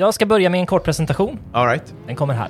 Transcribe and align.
Jag 0.00 0.14
ska 0.14 0.26
börja 0.26 0.50
med 0.50 0.60
en 0.60 0.66
kort 0.66 0.84
presentation. 0.84 1.38
All 1.52 1.66
right. 1.66 1.94
Den 2.06 2.16
kommer 2.16 2.34
här. 2.34 2.48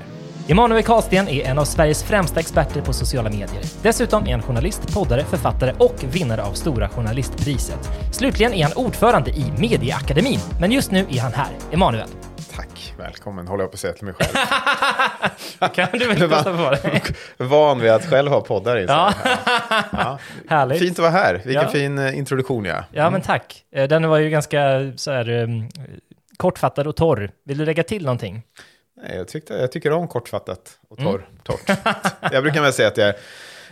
Emanuel 0.48 0.82
Karlsten 0.82 1.28
är 1.28 1.44
en 1.44 1.58
av 1.58 1.64
Sveriges 1.64 2.02
främsta 2.02 2.40
experter 2.40 2.80
på 2.80 2.92
sociala 2.92 3.30
medier. 3.30 3.62
Dessutom 3.82 4.26
är 4.26 4.32
han 4.32 4.42
journalist, 4.42 4.94
poddare, 4.94 5.24
författare 5.24 5.72
och 5.78 5.94
vinnare 6.12 6.42
av 6.42 6.52
Stora 6.52 6.88
Journalistpriset. 6.88 7.90
Slutligen 8.12 8.52
är 8.52 8.62
han 8.62 8.72
ordförande 8.76 9.30
i 9.30 9.52
Medieakademin. 9.58 10.38
Men 10.60 10.72
just 10.72 10.90
nu 10.90 11.06
är 11.10 11.20
han 11.20 11.32
här. 11.32 11.48
Emanuel. 11.72 12.08
Tack, 12.56 12.94
välkommen 12.98 13.48
håller 13.48 13.64
jag 13.64 13.70
på 13.70 13.74
att 13.74 13.80
säga 13.80 13.92
till 13.92 14.04
mig 14.04 14.14
själv. 14.14 14.34
kan 15.74 15.88
du 15.92 16.06
väl 16.06 16.28
kosta 16.30 16.56
på 16.56 16.70
dig? 16.70 17.02
Van 17.36 17.80
vid 17.80 17.90
att 17.90 18.06
själv 18.06 18.30
ha 18.30 18.40
poddar 18.40 18.76
i 18.78 18.86
sig. 18.86 18.94
Ja. 18.96 19.12
Ja. 19.92 20.18
Härligt. 20.48 20.78
Fint 20.78 20.92
att 20.92 20.98
vara 20.98 21.10
här, 21.10 21.34
vilken 21.44 21.62
Ja. 21.62 21.68
fin 21.68 21.98
eh, 21.98 22.18
introduktion 22.18 22.64
ja. 22.64 22.84
Ja, 22.92 23.10
men 23.10 23.20
tack. 23.20 23.64
Eh, 23.72 23.88
Den 23.88 24.08
var 24.08 24.18
ju 24.18 24.30
ganska 24.30 24.92
så 24.96 25.12
här, 25.12 25.28
um, 25.30 25.68
kortfattad 26.40 26.86
och 26.86 26.96
torr. 26.96 27.30
Vill 27.44 27.58
du 27.58 27.64
lägga 27.64 27.82
till 27.82 28.02
någonting? 28.04 28.42
Nej, 29.02 29.16
jag, 29.16 29.28
tyckte, 29.28 29.54
jag 29.54 29.72
tycker 29.72 29.92
om 29.92 30.08
kortfattat 30.08 30.78
och 30.88 31.00
Mm. 31.00 31.12
torr, 31.12 31.28
torrt. 31.42 31.78
jag 32.32 32.42
brukar 32.42 32.62
väl 32.62 32.72
säga 32.72 32.88
att 32.88 32.96
jag, 32.96 33.08
är- 33.08 33.16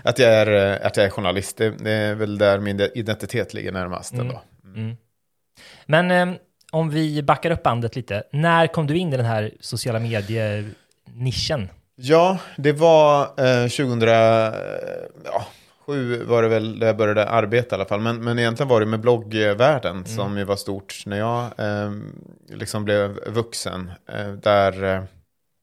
att 0.02 0.18
jag, 0.18 0.32
är, 0.34 0.72
eh, 0.80 0.86
att 0.86 0.96
jag 0.96 1.06
är 1.06 1.10
journalist. 1.10 1.56
Det, 1.56 1.70
det 1.70 1.90
är 1.90 2.14
väl 2.14 2.38
där 2.38 2.58
min 2.58 2.80
identitet 2.80 3.54
ligger 3.54 3.72
närmast. 3.72 4.12
Ändå. 4.12 4.42
Men 5.86 6.10
eh, 6.10 6.28
om 6.72 6.90
vi 6.90 7.22
backar 7.22 7.50
upp 7.50 7.62
bandet 7.62 7.96
lite. 7.96 8.22
När 8.32 8.66
kom 8.66 8.86
du 8.86 8.98
in 8.98 9.12
i 9.12 9.16
den 9.16 9.26
här 9.26 9.52
sociala 9.60 9.98
medier-nischen? 9.98 11.68
Ja, 11.96 12.38
det 12.56 12.72
var 12.72 13.22
eh, 13.22 13.68
2007 15.88 16.24
var 16.24 16.42
det 16.42 16.48
väl 16.48 16.78
där 16.78 16.86
jag 16.86 16.96
började 16.96 17.28
arbeta 17.28 17.74
i 17.74 17.76
alla 17.76 17.84
fall. 17.84 18.00
Men, 18.00 18.24
men 18.24 18.38
egentligen 18.38 18.68
var 18.68 18.80
det 18.80 18.86
med 18.86 19.00
bloggvärlden 19.00 20.04
som 20.04 20.38
ju 20.38 20.44
var 20.44 20.56
stort 20.56 21.02
när 21.06 21.18
jag 21.18 21.44
eh, 21.58 21.92
liksom 22.48 22.84
blev 22.84 23.18
vuxen. 23.26 23.90
Eh, 24.06 24.32
där, 24.32 24.84
eh, 24.84 25.02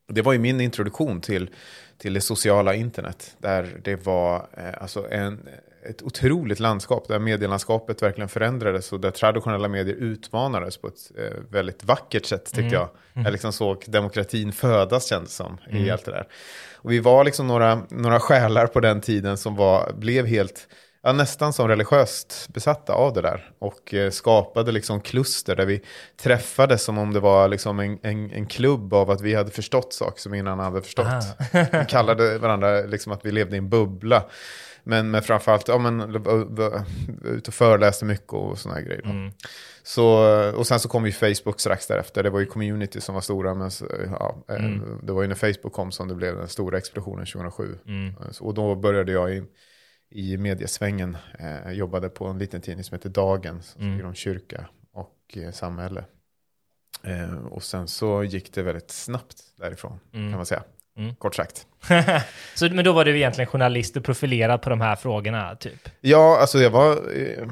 det 0.07 0.21
var 0.21 0.33
ju 0.33 0.39
min 0.39 0.61
introduktion 0.61 1.21
till, 1.21 1.49
till 1.97 2.13
det 2.13 2.21
sociala 2.21 2.75
internet. 2.75 3.35
Där 3.39 3.81
det 3.83 4.05
var 4.05 4.47
eh, 4.57 4.81
alltså 4.81 5.11
en, 5.11 5.49
ett 5.89 6.01
otroligt 6.03 6.59
landskap 6.59 7.07
där 7.07 7.19
medielandskapet 7.19 8.01
verkligen 8.01 8.29
förändrades 8.29 8.93
och 8.93 8.99
där 8.99 9.11
traditionella 9.11 9.67
medier 9.67 9.95
utmanades 9.95 10.77
på 10.77 10.87
ett 10.87 11.11
eh, 11.17 11.39
väldigt 11.49 11.83
vackert 11.83 12.25
sätt 12.25 12.53
tyckte 12.53 12.75
jag. 12.75 12.89
Jag 13.13 13.31
liksom 13.31 13.53
såg 13.53 13.83
demokratin 13.87 14.51
födas 14.51 15.09
kändes 15.09 15.35
som 15.35 15.57
i 15.69 15.91
allt 15.91 16.05
det 16.05 16.11
där. 16.11 16.27
Och 16.75 16.91
vi 16.91 16.99
var 16.99 17.23
liksom 17.23 17.47
några, 17.47 17.81
några 17.89 18.19
själar 18.19 18.67
på 18.67 18.79
den 18.79 19.01
tiden 19.01 19.37
som 19.37 19.55
var, 19.55 19.93
blev 19.93 20.25
helt, 20.25 20.67
ja, 21.03 21.13
nästan 21.13 21.53
som 21.53 21.67
religiöst 21.67 22.47
besatta 22.53 22.93
av 22.93 23.13
det 23.13 23.21
där. 23.21 23.51
Och 23.59 23.93
eh, 23.93 24.11
skapade 24.11 24.71
liksom 24.71 25.01
kluster 25.01 25.55
där 25.55 25.65
vi 25.65 25.81
träffades 26.17 26.83
som 26.83 26.97
om 26.97 27.13
det 27.13 27.19
var 27.19 27.47
liksom 27.47 27.79
en, 27.79 27.99
en, 28.01 28.31
en 28.31 28.45
klubb 28.45 28.93
av 28.93 29.11
att 29.11 29.21
vi 29.21 29.35
hade 29.35 29.51
förstått 29.51 29.93
saker 29.93 30.21
som 30.21 30.33
ingen 30.33 30.47
annan 30.47 30.65
hade 30.65 30.81
förstått. 30.81 31.25
vi 31.51 31.85
kallade 31.87 32.37
varandra 32.37 32.81
liksom 32.81 33.11
att 33.11 33.25
vi 33.25 33.31
levde 33.31 33.55
i 33.55 33.59
en 33.59 33.69
bubbla. 33.69 34.23
Men, 34.87 35.11
men 35.11 35.21
framförallt, 35.21 35.67
ja 35.67 35.77
men, 35.77 36.01
ute 37.23 37.47
och 37.49 37.53
föreläste 37.53 38.05
mycket 38.05 38.33
och 38.33 38.57
sådana 38.59 38.81
grejer. 38.81 39.01
då. 39.03 39.09
Så, 39.83 40.07
och 40.55 40.67
sen 40.67 40.79
så 40.79 40.89
kom 40.89 41.05
ju 41.05 41.11
Facebook 41.11 41.59
strax 41.59 41.87
därefter. 41.87 42.23
Det 42.23 42.29
var 42.29 42.39
ju 42.39 42.45
community 42.45 43.01
som 43.01 43.15
var 43.15 43.21
stora. 43.21 43.53
Men 43.53 43.71
så, 43.71 43.85
ja, 44.11 44.43
eh, 44.49 44.55
det 45.03 45.13
var 45.13 45.21
ju 45.21 45.27
när 45.27 45.35
Facebook 45.35 45.73
kom 45.73 45.91
som 45.91 46.07
det 46.07 46.15
blev 46.15 46.35
den 46.35 46.47
stora 46.47 46.77
explosionen 46.77 47.25
2007. 47.25 47.77
Så, 48.31 48.45
och 48.45 48.53
då 48.53 48.75
började 48.75 49.11
jag 49.11 49.33
i, 49.35 49.43
i 50.09 50.37
mediesvängen. 50.37 51.17
Eh, 51.39 51.71
jobbade 51.71 52.09
på 52.09 52.25
en 52.25 52.37
liten 52.37 52.61
tidning 52.61 52.83
som 52.83 52.95
heter 52.95 53.09
Dagen. 53.09 53.61
Som 53.61 53.81
skriver 53.81 54.05
om 54.05 54.13
kyrka 54.13 54.67
och 54.93 55.37
eh, 55.37 55.51
samhälle. 55.51 56.05
Eh, 57.03 57.35
och 57.45 57.63
sen 57.63 57.87
så 57.87 58.23
gick 58.23 58.53
det 58.53 58.61
väldigt 58.63 58.91
snabbt 58.91 59.43
därifrån 59.57 59.99
kan 60.11 60.31
man 60.31 60.45
säga. 60.45 60.63
Kort 61.17 61.35
sagt. 61.35 61.67
Så, 62.55 62.69
men 62.69 62.85
då 62.85 62.91
var 62.91 63.05
du 63.05 63.15
egentligen 63.15 63.47
journalist 63.47 63.97
och 63.97 64.03
profilerad 64.03 64.61
på 64.61 64.69
de 64.69 64.81
här 64.81 64.95
frågorna, 64.95 65.55
typ? 65.55 65.89
Ja, 66.01 66.37
alltså 66.41 66.59
jag, 66.59 66.69
var, 66.69 66.97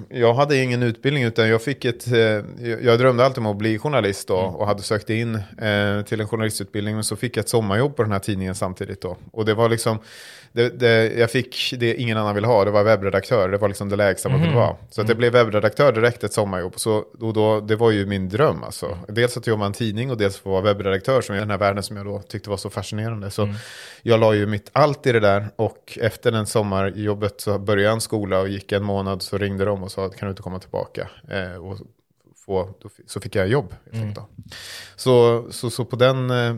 jag 0.09 0.33
hade 0.33 0.57
ingen 0.57 0.83
utbildning 0.83 1.23
utan 1.23 1.49
jag 1.49 1.61
fick 1.61 1.85
ett... 1.85 2.07
eh, 2.07 2.75
Jag 2.81 2.99
drömde 2.99 3.25
alltid 3.25 3.37
om 3.37 3.45
att 3.45 3.57
bli 3.57 3.79
journalist 3.79 4.27
då 4.27 4.35
och 4.35 4.67
hade 4.67 4.81
sökt 4.81 5.09
in 5.09 5.35
eh, 5.35 6.01
till 6.05 6.21
en 6.21 6.27
journalistutbildning 6.27 6.95
men 6.95 7.03
så 7.03 7.15
fick 7.15 7.37
jag 7.37 7.43
ett 7.43 7.49
sommarjobb 7.49 7.95
på 7.95 8.03
den 8.03 8.11
här 8.11 8.19
tidningen 8.19 8.55
samtidigt 8.55 9.01
då. 9.01 9.17
Och 9.31 9.45
det 9.45 9.53
var 9.53 9.69
liksom... 9.69 9.99
Det, 10.55 10.79
det, 10.79 11.13
jag 11.17 11.31
fick 11.31 11.73
det 11.77 11.95
ingen 11.95 12.17
annan 12.17 12.35
ville 12.35 12.47
ha, 12.47 12.65
det 12.65 12.71
var 12.71 12.83
webbredaktör, 12.83 13.49
det 13.49 13.57
var 13.57 13.67
liksom 13.67 13.89
det 13.89 13.95
lägsta 13.95 14.29
man 14.29 14.39
kunde 14.39 14.55
vara. 14.55 14.75
Så 14.89 15.01
att 15.01 15.07
jag 15.07 15.17
blev 15.17 15.33
webbredaktör 15.33 15.91
direkt 15.91 16.23
ett 16.23 16.33
sommarjobb. 16.33 16.73
Så 16.75 17.03
då, 17.19 17.31
då, 17.31 17.59
det 17.59 17.75
var 17.75 17.91
ju 17.91 18.05
min 18.05 18.29
dröm 18.29 18.63
alltså. 18.63 18.97
Dels 19.07 19.37
att 19.37 19.47
jobba 19.47 19.63
i 19.63 19.67
en 19.67 19.73
tidning 19.73 20.11
och 20.11 20.17
dels 20.17 20.39
att 20.39 20.45
vara 20.45 20.61
webbredaktör 20.61 21.21
som 21.21 21.35
är 21.35 21.39
den 21.39 21.49
här 21.51 21.57
världen 21.57 21.83
som 21.83 21.97
jag 21.97 22.05
då 22.05 22.19
tyckte 22.19 22.49
var 22.49 22.57
så 22.57 22.69
fascinerande. 22.69 23.31
Så 23.31 23.53
jag 24.01 24.19
la 24.23 24.35
ju 24.35 24.45
mitt 24.45 24.69
allt 24.73 25.07
i 25.07 25.11
det 25.11 25.19
där 25.19 25.49
och 25.55 25.97
efter 26.01 26.31
den 26.31 26.45
sommarjobbet 26.45 27.41
så 27.41 27.59
började 27.59 27.83
jag 27.83 27.93
en 27.93 28.01
skola 28.01 28.39
och 28.39 28.49
gick 28.49 28.71
en 28.71 28.83
månad 28.83 29.21
så 29.21 29.37
ringde 29.37 29.65
de 29.65 29.83
och 29.83 29.91
sa 29.91 30.05
att 30.05 30.15
kan 30.15 30.27
du 30.27 30.29
inte 30.29 30.41
komma 30.41 30.59
tillbaka? 30.59 31.09
Eh, 31.29 31.55
och 31.55 31.77
få, 32.45 32.69
då, 32.81 32.89
så 33.05 33.21
fick 33.21 33.35
jag 33.35 33.47
jobb. 33.47 33.75
Då. 34.15 34.27
Så, 34.95 35.45
så, 35.51 35.69
så 35.69 35.85
på 35.85 35.95
den, 35.95 36.29
eh, 36.29 36.55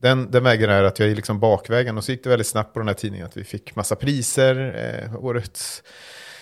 den, 0.00 0.30
den 0.30 0.44
vägen 0.44 0.70
är 0.70 0.82
att 0.82 0.98
jag 0.98 1.08
gick 1.08 1.16
liksom 1.16 1.40
bakvägen 1.40 1.98
och 1.98 2.04
så 2.04 2.12
gick 2.12 2.24
det 2.24 2.30
väldigt 2.30 2.46
snabbt 2.46 2.72
på 2.72 2.78
den 2.78 2.88
här 2.88 2.94
tidningen 2.94 3.26
att 3.26 3.36
vi 3.36 3.44
fick 3.44 3.76
massa 3.76 3.96
priser. 3.96 4.56
Eh, 4.76 5.24
årets, 5.24 5.82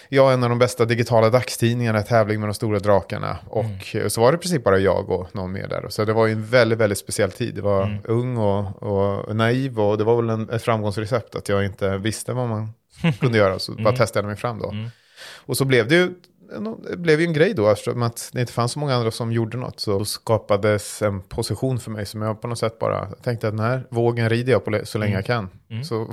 ja, 0.08 0.32
en 0.32 0.42
av 0.42 0.48
de 0.48 0.58
bästa 0.58 0.84
digitala 0.84 1.30
dagstidningarna, 1.30 2.02
tävling 2.02 2.40
med 2.40 2.48
de 2.48 2.54
stora 2.54 2.78
drakarna. 2.78 3.38
Och 3.46 3.96
eh, 3.96 4.08
så 4.08 4.20
var 4.20 4.32
det 4.32 4.36
i 4.36 4.38
princip 4.38 4.64
bara 4.64 4.78
jag 4.78 5.10
och 5.10 5.34
någon 5.34 5.52
mer 5.52 5.68
där. 5.68 5.86
Så 5.88 6.04
det 6.04 6.12
var 6.12 6.26
ju 6.26 6.32
en 6.32 6.46
väldigt, 6.46 6.78
väldigt 6.78 6.98
speciell 6.98 7.32
tid. 7.32 7.54
Det 7.54 7.62
var 7.62 7.98
ung 8.04 8.36
och, 8.36 8.82
och 8.82 9.36
naiv 9.36 9.80
och 9.80 9.98
det 9.98 10.04
var 10.04 10.16
väl 10.16 10.30
en, 10.30 10.50
ett 10.50 10.62
framgångsrecept 10.62 11.34
att 11.34 11.48
jag 11.48 11.64
inte 11.64 11.98
visste 11.98 12.32
vad 12.32 12.48
man 12.48 12.72
kunde 13.20 13.38
göra. 13.38 13.58
Så 13.58 13.72
bara 13.72 13.96
testade 13.96 14.24
jag 14.24 14.28
mig 14.28 14.36
fram 14.36 14.58
då. 14.58 14.74
Och 15.46 15.56
så 15.56 15.64
blev 15.64 15.88
det 15.88 15.94
ju 15.94 16.10
det 16.90 16.96
blev 16.96 17.20
ju 17.20 17.26
en 17.26 17.32
grej 17.32 17.54
då, 17.54 17.70
eftersom 17.70 18.02
att 18.02 18.30
det 18.32 18.40
inte 18.40 18.52
fanns 18.52 18.72
så 18.72 18.78
många 18.78 18.94
andra 18.94 19.10
som 19.10 19.32
gjorde 19.32 19.56
något. 19.56 19.80
Så 19.80 20.04
skapades 20.04 21.02
en 21.02 21.22
position 21.22 21.78
för 21.78 21.90
mig 21.90 22.06
som 22.06 22.22
jag 22.22 22.40
på 22.40 22.48
något 22.48 22.58
sätt 22.58 22.78
bara 22.78 23.06
tänkte 23.06 23.48
att 23.48 23.56
den 23.56 23.66
här 23.66 23.86
vågen 23.90 24.28
rider 24.28 24.52
jag 24.52 24.64
på 24.64 24.80
så 24.84 24.98
länge 24.98 25.14
jag 25.14 25.24
kan. 25.24 25.48
Så 25.84 26.12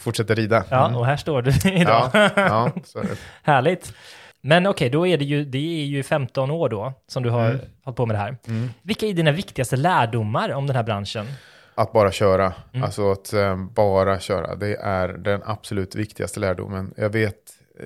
fortsätter 0.00 0.34
rida. 0.34 0.64
Ja, 0.70 0.96
och 0.96 1.06
här 1.06 1.16
står 1.16 1.42
du 1.42 1.50
idag. 1.80 2.10
ja, 2.12 2.30
ja. 2.36 2.72
Härligt. 3.42 3.92
Men 4.40 4.66
okej, 4.66 4.90
då 4.90 5.06
är 5.06 5.18
det 5.18 5.24
ju, 5.24 5.44
det 5.44 5.58
är 5.82 5.84
ju 5.84 6.02
15 6.02 6.50
år 6.50 6.68
då 6.68 6.92
som 7.08 7.22
du 7.22 7.30
har 7.30 7.60
hållit 7.84 7.96
på 7.96 8.06
med 8.06 8.16
det 8.16 8.20
här. 8.20 8.36
Vilka 8.82 9.06
är 9.06 9.12
dina 9.12 9.32
viktigaste 9.32 9.76
lärdomar 9.76 10.52
om 10.52 10.66
den 10.66 10.76
här 10.76 10.82
branschen? 10.82 11.26
Att 11.74 11.92
bara 11.92 12.12
köra, 12.12 12.52
alltså 12.82 13.12
att 13.12 13.32
eh, 13.32 13.56
bara 13.56 14.20
köra, 14.20 14.54
det 14.54 14.76
är 14.76 15.08
den 15.08 15.42
absolut 15.44 15.94
viktigaste 15.94 16.40
lärdomen. 16.40 16.94
Jag 16.96 17.10
vet, 17.10 17.36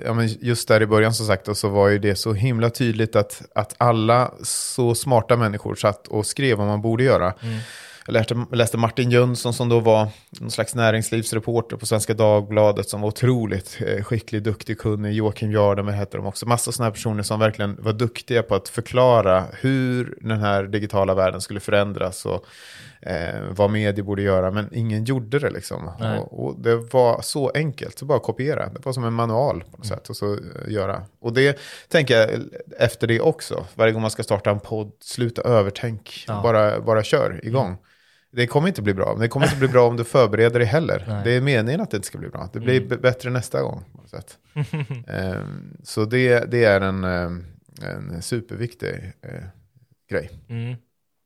ja, 0.04 0.14
men 0.14 0.28
just 0.28 0.68
där 0.68 0.82
i 0.82 0.86
början 0.86 1.14
som 1.14 1.26
sagt, 1.26 1.48
och 1.48 1.56
så 1.56 1.68
var 1.68 1.88
ju 1.88 1.98
det 1.98 2.14
så 2.14 2.32
himla 2.32 2.70
tydligt 2.70 3.16
att, 3.16 3.42
att 3.54 3.74
alla 3.78 4.32
så 4.42 4.94
smarta 4.94 5.36
människor 5.36 5.74
satt 5.74 6.08
och 6.08 6.26
skrev 6.26 6.58
vad 6.58 6.66
man 6.66 6.82
borde 6.82 7.04
göra. 7.04 7.34
jag 8.06 8.12
läste, 8.12 8.46
läste 8.52 8.76
Martin 8.76 9.10
Jönsson 9.10 9.54
som 9.54 9.68
då 9.68 9.80
var 9.80 10.08
någon 10.40 10.50
slags 10.50 10.74
näringslivsreporter 10.74 11.76
på 11.76 11.86
Svenska 11.86 12.14
Dagbladet 12.14 12.88
som 12.88 13.00
var 13.00 13.08
otroligt 13.08 13.78
eh, 13.86 14.04
skicklig, 14.04 14.42
duktig, 14.42 14.78
kunnig. 14.78 15.12
Joakim 15.12 15.52
Jardenberg 15.52 15.96
hette 15.96 16.16
de 16.16 16.26
också. 16.26 16.46
Massa 16.46 16.72
sådana 16.72 16.86
här 16.86 16.94
personer 16.94 17.22
som 17.22 17.40
verkligen 17.40 17.76
var 17.82 17.92
duktiga 17.92 18.42
på 18.42 18.54
att 18.54 18.68
förklara 18.68 19.44
hur 19.60 20.18
den 20.20 20.40
här 20.40 20.64
digitala 20.64 21.14
världen 21.14 21.40
skulle 21.40 21.60
förändras 21.60 22.26
och 22.26 22.46
eh, 23.02 23.40
vad 23.50 23.70
medier 23.70 24.04
borde 24.04 24.22
göra. 24.22 24.50
Men 24.50 24.68
ingen 24.72 25.04
gjorde 25.04 25.38
det 25.38 25.50
liksom. 25.50 25.90
Och, 25.98 26.44
och, 26.44 26.60
det 26.60 26.76
var 26.76 27.22
så 27.22 27.50
enkelt, 27.54 27.98
så 27.98 28.04
bara 28.04 28.18
kopiera. 28.18 28.66
Det 28.66 28.84
var 28.84 28.92
som 28.92 29.04
en 29.04 29.12
manual 29.12 29.60
på 29.60 29.76
något 29.76 29.86
mm. 29.86 29.98
sätt. 29.98 30.10
Och 30.10 30.16
så 30.16 30.32
eh, 30.32 30.40
göra. 30.72 31.02
Och 31.20 31.32
det 31.32 31.58
tänker 31.88 32.16
jag 32.16 32.30
efter 32.78 33.06
det 33.06 33.20
också. 33.20 33.66
Varje 33.74 33.92
gång 33.92 34.02
man 34.02 34.10
ska 34.10 34.22
starta 34.22 34.50
en 34.50 34.60
podd, 34.60 34.92
sluta 35.00 35.42
övertänk. 35.42 36.24
Ja. 36.26 36.40
Bara, 36.42 36.80
bara 36.80 37.02
kör 37.02 37.40
igång. 37.46 37.66
Mm. 37.66 37.78
Det 38.30 38.46
kommer 38.46 38.68
inte 38.68 38.82
bli 38.82 38.94
bra. 38.94 39.16
Det 39.20 39.28
kommer 39.28 39.46
inte 39.46 39.58
bli 39.58 39.68
bra 39.68 39.88
om 39.88 39.96
du 39.96 40.04
förbereder 40.04 40.58
dig 40.58 40.68
heller. 40.68 41.04
Nej. 41.08 41.20
Det 41.24 41.32
är 41.32 41.40
meningen 41.40 41.80
att 41.80 41.90
det 41.90 41.96
inte 41.96 42.06
ska 42.06 42.18
bli 42.18 42.28
bra. 42.28 42.50
Det 42.52 42.60
blir 42.60 42.82
mm. 42.82 43.00
bättre 43.00 43.30
nästa 43.30 43.62
gång. 43.62 43.84
Um, 44.54 45.76
så 45.82 46.04
det, 46.04 46.50
det 46.50 46.64
är 46.64 46.80
en, 46.80 47.04
ehm, 47.04 47.44
en 47.82 48.22
superviktig 48.22 49.12
uh, 49.24 49.44
grej. 50.10 50.30
Mm. 50.48 50.76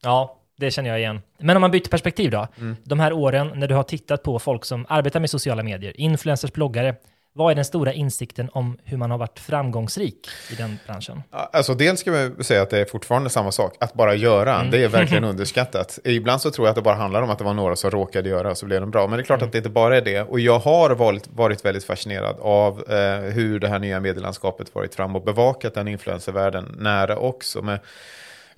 Ja, 0.03 0.42
det 0.63 0.71
känner 0.71 0.91
jag 0.91 0.99
igen. 0.99 1.21
Men 1.39 1.57
om 1.57 1.61
man 1.61 1.71
byter 1.71 1.89
perspektiv 1.89 2.31
då? 2.31 2.49
Mm. 2.59 2.77
De 2.85 3.01
här 3.01 3.13
åren 3.13 3.53
när 3.55 3.69
du 3.69 3.75
har 3.75 3.83
tittat 3.83 4.23
på 4.23 4.39
folk 4.39 4.65
som 4.65 4.87
arbetar 4.89 5.21
med 5.21 5.31
sociala 5.31 5.63
medier, 5.63 6.01
influencers, 6.01 6.53
bloggare, 6.53 6.95
vad 7.35 7.51
är 7.51 7.55
den 7.55 7.65
stora 7.65 7.93
insikten 7.93 8.49
om 8.53 8.79
hur 8.85 8.97
man 8.97 9.11
har 9.11 9.19
varit 9.19 9.39
framgångsrik 9.39 10.29
i 10.51 10.55
den 10.55 10.79
branschen? 10.87 11.23
Alltså 11.31 11.75
dels 11.75 12.01
ska 12.01 12.13
vi 12.13 12.45
säga 12.45 12.63
att 12.63 12.71
det 12.71 12.79
är 12.79 12.85
fortfarande 12.85 13.31
samma 13.31 13.53
sak. 13.53 13.77
Att 13.81 13.95
bara 13.95 14.15
göra, 14.15 14.55
mm. 14.55 14.71
det 14.71 14.85
är 14.85 14.89
verkligen 14.89 15.25
underskattat. 15.33 15.99
Ibland 16.05 16.41
så 16.41 16.51
tror 16.51 16.67
jag 16.67 16.71
att 16.71 16.77
det 16.77 16.83
bara 16.83 16.95
handlar 16.95 17.23
om 17.23 17.31
att 17.31 17.39
det 17.39 17.45
var 17.45 17.55
några 17.55 17.77
som 17.77 17.91
råkade 17.91 18.29
göra 18.29 18.55
så 18.55 18.67
blev 18.67 18.81
de 18.81 18.91
bra. 18.91 19.07
Men 19.07 19.17
det 19.17 19.23
är 19.23 19.25
klart 19.25 19.41
mm. 19.41 19.47
att 19.47 19.53
det 19.53 19.59
inte 19.59 19.71
bara 19.71 19.97
är 19.97 20.01
det. 20.01 20.23
Och 20.23 20.41
jag 20.41 20.59
har 20.59 20.91
varit, 20.91 21.29
varit 21.29 21.65
väldigt 21.65 21.85
fascinerad 21.85 22.37
av 22.41 22.85
eh, 22.89 23.33
hur 23.33 23.61
det 23.61 23.69
här 23.69 23.79
nya 23.79 24.01
medielandskapet 24.01 24.75
varit 24.75 24.95
fram 24.95 25.17
och 25.17 25.23
bevakat 25.23 25.75
den 25.75 25.89
influencervärlden 25.89 26.77
nära 26.79 27.17
också. 27.17 27.63
Med, 27.63 27.79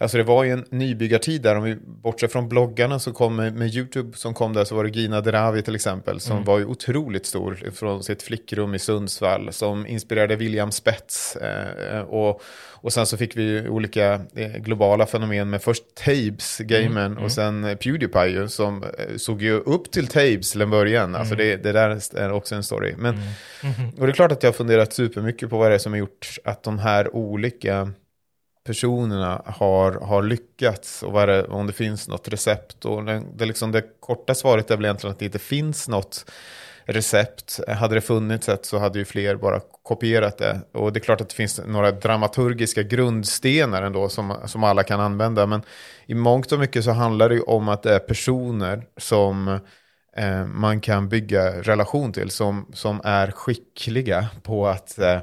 Alltså 0.04 0.18
det 0.18 0.24
var 0.24 0.44
ju 0.44 0.50
en 0.50 0.64
nybyggartid 0.70 1.42
där, 1.42 1.56
om 1.56 1.62
vi 1.62 1.76
bortser 1.84 2.28
från 2.28 2.48
bloggarna 2.48 2.98
så 2.98 3.12
kom 3.12 3.36
med, 3.36 3.54
med 3.54 3.74
YouTube 3.74 4.16
som 4.16 4.34
kom 4.34 4.52
där 4.52 4.64
så 4.64 4.74
var 4.74 4.84
det 4.84 4.90
Gina 4.90 5.20
Derawi 5.20 5.62
till 5.62 5.74
exempel 5.74 6.20
som 6.20 6.32
mm. 6.32 6.44
var 6.44 6.58
ju 6.58 6.64
otroligt 6.64 7.26
stor 7.26 7.70
från 7.74 8.02
sitt 8.02 8.22
flickrum 8.22 8.74
i 8.74 8.78
Sundsvall 8.78 9.52
som 9.52 9.86
inspirerade 9.86 10.36
William 10.36 10.72
Spets 10.72 11.36
eh, 11.36 12.00
och, 12.00 12.42
och 12.72 12.92
sen 12.92 13.06
så 13.06 13.16
fick 13.16 13.36
vi 13.36 13.68
olika 13.68 14.20
eh, 14.34 14.52
globala 14.56 15.06
fenomen 15.06 15.50
med 15.50 15.62
först 15.62 15.84
Tabes-gamen 15.94 16.96
mm. 16.96 17.12
mm. 17.12 17.24
och 17.24 17.32
sen 17.32 17.76
Pewdiepie 17.82 18.26
ju, 18.26 18.48
som 18.48 18.82
eh, 18.82 19.16
såg 19.16 19.42
ju 19.42 19.52
upp 19.52 19.90
till 19.90 20.06
Tabes 20.06 20.52
till 20.52 20.60
en 20.60 20.70
början. 20.70 21.14
Alltså 21.14 21.34
mm. 21.34 21.46
det, 21.46 21.56
det 21.56 21.72
där 21.72 22.18
är 22.18 22.32
också 22.32 22.54
en 22.54 22.64
story. 22.64 22.94
Men, 22.98 23.14
mm. 23.14 23.24
-hmm. 23.60 24.00
Och 24.00 24.06
det 24.06 24.12
är 24.12 24.14
klart 24.14 24.32
att 24.32 24.42
jag 24.42 24.50
har 24.50 24.54
funderat 24.54 24.92
supermycket 24.92 25.50
på 25.50 25.58
vad 25.58 25.70
det 25.70 25.74
är 25.74 25.78
som 25.78 25.92
har 25.92 25.98
gjort 25.98 26.38
att 26.44 26.62
de 26.62 26.78
här 26.78 27.16
olika 27.16 27.92
personerna 28.64 29.42
har, 29.46 29.92
har 29.92 30.22
lyckats 30.22 31.02
och 31.02 31.12
vad 31.12 31.28
det, 31.28 31.44
om 31.44 31.66
det 31.66 31.72
finns 31.72 32.08
något 32.08 32.28
recept. 32.28 32.84
Och 32.84 33.04
det, 33.04 33.22
det, 33.34 33.44
liksom 33.44 33.72
det 33.72 33.82
korta 34.00 34.34
svaret 34.34 34.70
är 34.70 34.76
väl 34.76 34.84
egentligen 34.84 35.12
att 35.12 35.18
det 35.18 35.24
inte 35.24 35.38
finns 35.38 35.88
något 35.88 36.30
recept. 36.84 37.60
Hade 37.68 37.94
det 37.94 38.00
funnits 38.00 38.48
ett 38.48 38.66
så 38.66 38.78
hade 38.78 38.98
ju 38.98 39.04
fler 39.04 39.36
bara 39.36 39.60
kopierat 39.82 40.38
det. 40.38 40.60
Och 40.72 40.92
det 40.92 40.98
är 40.98 41.04
klart 41.04 41.20
att 41.20 41.28
det 41.28 41.34
finns 41.34 41.60
några 41.66 41.90
dramaturgiska 41.90 42.82
grundstenar 42.82 43.82
ändå 43.82 44.08
som, 44.08 44.36
som 44.46 44.64
alla 44.64 44.82
kan 44.82 45.00
använda. 45.00 45.46
Men 45.46 45.62
i 46.06 46.14
mångt 46.14 46.52
och 46.52 46.58
mycket 46.58 46.84
så 46.84 46.90
handlar 46.90 47.28
det 47.28 47.34
ju 47.34 47.40
om 47.40 47.68
att 47.68 47.82
det 47.82 47.94
är 47.94 47.98
personer 47.98 48.86
som 48.96 49.58
eh, 50.16 50.46
man 50.46 50.80
kan 50.80 51.08
bygga 51.08 51.62
relation 51.62 52.12
till 52.12 52.30
som, 52.30 52.66
som 52.72 53.00
är 53.04 53.30
skickliga 53.30 54.26
på 54.42 54.66
att, 54.66 54.98
eh, 54.98 55.18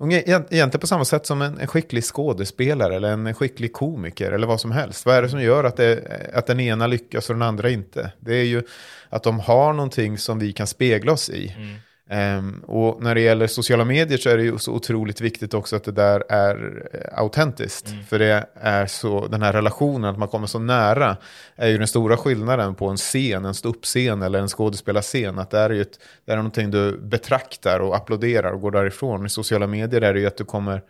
egentligen 0.00 0.70
på 0.70 0.86
samma 0.86 1.04
sätt 1.04 1.26
som 1.26 1.42
en, 1.42 1.58
en, 1.58 1.66
skicklig 1.66 2.04
skådespelare 2.04 2.96
eller 2.96 3.12
en 3.12 3.34
skicklig 3.34 3.72
komiker 3.72 4.32
eller 4.32 4.46
vad 4.46 4.60
som 4.60 4.72
helst. 4.72 5.06
Vad 5.06 5.16
är 5.16 5.22
det 5.22 5.28
som 5.28 5.42
gör 5.42 5.64
att, 5.64 5.76
det, 5.76 6.00
att 6.34 6.46
den 6.46 6.60
ena 6.60 6.86
lyckas 6.86 7.30
och 7.30 7.34
den 7.34 7.42
andra 7.42 7.70
inte? 7.70 8.12
Det 8.20 8.34
är 8.34 8.44
ju 8.44 8.62
att 9.08 9.22
de 9.22 9.40
har 9.40 9.72
någonting 9.72 10.18
som 10.18 10.38
vi 10.38 10.52
kan 10.52 10.66
spegla 10.66 11.12
oss 11.12 11.30
i. 11.30 11.54
Mm. 11.56 11.74
Um, 12.12 12.64
och 12.66 13.02
när 13.02 13.14
det 13.14 13.20
gäller 13.20 13.46
sociala 13.46 13.84
medier 13.84 14.18
så 14.18 14.30
är 14.30 14.36
det 14.36 14.42
ju 14.42 14.58
så 14.58 14.72
otroligt 14.72 15.20
viktigt 15.20 15.54
också 15.54 15.76
att 15.76 15.84
det 15.84 15.92
där 15.92 16.24
är 16.28 16.82
eh, 16.92 17.18
autentiskt. 17.18 17.88
Mm. 17.90 18.04
För 18.04 18.18
det 18.18 18.46
är 18.54 18.86
så, 18.86 19.26
den 19.26 19.42
här 19.42 19.52
relationen, 19.52 20.10
att 20.10 20.18
man 20.18 20.28
kommer 20.28 20.46
så 20.46 20.58
nära, 20.58 21.16
är 21.56 21.68
ju 21.68 21.78
den 21.78 21.86
stora 21.86 22.16
skillnaden 22.16 22.74
på 22.74 22.88
en 22.88 22.96
scen, 22.96 23.44
en 23.44 23.54
ståuppscen 23.54 24.22
eller 24.22 24.38
en 24.38 24.48
skådespelarscen. 24.48 25.38
Att 25.38 25.50
det 25.50 25.58
är 25.58 25.70
ju 25.70 25.80
ett, 25.80 25.98
det 26.24 26.32
är 26.32 26.36
någonting 26.36 26.70
du 26.70 26.98
betraktar 26.98 27.80
och 27.80 27.96
applåderar 27.96 28.52
och 28.52 28.60
går 28.60 28.70
därifrån. 28.70 29.26
I 29.26 29.28
sociala 29.28 29.66
medier 29.66 30.00
är 30.00 30.14
det 30.14 30.20
ju 30.20 30.26
att 30.26 30.36
du 30.36 30.44
kommer 30.44 30.82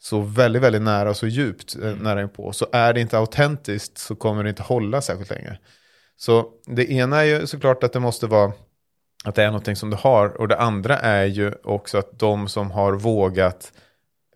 så 0.00 0.20
väldigt, 0.20 0.62
väldigt 0.62 0.82
nära 0.82 1.10
och 1.10 1.16
så 1.16 1.26
djupt 1.26 1.76
eh, 1.76 1.88
mm. 1.88 1.98
nära 1.98 2.22
inpå. 2.22 2.52
Så 2.52 2.66
är 2.72 2.92
det 2.92 3.00
inte 3.00 3.18
autentiskt 3.18 3.98
så 3.98 4.14
kommer 4.14 4.42
det 4.42 4.48
inte 4.48 4.62
hålla 4.62 5.00
särskilt 5.00 5.30
länge. 5.30 5.58
Så 6.16 6.46
det 6.66 6.92
ena 6.92 7.20
är 7.20 7.24
ju 7.24 7.46
såklart 7.46 7.84
att 7.84 7.92
det 7.92 8.00
måste 8.00 8.26
vara 8.26 8.52
att 9.24 9.34
det 9.34 9.42
är 9.42 9.46
någonting 9.46 9.76
som 9.76 9.90
du 9.90 9.96
har. 9.96 10.28
Och 10.28 10.48
det 10.48 10.56
andra 10.56 10.98
är 10.98 11.24
ju 11.24 11.52
också 11.64 11.98
att 11.98 12.18
de 12.18 12.48
som 12.48 12.70
har 12.70 12.92
vågat 12.92 13.72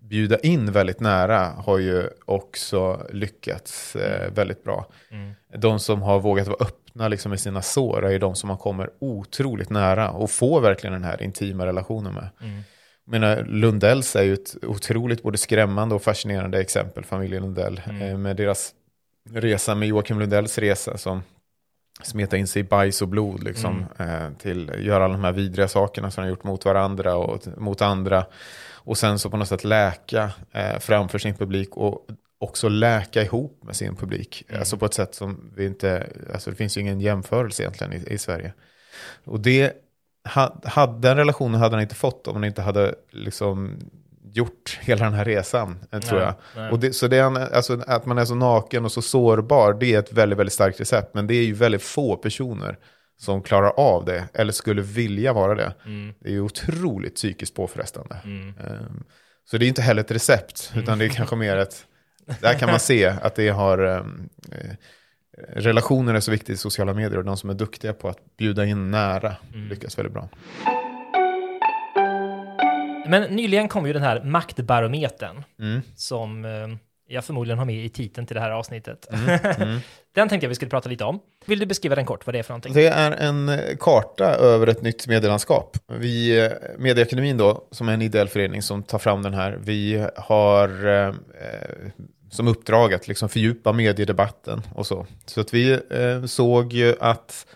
bjuda 0.00 0.38
in 0.38 0.72
väldigt 0.72 1.00
nära 1.00 1.38
har 1.38 1.78
ju 1.78 2.08
också 2.24 3.06
lyckats 3.12 3.96
eh, 3.96 4.32
väldigt 4.32 4.64
bra. 4.64 4.86
Mm. 5.10 5.32
De 5.58 5.78
som 5.78 6.02
har 6.02 6.20
vågat 6.20 6.46
vara 6.46 6.64
öppna 6.64 7.08
liksom, 7.08 7.32
i 7.32 7.38
sina 7.38 7.62
sår 7.62 8.06
är 8.06 8.10
ju 8.10 8.18
de 8.18 8.34
som 8.34 8.48
man 8.48 8.58
kommer 8.58 8.90
otroligt 8.98 9.70
nära 9.70 10.10
och 10.10 10.30
får 10.30 10.60
verkligen 10.60 10.92
den 10.92 11.04
här 11.04 11.22
intima 11.22 11.66
relationen 11.66 12.14
med. 12.14 12.28
Mm. 12.40 12.62
Menar, 13.04 13.44
Lundells 13.44 14.16
är 14.16 14.22
ju 14.22 14.32
ett 14.32 14.56
otroligt 14.62 15.22
både 15.22 15.38
skrämmande 15.38 15.94
och 15.94 16.02
fascinerande 16.02 16.60
exempel, 16.60 17.04
familjen 17.04 17.42
Lundell, 17.42 17.80
mm. 17.84 18.02
eh, 18.02 18.18
med 18.18 18.36
deras 18.36 18.74
resa 19.30 19.74
med 19.74 19.88
Joakim 19.88 20.18
Lundells 20.18 20.58
resa 20.58 20.98
som 20.98 21.22
smeta 22.02 22.36
in 22.36 22.46
sig 22.46 22.60
i 22.60 22.64
bajs 22.64 23.02
och 23.02 23.08
blod, 23.08 23.44
liksom, 23.44 23.86
mm. 23.98 24.24
eh, 24.24 24.32
till 24.38 24.70
göra 24.78 25.04
alla 25.04 25.14
de 25.14 25.24
här 25.24 25.32
vidriga 25.32 25.68
sakerna 25.68 26.10
som 26.10 26.24
de 26.24 26.30
gjort 26.30 26.44
mot 26.44 26.64
varandra 26.64 27.16
och 27.16 27.46
mot 27.56 27.82
andra. 27.82 28.26
Och 28.84 28.98
sen 28.98 29.18
så 29.18 29.30
på 29.30 29.36
något 29.36 29.48
sätt 29.48 29.64
läka 29.64 30.30
eh, 30.52 30.78
framför 30.78 31.18
sin 31.18 31.34
publik 31.34 31.76
och 31.76 32.06
också 32.38 32.68
läka 32.68 33.22
ihop 33.22 33.62
med 33.62 33.76
sin 33.76 33.96
publik. 33.96 34.44
Mm. 34.48 34.60
Alltså 34.60 34.76
på 34.76 34.86
ett 34.86 34.94
sätt 34.94 35.14
som 35.14 35.52
vi 35.56 35.66
inte, 35.66 36.06
alltså 36.32 36.50
det 36.50 36.56
finns 36.56 36.76
ju 36.76 36.80
ingen 36.80 37.00
jämförelse 37.00 37.62
egentligen 37.62 37.92
i, 37.92 38.12
i 38.12 38.18
Sverige. 38.18 38.52
Och 39.24 39.40
det, 39.40 39.72
ha, 40.64 40.86
den 40.86 41.16
relationen 41.16 41.60
hade 41.60 41.76
han 41.76 41.82
inte 41.82 41.94
fått 41.94 42.28
om 42.28 42.34
han 42.34 42.44
inte 42.44 42.62
hade 42.62 42.94
liksom 43.10 43.80
gjort 44.32 44.78
hela 44.82 45.04
den 45.04 45.14
här 45.14 45.24
resan, 45.24 45.78
eh, 45.92 46.00
tror 46.00 46.18
nej, 46.18 46.26
jag. 46.26 46.62
Nej. 46.62 46.70
Och 46.70 46.78
det, 46.78 46.92
så 46.92 47.08
det 47.08 47.16
är, 47.16 47.54
alltså, 47.54 47.82
att 47.86 48.06
man 48.06 48.18
är 48.18 48.24
så 48.24 48.34
naken 48.34 48.84
och 48.84 48.92
så 48.92 49.02
sårbar, 49.02 49.72
det 49.72 49.94
är 49.94 49.98
ett 49.98 50.12
väldigt, 50.12 50.38
väldigt 50.38 50.52
starkt 50.52 50.80
recept. 50.80 51.14
Men 51.14 51.26
det 51.26 51.34
är 51.34 51.44
ju 51.44 51.54
väldigt 51.54 51.82
få 51.82 52.16
personer 52.16 52.78
som 53.20 53.42
klarar 53.42 53.72
av 53.76 54.04
det, 54.04 54.28
eller 54.34 54.52
skulle 54.52 54.82
vilja 54.82 55.32
vara 55.32 55.54
det. 55.54 55.74
Mm. 55.84 56.14
Det 56.20 56.28
är 56.28 56.32
ju 56.32 56.40
otroligt 56.40 57.14
psykiskt 57.14 57.54
påfrestande. 57.54 58.16
Mm. 58.24 58.48
Um, 58.48 59.04
så 59.50 59.58
det 59.58 59.66
är 59.66 59.68
inte 59.68 59.82
heller 59.82 60.00
ett 60.00 60.10
recept, 60.10 60.72
utan 60.76 60.98
det 60.98 61.04
är 61.04 61.08
kanske 61.08 61.36
mer 61.36 61.56
ett... 61.56 61.86
Där 62.40 62.54
kan 62.54 62.70
man 62.70 62.80
se 62.80 63.06
att 63.06 63.34
det 63.34 63.48
har... 63.48 63.78
Um, 63.78 64.28
relationer 65.48 66.14
är 66.14 66.20
så 66.20 66.30
viktigt 66.30 66.54
i 66.54 66.56
sociala 66.56 66.94
medier 66.94 67.18
och 67.18 67.24
de 67.24 67.36
som 67.36 67.50
är 67.50 67.54
duktiga 67.54 67.92
på 67.92 68.08
att 68.08 68.36
bjuda 68.36 68.64
in 68.64 68.90
nära 68.90 69.36
mm. 69.54 69.68
lyckas 69.68 69.98
väldigt 69.98 70.12
bra. 70.12 70.28
Men 73.06 73.22
nyligen 73.22 73.68
kom 73.68 73.86
ju 73.86 73.92
den 73.92 74.02
här 74.02 74.24
maktbarometern 74.24 75.44
mm. 75.58 75.80
som 75.96 76.44
eh, 76.44 76.50
jag 77.08 77.24
förmodligen 77.24 77.58
har 77.58 77.64
med 77.64 77.84
i 77.84 77.88
titeln 77.88 78.26
till 78.26 78.34
det 78.34 78.40
här 78.40 78.50
avsnittet. 78.50 79.06
Mm. 79.12 79.38
Mm. 79.44 79.78
den 80.14 80.28
tänkte 80.28 80.44
jag 80.44 80.48
vi 80.48 80.54
skulle 80.54 80.70
prata 80.70 80.88
lite 80.88 81.04
om. 81.04 81.20
Vill 81.46 81.58
du 81.58 81.66
beskriva 81.66 81.94
den 81.94 82.06
kort, 82.06 82.26
vad 82.26 82.34
det 82.34 82.38
är 82.38 82.42
för 82.42 82.52
någonting? 82.52 82.72
Det 82.72 82.86
är 82.86 83.12
en 83.12 83.48
eh, 83.48 83.76
karta 83.80 84.24
över 84.24 84.66
ett 84.66 84.82
nytt 84.82 85.06
medielandskap. 85.06 85.76
Vi, 85.86 86.44
eh, 86.44 86.52
Medieakademin 86.78 87.36
då, 87.36 87.68
som 87.70 87.88
är 87.88 87.94
en 87.94 88.02
ideell 88.02 88.28
förening 88.28 88.62
som 88.62 88.82
tar 88.82 88.98
fram 88.98 89.22
den 89.22 89.34
här, 89.34 89.58
vi 89.60 90.06
har 90.16 90.86
eh, 90.86 91.14
som 92.30 92.48
uppdrag 92.48 92.94
att 92.94 93.08
liksom 93.08 93.28
fördjupa 93.28 93.72
mediedebatten 93.72 94.62
och 94.74 94.86
så. 94.86 95.06
Så 95.26 95.40
att 95.40 95.54
vi 95.54 95.72
eh, 95.72 96.24
såg 96.24 96.72
ju 96.72 96.94
att 97.00 97.46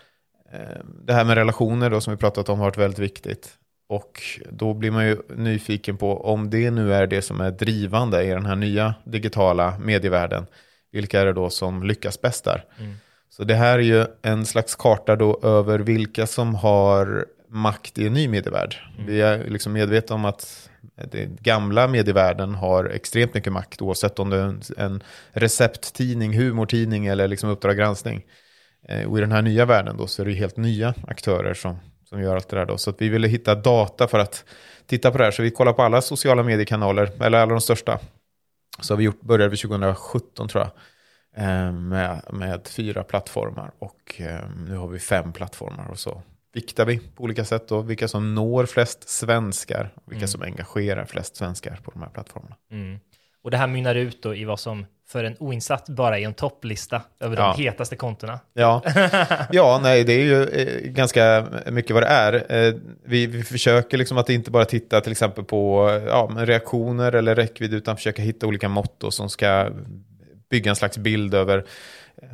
eh, 0.53 0.85
det 1.05 1.13
här 1.13 1.25
med 1.25 1.35
relationer 1.35 1.89
då, 1.89 2.01
som 2.01 2.11
vi 2.11 2.17
pratat 2.17 2.49
om 2.49 2.59
har 2.59 2.65
varit 2.65 2.77
väldigt 2.77 2.99
viktigt. 2.99 3.57
Och 3.89 4.21
då 4.51 4.73
blir 4.73 4.91
man 4.91 5.05
ju 5.05 5.17
nyfiken 5.35 5.97
på 5.97 6.25
om 6.25 6.49
det 6.49 6.71
nu 6.71 6.93
är 6.93 7.07
det 7.07 7.21
som 7.21 7.41
är 7.41 7.51
drivande 7.51 8.23
i 8.23 8.29
den 8.29 8.45
här 8.45 8.55
nya 8.55 8.95
digitala 9.03 9.77
medievärlden. 9.79 10.45
Vilka 10.91 11.21
är 11.21 11.25
det 11.25 11.33
då 11.33 11.49
som 11.49 11.83
lyckas 11.83 12.21
bäst 12.21 12.43
där? 12.43 12.65
Mm. 12.79 12.93
Så 13.29 13.43
det 13.43 13.55
här 13.55 13.79
är 13.79 13.83
ju 13.83 14.05
en 14.21 14.45
slags 14.45 14.75
karta 14.75 15.15
då 15.15 15.39
över 15.43 15.79
vilka 15.79 16.27
som 16.27 16.55
har 16.55 17.25
makt 17.49 17.97
i 17.97 18.07
en 18.07 18.13
ny 18.13 18.27
medievärld. 18.27 18.75
Mm. 18.95 19.07
Vi 19.07 19.21
är 19.21 19.49
liksom 19.49 19.73
medvetna 19.73 20.15
om 20.15 20.25
att 20.25 20.69
den 21.11 21.37
gamla 21.41 21.87
medievärlden 21.87 22.55
har 22.55 22.85
extremt 22.85 23.33
mycket 23.33 23.53
makt 23.53 23.81
oavsett 23.81 24.19
om 24.19 24.29
det 24.29 24.37
är 24.37 24.79
en 24.79 25.03
recepttidning, 25.31 26.37
humortidning 26.37 27.05
eller 27.05 27.27
liksom 27.27 27.49
Uppdrag 27.49 27.77
granskning. 27.77 28.25
Eh, 28.89 29.09
och 29.09 29.17
i 29.17 29.21
den 29.21 29.31
här 29.31 29.41
nya 29.41 29.65
världen 29.65 29.97
då 29.97 30.07
så 30.07 30.21
är 30.21 30.25
det 30.25 30.31
ju 30.31 30.37
helt 30.37 30.57
nya 30.57 30.93
aktörer 31.07 31.53
som, 31.53 31.79
som 32.09 32.21
gör 32.21 32.35
allt 32.35 32.49
det 32.49 32.55
där 32.55 32.65
då. 32.65 32.77
Så 32.77 32.89
att 32.89 33.01
vi 33.01 33.09
ville 33.09 33.27
hitta 33.27 33.55
data 33.55 34.07
för 34.07 34.19
att 34.19 34.45
titta 34.85 35.11
på 35.11 35.17
det 35.17 35.23
här. 35.23 35.31
Så 35.31 35.41
vi 35.43 35.51
kollar 35.51 35.73
på 35.73 35.81
alla 35.83 36.01
sociala 36.01 36.43
mediekanaler, 36.43 37.11
eller 37.23 37.37
alla 37.37 37.51
de 37.51 37.61
största. 37.61 37.99
Så 38.79 38.95
vi 38.95 39.03
gjort, 39.03 39.21
började 39.21 39.49
vi 39.49 39.57
2017 39.57 40.47
tror 40.47 40.63
jag. 40.63 40.71
eh, 41.43 41.71
Med, 41.71 42.21
med 42.33 42.67
fyra 42.67 43.03
plattformar 43.03 43.71
och 43.79 44.21
eh, 44.21 44.49
nu 44.67 44.75
har 44.75 44.87
vi 44.87 44.99
fem 44.99 45.33
plattformar 45.33 45.87
och 45.91 45.99
så 45.99 46.21
viktar 46.53 46.85
vi 46.85 46.99
på 46.99 47.23
olika 47.23 47.45
sätt 47.45 47.67
då. 47.67 47.81
Vilka 47.81 48.07
som 48.07 48.35
når 48.35 48.65
flest 48.65 49.09
svenskar, 49.09 49.93
och 50.05 50.11
vilka 50.11 50.27
som 50.27 50.41
engagerar 50.41 51.05
flest 51.05 51.35
svenskar 51.35 51.79
på 51.83 51.91
de 51.91 52.01
här 52.01 52.09
plattformarna. 52.09 52.55
Mm. 52.71 52.99
Och 53.47 53.51
det 53.51 53.57
här 53.57 53.67
mynnar 53.67 53.95
ut 53.95 54.23
då 54.23 54.35
i 54.35 54.45
vad 54.45 54.59
som 54.59 54.85
för 55.09 55.23
en 55.23 55.35
oinsatt 55.39 55.89
bara 55.89 56.19
är 56.19 56.25
en 56.25 56.33
topplista 56.33 57.01
över 57.19 57.37
Ja. 57.37 57.53
de 57.57 57.63
hetaste 57.63 57.95
kontona. 57.95 58.39
Ja. 58.53 58.81
ja, 59.51 59.79
nej, 59.83 60.03
det 60.03 60.13
är 60.13 60.23
ju 60.23 60.43
eh, 60.43 60.89
ganska 60.91 61.47
mycket 61.71 61.91
vad 61.93 62.03
det 62.03 62.07
är. 62.07 62.33
Eh, 62.67 62.73
vi, 63.05 63.27
vi 63.27 63.43
försöker 63.43 63.97
liksom 63.97 64.17
att 64.17 64.29
inte 64.29 64.51
bara 64.51 64.65
titta 64.65 65.01
till 65.01 65.11
exempel 65.11 65.43
på 65.43 65.89
eh, 65.89 66.03
ja, 66.03 66.29
reaktioner 66.37 67.11
eller 67.11 67.35
räckvidd, 67.35 67.73
utan 67.73 67.95
försöka 67.95 68.21
hitta 68.21 68.47
olika 68.47 68.69
mått 68.69 69.03
som 69.09 69.29
ska 69.29 69.71
bygga 70.49 70.69
en 70.69 70.75
slags 70.75 70.97
bild 70.97 71.33
över 71.33 71.65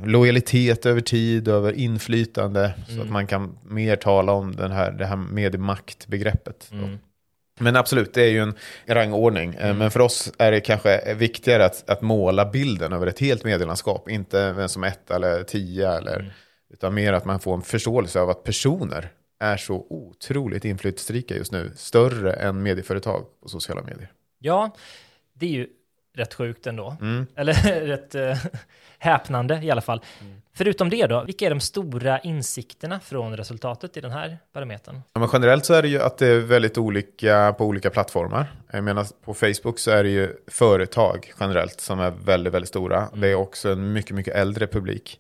lojalitet 0.06 0.86
över 0.86 1.02
tid, 1.02 1.48
över 1.48 1.74
inflytande, 1.74 2.74
så 2.88 3.02
att 3.02 3.10
man 3.10 3.28
kan 3.28 3.58
mer 3.64 3.96
tala 3.96 4.32
om 4.32 4.56
den 4.56 4.72
här, 4.72 4.92
det 4.92 5.06
här 5.06 5.16
mediemaktbegreppet. 5.16 6.68
då. 6.72 6.90
Men 7.60 7.76
absolut, 7.76 8.14
det 8.14 8.22
är 8.22 8.30
ju 8.30 8.40
en 8.40 8.56
rangordning. 8.86 9.54
Eh, 9.56 9.76
Men 9.76 9.92
för 9.92 10.00
oss 10.00 10.32
är 10.38 10.52
det 10.52 10.60
kanske 10.60 11.14
viktigare 11.14 11.66
att, 11.66 11.90
att 11.90 12.02
måla 12.02 12.46
bilden 12.46 12.94
över 12.94 13.08
ett 13.08 13.20
helt 13.20 13.44
medielandskap. 13.44 14.10
Inte 14.10 14.52
vem 14.52 14.70
som 14.70 14.84
är 14.84 14.88
ett 14.88 15.12
eller 15.12 15.44
tio, 15.44 15.92
eller, 15.92 16.36
utan 16.74 16.94
mer 16.94 17.14
att 17.14 17.26
man 17.26 17.40
får 17.40 17.54
en 17.54 17.62
förståelse 17.62 18.20
av 18.20 18.30
att 18.30 18.44
personer 18.44 19.12
är 19.40 19.58
så 19.58 19.88
otroligt 19.90 20.66
inflytelserika 20.66 21.36
just 21.36 21.52
nu. 21.52 21.72
Större 21.76 22.34
än 22.34 22.64
medieföretag 22.64 23.26
på 23.42 23.50
sociala 23.50 23.82
medier. 23.82 24.12
Ja, 24.40 24.76
det 25.34 25.46
är 25.46 25.50
ju 25.50 25.68
rätt 26.14 26.34
sjukt 26.34 26.68
ändå. 26.68 26.96
Mm. 27.02 27.28
Eller 27.36 27.54
rätt 27.86 28.16
eh, 28.16 28.38
häpnande 28.98 29.60
i 29.64 29.72
alla 29.72 29.82
fall. 29.82 30.02
Förutom 30.56 30.90
det 30.90 31.08
då, 31.08 31.24
vilka 31.24 31.46
är 31.46 31.50
de 31.50 31.60
stora 31.60 32.20
insikterna 32.20 33.00
från 33.00 33.38
resultatet 33.38 33.98
i 33.98 34.02
den 34.02 34.12
här 34.12 34.38
barometern? 34.54 35.02
Ja, 35.14 35.20
men 35.20 35.30
generellt 35.34 35.66
så 35.66 35.74
är 35.74 35.82
det 35.82 35.88
ju 35.88 36.02
att 36.02 36.18
det 36.18 36.28
är 36.28 36.40
väldigt 36.40 36.78
olika 36.78 37.56
på 37.58 37.66
olika 37.66 37.90
plattformar. 37.90 38.46
Jag 38.72 38.84
menar 38.84 39.08
på 39.26 39.34
Facebook 39.34 39.80
så 39.80 39.92
är 39.92 40.04
det 40.04 40.10
ju 40.10 40.36
företag 40.48 41.34
generellt 41.40 41.82
som 41.82 42.00
är 42.00 42.12
väldigt, 42.12 42.54
väldigt 42.54 42.70
stora. 42.70 43.10
Det 43.16 43.28
är 43.28 43.36
också 43.36 43.70
en 43.70 43.94
mycket, 43.94 44.16
mycket 44.16 44.36
äldre 44.36 44.68
publik. 44.68 45.20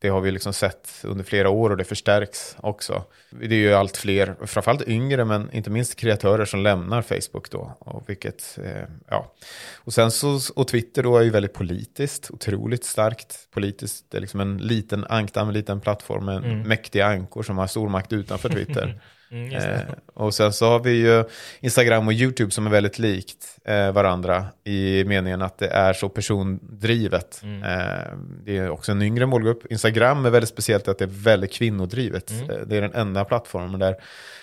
Det 0.00 0.08
har 0.08 0.20
vi 0.20 0.30
liksom 0.30 0.52
sett 0.52 0.88
under 1.04 1.24
flera 1.24 1.50
år 1.50 1.70
och 1.70 1.76
det 1.76 1.84
förstärks 1.84 2.56
också. 2.60 3.04
Det 3.30 3.54
är 3.54 3.58
ju 3.58 3.74
allt 3.74 3.96
fler, 3.96 4.36
framförallt 4.46 4.88
yngre 4.88 5.24
men 5.24 5.52
inte 5.52 5.70
minst 5.70 5.96
kreatörer 5.96 6.44
som 6.44 6.62
lämnar 6.62 7.02
Facebook 7.02 7.50
då. 7.50 7.76
Och, 7.78 8.08
vilket, 8.08 8.58
eh, 8.64 8.82
ja. 9.08 9.34
och 9.76 9.92
sen 9.92 10.10
så, 10.10 10.40
och 10.56 10.68
Twitter 10.68 11.02
då 11.02 11.16
är 11.16 11.22
ju 11.22 11.30
väldigt 11.30 11.52
politiskt, 11.52 12.30
otroligt 12.30 12.84
starkt 12.84 13.48
politiskt. 13.50 14.10
Det 14.10 14.16
är 14.16 14.20
liksom 14.20 14.40
en 14.40 14.58
liten 14.58 15.04
ankdamm, 15.04 15.48
en 15.48 15.54
liten 15.54 15.80
plattform 15.80 16.24
med 16.24 16.66
mäktiga 16.66 17.06
ankor 17.06 17.42
som 17.42 17.58
har 17.58 17.66
stor 17.66 17.88
makt 17.88 18.12
utanför 18.12 18.48
Twitter. 18.48 19.00
Mm. 19.30 19.52
Eh, 19.52 19.80
och 20.14 20.34
sen 20.34 20.52
så 20.52 20.68
har 20.68 20.80
vi 20.80 20.90
ju 20.90 21.24
Instagram 21.60 22.06
och 22.06 22.12
YouTube 22.12 22.50
som 22.50 22.66
är 22.66 22.70
väldigt 22.70 22.98
likt 22.98 23.58
eh, 23.64 23.92
varandra 23.92 24.44
i 24.64 25.04
meningen 25.04 25.42
att 25.42 25.58
det 25.58 25.68
är 25.68 25.92
så 25.92 26.08
persondrivet. 26.08 27.40
Mm. 27.42 27.62
Eh, 27.62 28.04
det 28.44 28.58
är 28.58 28.70
också 28.70 28.92
en 28.92 29.02
yngre 29.02 29.26
målgrupp. 29.26 29.72
Instagram 29.72 30.26
är 30.26 30.30
väldigt 30.30 30.50
speciellt 30.50 30.88
att 30.88 30.98
det 30.98 31.04
är 31.04 31.22
väldigt 31.22 31.52
kvinnodrivet. 31.52 32.30
Mm. 32.30 32.50
Eh, 32.50 32.56
det 32.66 32.76
är 32.76 32.80
den 32.80 32.94
enda 32.94 33.24
plattformen 33.24 33.80
där 33.80 33.96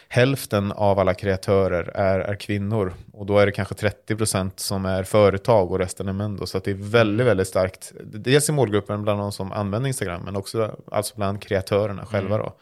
hälften 0.07 0.71
av 0.71 0.99
alla 0.99 1.13
kreatörer 1.13 1.91
är, 1.95 2.19
är 2.19 2.35
kvinnor. 2.35 2.93
Och 3.13 3.25
då 3.25 3.39
är 3.39 3.45
det 3.45 3.51
kanske 3.51 3.75
30% 3.75 4.51
som 4.55 4.85
är 4.85 5.03
företag 5.03 5.71
och 5.71 5.79
resten 5.79 6.07
är 6.07 6.13
män. 6.13 6.37
Då. 6.37 6.45
Så 6.45 6.59
det 6.59 6.71
är 6.71 6.75
väldigt, 6.75 7.27
väldigt 7.27 7.47
starkt. 7.47 7.93
Dels 8.03 8.49
i 8.49 8.51
målgruppen 8.51 9.03
bland 9.03 9.19
de 9.19 9.31
som 9.31 9.51
använder 9.51 9.87
Instagram, 9.87 10.21
men 10.25 10.35
också 10.35 10.79
alltså 10.91 11.13
bland 11.15 11.41
kreatörerna 11.41 12.05
själva. 12.05 12.37
Då. 12.37 12.55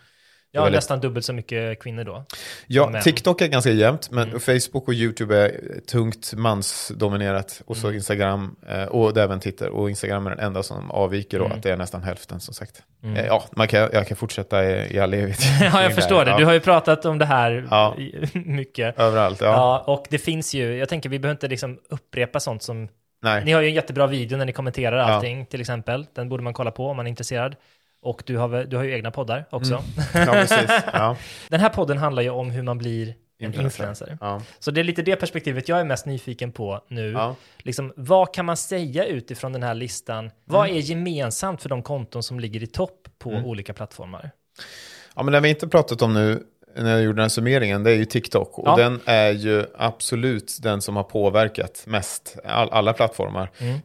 Ja, 0.55 0.69
nästan 0.69 0.99
dubbelt 0.99 1.25
så 1.25 1.33
mycket 1.33 1.79
kvinnor 1.83 2.03
då. 2.03 2.25
Ja, 2.67 2.89
Män. 2.89 3.01
TikTok 3.01 3.41
är 3.41 3.47
ganska 3.47 3.71
jämnt, 3.71 4.11
men 4.11 4.27
Mm. 4.27 4.39
Facebook 4.39 4.87
och 4.87 4.93
YouTube 4.93 5.37
är 5.37 5.79
tungt 5.87 6.33
mansdominerat. 6.33 7.61
Och 7.65 7.75
Mm. 7.75 7.81
så 7.81 7.91
Instagram 7.91 8.55
eh, 8.69 8.83
och 8.83 9.17
även 9.17 9.39
Twitter. 9.39 9.69
Och 9.69 9.89
Instagram 9.89 10.27
är 10.27 10.29
den 10.29 10.39
enda 10.39 10.63
som 10.63 10.91
avviker 10.91 11.39
då, 11.39 11.45
Mm. 11.45 11.57
att 11.57 11.63
det 11.63 11.71
är 11.71 11.77
nästan 11.77 12.03
hälften 12.03 12.39
som 12.39 12.53
sagt. 12.53 12.83
Eh, 13.03 13.25
Ja, 13.25 13.43
man 13.51 13.67
kan, 13.67 13.89
jag 13.93 14.07
kan 14.07 14.17
fortsätta 14.17 14.65
i, 14.65 14.95
i 14.95 14.99
all 14.99 15.13
evighet. 15.13 15.39
Ja, 15.61 15.83
jag 15.83 15.95
förstår 15.95 16.25
det. 16.25 16.31
Ja, 16.31 16.37
Du 16.37 16.45
har 16.45 16.53
ju 16.53 16.59
pratat 16.59 17.05
om 17.05 17.17
det 17.17 17.25
här 17.25 17.67
Ja. 17.71 17.95
mycket. 18.33 18.99
Överallt, 18.99 19.41
ja. 19.41 19.47
Ja. 19.47 19.93
och 19.93 20.05
det 20.09 20.17
finns 20.17 20.53
ju, 20.53 20.75
jag 20.77 20.89
tänker 20.89 21.09
vi 21.09 21.19
behöver 21.19 21.35
inte 21.35 21.47
liksom 21.47 21.79
upprepa 21.89 22.39
sånt 22.39 22.63
som, 22.63 22.87
Nej. 23.21 23.45
ni 23.45 23.51
har 23.51 23.61
ju 23.61 23.67
en 23.67 23.73
jättebra 23.73 24.07
video 24.07 24.37
när 24.37 24.45
ni 24.45 24.51
kommenterar 24.53 24.97
allting 24.97 25.45
till 25.45 25.61
exempel, 25.61 26.05
den 26.15 26.29
borde 26.29 26.43
man 26.43 26.53
kolla 26.53 26.71
på 26.71 26.87
om 26.87 26.97
man 26.97 27.05
är 27.05 27.09
intresserad. 27.09 27.55
Och 28.03 28.23
du 28.25 28.37
har, 28.37 28.63
du 28.63 28.77
har 28.77 28.83
ju 28.83 28.93
egna 28.93 29.11
poddar 29.11 29.45
också. 29.49 29.83
Ja, 30.13 30.25
precis. 30.31 30.71
Ja. 30.93 31.17
Den 31.49 31.59
här 31.59 31.69
podden 31.69 31.97
handlar 31.97 32.23
ju 32.23 32.29
om 32.29 32.51
hur 32.51 32.63
man 32.63 32.77
blir 32.77 33.07
en 33.39 33.45
Influencer. 33.45 33.63
influencer. 33.65 34.17
Ja. 34.21 34.41
Så 34.59 34.71
det 34.71 34.79
är 34.81 34.83
lite 34.83 35.01
det 35.01 35.15
perspektivet 35.15 35.69
jag 35.69 35.79
är 35.79 35.83
mest 35.83 36.05
nyfiken 36.05 36.51
på 36.51 36.83
nu. 36.87 37.11
Ja. 37.11 37.35
Liksom, 37.57 37.93
vad 37.95 38.33
kan 38.33 38.45
man 38.45 38.57
säga 38.57 39.05
utifrån 39.05 39.53
den 39.53 39.63
här 39.63 39.73
listan? 39.73 40.31
Vad 40.45 40.65
Mm. 40.65 40.77
är 40.77 40.81
gemensamt 40.81 41.61
för 41.61 41.69
de 41.69 41.83
konton 41.83 42.23
som 42.23 42.39
ligger 42.39 42.63
i 42.63 42.67
topp 42.67 43.07
på 43.19 43.29
olika 43.29 43.73
plattformar? 43.73 44.31
ja, 45.15 45.23
men 45.23 45.31
det 45.33 45.39
vi 45.39 45.49
inte 45.49 45.67
pratat 45.67 46.01
om 46.01 46.13
nu 46.13 46.43
när 46.77 46.91
jag 46.91 47.01
gjorde 47.03 47.15
den 47.15 47.21
här 47.23 47.29
summeringen, 47.29 47.83
det 47.83 47.91
är 47.91 47.95
ju 47.95 48.05
TikTok. 48.05 48.59
Och 48.59 48.67
Ja. 48.67 48.75
den 48.75 48.99
är 49.05 49.31
ju 49.31 49.65
absolut 49.77 50.57
den 50.61 50.81
som 50.81 50.95
har 50.95 51.03
påverkat 51.03 51.83
mest 51.87 52.35
all, 52.45 52.69
alla 52.69 52.93
plattformar. 52.93 53.51
Mm. 53.57 53.79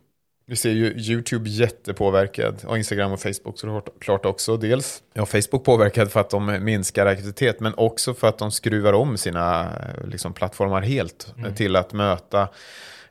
Vi 0.51 0.57
ser 0.57 0.71
ju 0.71 0.95
YouTube 0.97 1.51
jättepåverkad 1.51 2.65
och 2.67 2.79
Instagram 2.79 3.13
och 3.13 3.21
Facebook 3.21 3.59
så 3.59 3.83
klart 4.01 4.27
också. 4.27 4.57
Dels 4.57 5.03
ja, 5.13 5.27
Facebook 5.27 5.65
påverkad 5.65 6.13
för 6.13 6.21
att 6.21 6.31
de 6.31 6.65
minskar 6.65 7.07
aktivitet 7.07 7.61
men 7.61 7.75
också 7.77 8.15
för 8.15 8.29
att 8.29 8.39
de 8.39 8.51
skruvar 8.51 8.93
om 8.93 9.17
sina 9.17 9.73
liksom, 10.05 10.33
plattformar 10.33 10.83
helt 10.83 11.35
eh, 11.39 11.55
till 11.55 11.77
att 11.77 11.93
möta 11.93 12.49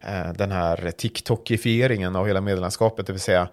eh, 0.02 0.34
den 0.38 0.52
här 0.52 0.92
TikTokifieringen 0.92 2.16
av 2.16 2.28
hela 2.28 2.42
medielandskapet. 2.42 3.08
Det 3.08 3.14
vill 3.14 3.20
säga 3.20 3.50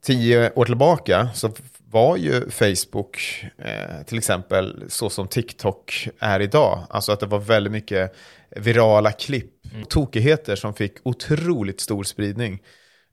tio 0.00 0.52
år 0.54 0.64
tillbaka 0.64 1.28
så 1.34 1.50
var 1.90 2.16
ju 2.16 2.50
Facebook 2.50 3.44
eh, 3.58 4.02
till 4.06 4.18
exempel 4.18 4.84
så 4.88 5.10
som 5.10 5.28
TikTok 5.28 6.08
är 6.18 6.40
idag. 6.40 6.86
Alltså 6.90 7.12
att 7.12 7.20
det 7.20 7.26
var 7.26 7.38
väldigt 7.38 7.72
mycket 7.72 8.14
virala 8.56 9.12
klipp, 9.12 9.61
tokigheter 9.88 10.56
som 10.56 10.74
fick 10.74 10.92
otroligt 11.02 11.80
stor 11.80 12.04
spridning. 12.04 12.62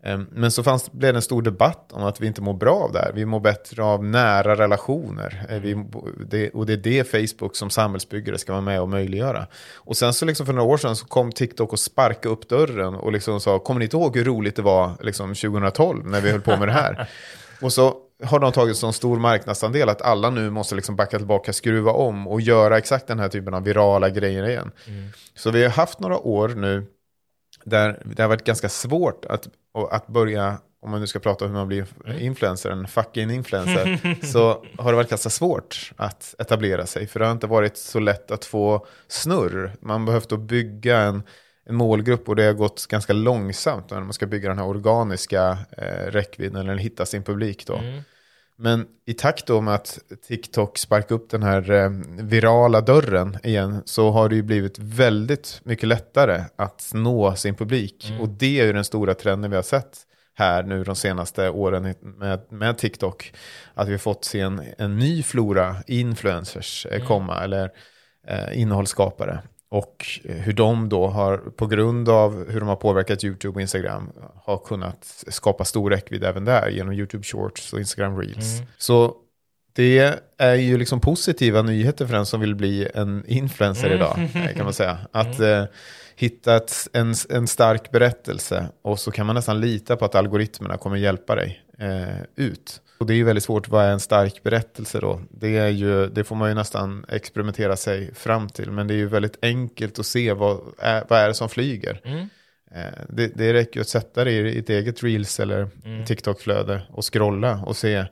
Eh, 0.03 0.19
Men 0.31 0.51
så 0.51 0.63
fanns, 0.63 0.91
blev 0.91 1.13
det 1.13 1.17
en 1.17 1.21
stor 1.21 1.41
debatt 1.41 1.91
om 1.93 2.03
att 2.03 2.21
vi 2.21 2.27
inte 2.27 2.41
mår 2.41 2.53
bra 2.53 2.75
av 2.75 2.91
det 2.91 2.99
här. 2.99 3.11
Vi 3.13 3.25
mår 3.25 3.39
bättre 3.39 3.83
av 3.83 4.03
nära 4.03 4.55
relationer. 4.55 5.45
Eh, 5.49 5.59
Vi, 5.59 5.85
det, 6.29 6.49
och 6.49 6.65
det 6.65 6.73
är 6.73 6.77
det 6.77 7.11
Facebook 7.11 7.55
som 7.55 7.69
samhällsbyggare 7.69 8.37
ska 8.37 8.51
vara 8.51 8.61
med 8.61 8.81
och 8.81 8.89
möjliggöra. 8.89 9.47
Och 9.75 9.97
sen 9.97 10.13
så 10.13 10.25
liksom 10.25 10.45
för 10.45 10.53
några 10.53 10.69
år 10.69 10.77
sedan 10.77 10.95
så 10.95 11.05
kom 11.05 11.31
TikTok 11.31 11.73
och 11.73 11.79
sparkade 11.79 12.33
upp 12.33 12.49
dörren 12.49 12.95
och 12.95 13.11
liksom 13.11 13.39
sa, 13.39 13.59
kommer 13.59 13.79
ni 13.79 13.85
inte 13.85 13.97
ihåg 13.97 14.17
hur 14.17 14.25
roligt 14.25 14.55
det 14.55 14.61
var 14.61 14.91
liksom 15.01 15.35
2012 15.35 16.05
när 16.05 16.21
vi 16.21 16.31
höll 16.31 16.41
på 16.41 16.57
med 16.57 16.67
det 16.67 16.71
här? 16.71 17.09
och 17.61 17.73
så 17.73 17.97
har 18.23 18.39
de 18.39 18.51
tagit 18.51 18.77
så 18.77 18.91
stor 18.91 19.19
marknadsandel 19.19 19.89
att 19.89 20.01
alla 20.01 20.29
nu 20.29 20.49
måste 20.49 20.75
liksom 20.75 20.95
backa 20.95 21.17
tillbaka, 21.17 21.53
skruva 21.53 21.91
om 21.91 22.27
och 22.27 22.41
göra 22.41 22.77
exakt 22.77 23.07
den 23.07 23.19
här 23.19 23.29
typen 23.29 23.53
av 23.53 23.63
virala 23.63 24.09
grejer 24.09 24.49
igen. 24.49 24.71
Så 25.35 25.51
vi 25.51 25.63
har 25.63 25.69
haft 25.69 25.99
några 25.99 26.17
år 26.17 26.49
nu 26.49 26.85
där 27.63 28.01
det 28.05 28.21
har 28.21 28.29
varit 28.29 28.43
ganska 28.43 28.69
svårt 28.69 29.25
att, 29.25 29.47
att 29.91 30.07
börja, 30.07 30.57
om 30.81 30.91
man 30.91 31.01
nu 31.01 31.07
ska 31.07 31.19
prata 31.19 31.45
om 31.45 31.51
hur 31.51 31.57
man 31.57 31.67
blir 31.67 31.85
influencer, 32.19 32.69
en 32.69 32.87
fucking 32.87 33.31
influencer, 33.31 33.99
så 34.25 34.65
har 34.77 34.91
det 34.91 34.95
varit 34.95 35.09
ganska 35.09 35.29
svårt 35.29 35.91
att 35.97 36.35
etablera 36.39 36.85
sig. 36.85 37.07
För 37.07 37.19
det 37.19 37.25
har 37.25 37.31
inte 37.33 37.47
varit 37.47 37.77
så 37.77 37.99
lätt 37.99 38.31
att 38.31 38.45
få 38.45 38.85
snurr. 39.07 39.71
Man 39.81 40.05
behövt 40.05 40.31
att 40.31 40.39
bygga 40.39 40.99
en, 40.99 41.23
en 41.65 41.75
målgrupp 41.75 42.29
och 42.29 42.35
det 42.35 42.43
har 42.43 42.53
gått 42.53 42.87
ganska 42.87 43.13
långsamt 43.13 43.91
när 43.91 43.99
man 43.99 44.13
ska 44.13 44.25
bygga 44.25 44.49
den 44.49 44.57
här 44.57 44.67
organiska 44.67 45.57
eh, 45.77 46.11
räckvidden 46.11 46.67
eller 46.67 46.77
hitta 46.77 47.05
sin 47.05 47.23
publik 47.23 47.67
då. 47.67 47.79
Men 48.61 48.87
i 49.05 49.13
takt 49.13 49.45
då 49.45 49.61
med 49.61 49.73
att 49.73 49.99
TikTok 50.27 50.77
sparkar 50.77 51.15
upp 51.15 51.29
den 51.29 51.43
här 51.43 51.71
eh, 51.71 51.89
virala 52.23 52.81
dörren 52.81 53.37
igen 53.43 53.81
så 53.85 54.11
har 54.11 54.29
det 54.29 54.35
ju 54.35 54.43
blivit 54.43 54.79
väldigt 54.79 55.61
mycket 55.63 55.87
lättare 55.87 56.43
att 56.55 56.91
nå 56.93 57.35
sin 57.35 57.55
publik. 57.55 58.13
Och 58.21 58.29
det 58.29 58.59
är 58.59 58.65
ju 58.65 58.73
den 58.73 58.83
stora 58.83 59.13
trenden 59.13 59.51
vi 59.51 59.55
har 59.55 59.63
sett 59.63 59.97
här 60.39 60.63
nu 60.63 60.83
de 60.83 60.95
senaste 60.95 61.49
åren 61.49 61.95
med, 62.01 62.41
med 62.49 62.77
TikTok. 62.77 63.33
Att 63.73 63.87
vi 63.87 63.91
har 63.91 63.97
fått 63.97 64.25
se 64.25 64.39
en, 64.39 64.61
en 64.77 64.97
ny 64.97 65.23
flora 65.23 65.75
influencers 65.87 66.85
eh, 66.85 67.07
komma, 67.07 67.43
eller 67.43 67.71
eh, 68.27 68.61
innehållsskapare. 68.61 69.41
Och 69.71 70.05
hur 70.23 70.53
de 70.53 70.89
då 70.89 71.07
har, 71.07 71.37
på 71.37 71.67
grund 71.67 72.09
av 72.09 72.51
hur 72.51 72.59
de 72.59 72.69
har 72.69 72.75
påverkat 72.75 73.23
YouTube 73.23 73.55
och 73.55 73.61
Instagram, 73.61 74.09
har 74.35 74.57
kunnat 74.57 75.23
skapa 75.27 75.65
stor 75.65 75.89
räckvidd 75.89 76.23
även 76.23 76.45
där 76.45 76.69
genom 76.69 76.93
YouTube 76.93 77.23
Shorts 77.23 77.73
och 77.73 77.79
Instagram 77.79 78.21
Reels. 78.21 78.55
Mm. 78.57 78.67
Så 78.77 79.15
det 79.73 80.19
är 80.37 80.55
ju 80.55 80.77
liksom 80.77 80.99
positiva 81.01 81.61
nyheter 81.61 82.05
för 82.05 82.13
den 82.13 82.25
som 82.25 82.39
vill 82.39 82.55
bli 82.55 82.87
en 82.93 83.23
influencer 83.27 83.85
Mm. 83.87 83.97
idag, 83.97 84.29
eh, 84.35 84.55
kan 84.55 84.63
man 84.63 84.73
säga. 84.73 84.97
Att 85.11 85.39
eh, 85.39 85.63
hitta 86.15 86.61
en, 86.93 87.13
en 87.29 87.47
stark 87.47 87.91
berättelse 87.91 88.69
och 88.81 88.99
så 88.99 89.11
kan 89.11 89.25
man 89.25 89.35
nästan 89.35 89.61
lita 89.61 89.95
på 89.95 90.05
att 90.05 90.15
algoritmerna 90.15 90.77
kommer 90.77 90.97
hjälpa 90.97 91.35
dig 91.35 91.61
eh, 91.77 92.21
ut. 92.35 92.81
Och 92.99 93.05
det 93.05 93.13
är 93.13 93.15
ju 93.15 93.23
väldigt 93.23 93.43
svårt, 93.43 93.67
vad 93.67 93.85
är 93.85 93.91
en 93.91 93.99
stark 93.99 94.43
berättelse 94.43 94.99
då? 94.99 95.21
Det, 95.31 95.57
är 95.57 95.67
ju, 95.69 96.07
det 96.07 96.23
får 96.23 96.35
man 96.35 96.49
ju 96.49 96.55
nästan 96.55 97.05
experimentera 97.09 97.75
sig 97.75 98.13
fram 98.15 98.49
till, 98.49 98.71
men 98.71 98.87
det 98.87 98.93
är 98.93 98.97
ju 98.97 99.07
väldigt 99.07 99.37
enkelt 99.41 99.99
att 99.99 100.05
se 100.05 100.33
vad 100.33 100.61
är, 100.79 101.05
vad 101.09 101.19
är 101.19 101.27
det 101.27 101.33
som 101.33 101.49
flyger. 101.49 102.01
Mm. 102.03 102.29
Eh, 102.71 102.99
det, 103.09 103.27
det 103.27 103.53
räcker 103.53 103.75
ju 103.75 103.81
att 103.81 103.87
sätta 103.87 104.23
det 104.23 104.31
i 104.31 104.59
ett 104.59 104.69
eget 104.69 105.03
reels 105.03 105.39
eller 105.39 105.69
Mm. 105.85 106.05
TikTok-flöde 106.05 106.81
och 106.89 107.13
scrolla 107.13 107.63
och 107.65 107.77
se 107.77 108.05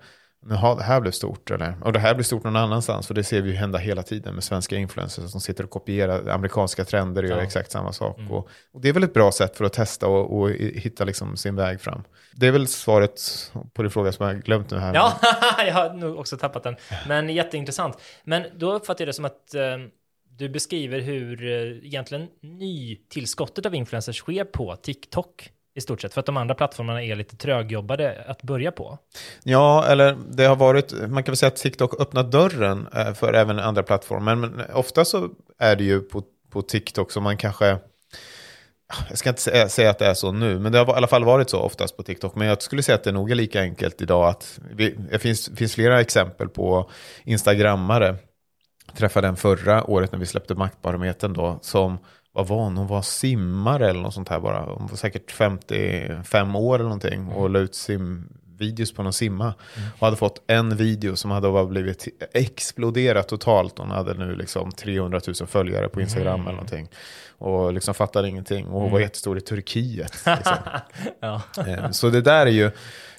Jaha, 0.49 0.75
det 0.75 0.83
här 0.83 1.01
blev 1.01 1.11
stort 1.11 1.51
eller? 1.51 1.75
Och 1.83 1.93
det 1.93 1.99
här 1.99 2.15
blir 2.15 2.23
stort 2.23 2.43
någon 2.43 2.55
annanstans. 2.55 3.07
För 3.07 3.13
det 3.13 3.23
ser 3.23 3.41
vi 3.41 3.49
ju 3.49 3.55
hända 3.55 3.77
hela 3.77 4.03
tiden 4.03 4.33
med 4.33 4.43
svenska 4.43 4.75
influencers 4.75 5.31
som 5.31 5.41
sitter 5.41 5.63
och 5.63 5.69
kopierar 5.69 6.27
amerikanska 6.29 6.85
trender 6.85 7.23
och 7.23 7.29
gör 7.29 7.37
Ja. 7.37 7.43
exakt 7.43 7.71
samma 7.71 7.93
sak. 7.93 8.17
Mm. 8.19 8.31
Och, 8.31 8.49
och 8.71 8.81
det 8.81 8.89
är 8.89 8.93
väl 8.93 9.03
ett 9.03 9.13
bra 9.13 9.31
sätt 9.31 9.57
för 9.57 9.65
att 9.65 9.73
testa 9.73 10.07
och, 10.07 10.39
och 10.39 10.49
hitta 10.51 11.03
liksom 11.03 11.37
sin 11.37 11.55
väg 11.55 11.81
fram. 11.81 12.03
Det 12.35 12.47
är 12.47 12.51
väl 12.51 12.67
svaret 12.67 13.21
på 13.73 13.81
din 13.81 13.91
fråga 13.91 14.11
som 14.11 14.25
jag 14.27 14.33
har 14.33 14.41
glömt 14.41 14.71
nu 14.71 14.77
här. 14.77 14.93
Ja, 14.93 15.19
jag 15.65 15.73
har 15.73 15.93
nog 15.93 16.19
också 16.19 16.37
tappat 16.37 16.63
den. 16.63 16.75
Men 17.07 17.29
jätteintressant. 17.29 17.97
Men 18.23 18.43
då 18.55 18.73
uppfattar 18.73 19.01
jag 19.01 19.09
det 19.09 19.13
som 19.13 19.25
att 19.25 19.53
eh, 19.53 19.61
du 20.37 20.49
beskriver 20.49 20.99
hur 20.99 21.45
eh, 21.45 21.85
egentligen 21.87 22.27
nytillskottet 22.41 23.65
av 23.65 23.75
influencers 23.75 24.17
sker 24.17 24.43
på 24.43 24.75
TikTok 24.75 25.49
i 25.77 25.81
stort 25.81 26.01
sett. 26.01 26.13
För 26.13 26.19
att 26.19 26.25
de 26.25 26.37
andra 26.37 26.55
plattformarna 26.55 27.03
är 27.03 27.15
lite 27.15 27.35
trögjobbade 27.35 28.23
att 28.27 28.41
börja 28.41 28.71
på. 28.71 28.97
Ja, 29.43 29.85
eller 29.85 30.17
det 30.29 30.45
har 30.45 30.55
varit, 30.55 30.91
man 30.91 31.23
kan 31.23 31.31
väl 31.31 31.37
säga 31.37 31.47
att 31.47 31.55
TikTok 31.55 32.01
öppnat 32.01 32.31
dörren 32.31 32.87
eh, 32.95 33.13
för 33.13 33.33
även 33.33 33.59
andra 33.59 33.83
plattformar. 33.83 34.35
Men 34.35 34.61
ofta 34.73 35.05
så 35.05 35.29
är 35.59 35.75
det 35.75 35.83
ju 35.83 35.99
på, 35.99 36.23
på 36.49 36.61
TikTok 36.61 37.11
som 37.11 37.23
man 37.23 37.37
kanske, 37.37 37.77
jag 39.09 39.17
ska 39.17 39.29
inte 39.29 39.69
säga, 39.69 39.89
att 39.89 39.99
det 39.99 40.05
är 40.05 40.13
så 40.13 40.31
nu, 40.31 40.59
men 40.59 40.71
det 40.71 40.77
har 40.77 40.87
i 40.87 40.91
alla 40.91 41.07
fall 41.07 41.23
varit 41.23 41.49
så 41.49 41.59
oftast 41.59 41.97
på 41.97 42.03
TikTok. 42.03 42.35
Men 42.35 42.47
jag 42.47 42.61
skulle 42.61 42.83
säga 42.83 42.95
att 42.95 43.03
det 43.03 43.11
nog 43.11 43.31
är 43.31 43.35
lika 43.35 43.61
enkelt 43.61 44.01
idag 44.01 44.29
att 44.29 44.59
vi, 44.71 44.95
det 45.11 45.19
finns, 45.19 45.49
finns 45.55 45.75
flera 45.75 46.01
exempel 46.01 46.49
på 46.49 46.89
Instagrammare. 47.23 48.15
Jag 48.87 48.95
träffade 48.97 49.27
en 49.27 49.35
förra 49.35 49.89
året 49.89 50.11
när 50.11 50.19
vi 50.19 50.25
släppte 50.25 50.55
Maktbarometern 50.55 51.33
då, 51.33 51.59
som 51.61 51.97
vad 52.37 52.47
var 52.47 52.57
hon? 52.63 52.77
Hon 52.77 52.87
var 52.87 53.01
simmare 53.01 53.89
eller 53.89 54.01
något 54.01 54.13
sånt 54.13 54.29
här 54.29 54.39
bara. 54.39 54.59
Hon 54.59 54.87
var 54.87 54.95
säkert 54.97 55.31
55 55.31 56.55
år 56.55 56.75
eller 56.75 56.83
någonting 56.83 57.27
och 57.27 57.49
la 57.49 57.59
ut 57.59 57.75
simvideos 57.75 58.93
på 58.93 59.03
någon 59.03 59.13
simma. 59.13 59.53
Och 59.99 60.05
hade 60.07 60.17
fått 60.17 60.41
en 60.47 60.75
video 60.77 61.15
som 61.15 61.31
hade 61.31 61.51
bara 61.51 61.65
blivit 61.65 62.07
exploderat 62.33 63.27
totalt. 63.27 63.77
Hon 63.77 63.91
hade 63.91 64.13
nu 64.13 64.35
liksom 64.35 64.71
300 64.71 65.21
000 65.27 65.47
följare 65.47 65.89
på 65.89 66.01
Instagram 66.01 66.41
eller 66.41 66.51
någonting. 66.51 66.89
Och 67.37 67.73
liksom 67.73 67.93
fattade 67.93 68.29
ingenting. 68.29 68.67
Och 68.67 68.81
hon 68.81 68.91
var 68.91 68.99
jättestor 68.99 69.37
i 69.37 69.41
Turkiet. 69.41 70.11
Liksom. 70.25 70.55
Ja. 71.19 71.41
Eh, 71.67 71.91
Så 71.91 72.09
det 72.09 72.21
där 72.21 72.45
är 72.45 72.51
ju, 72.51 72.71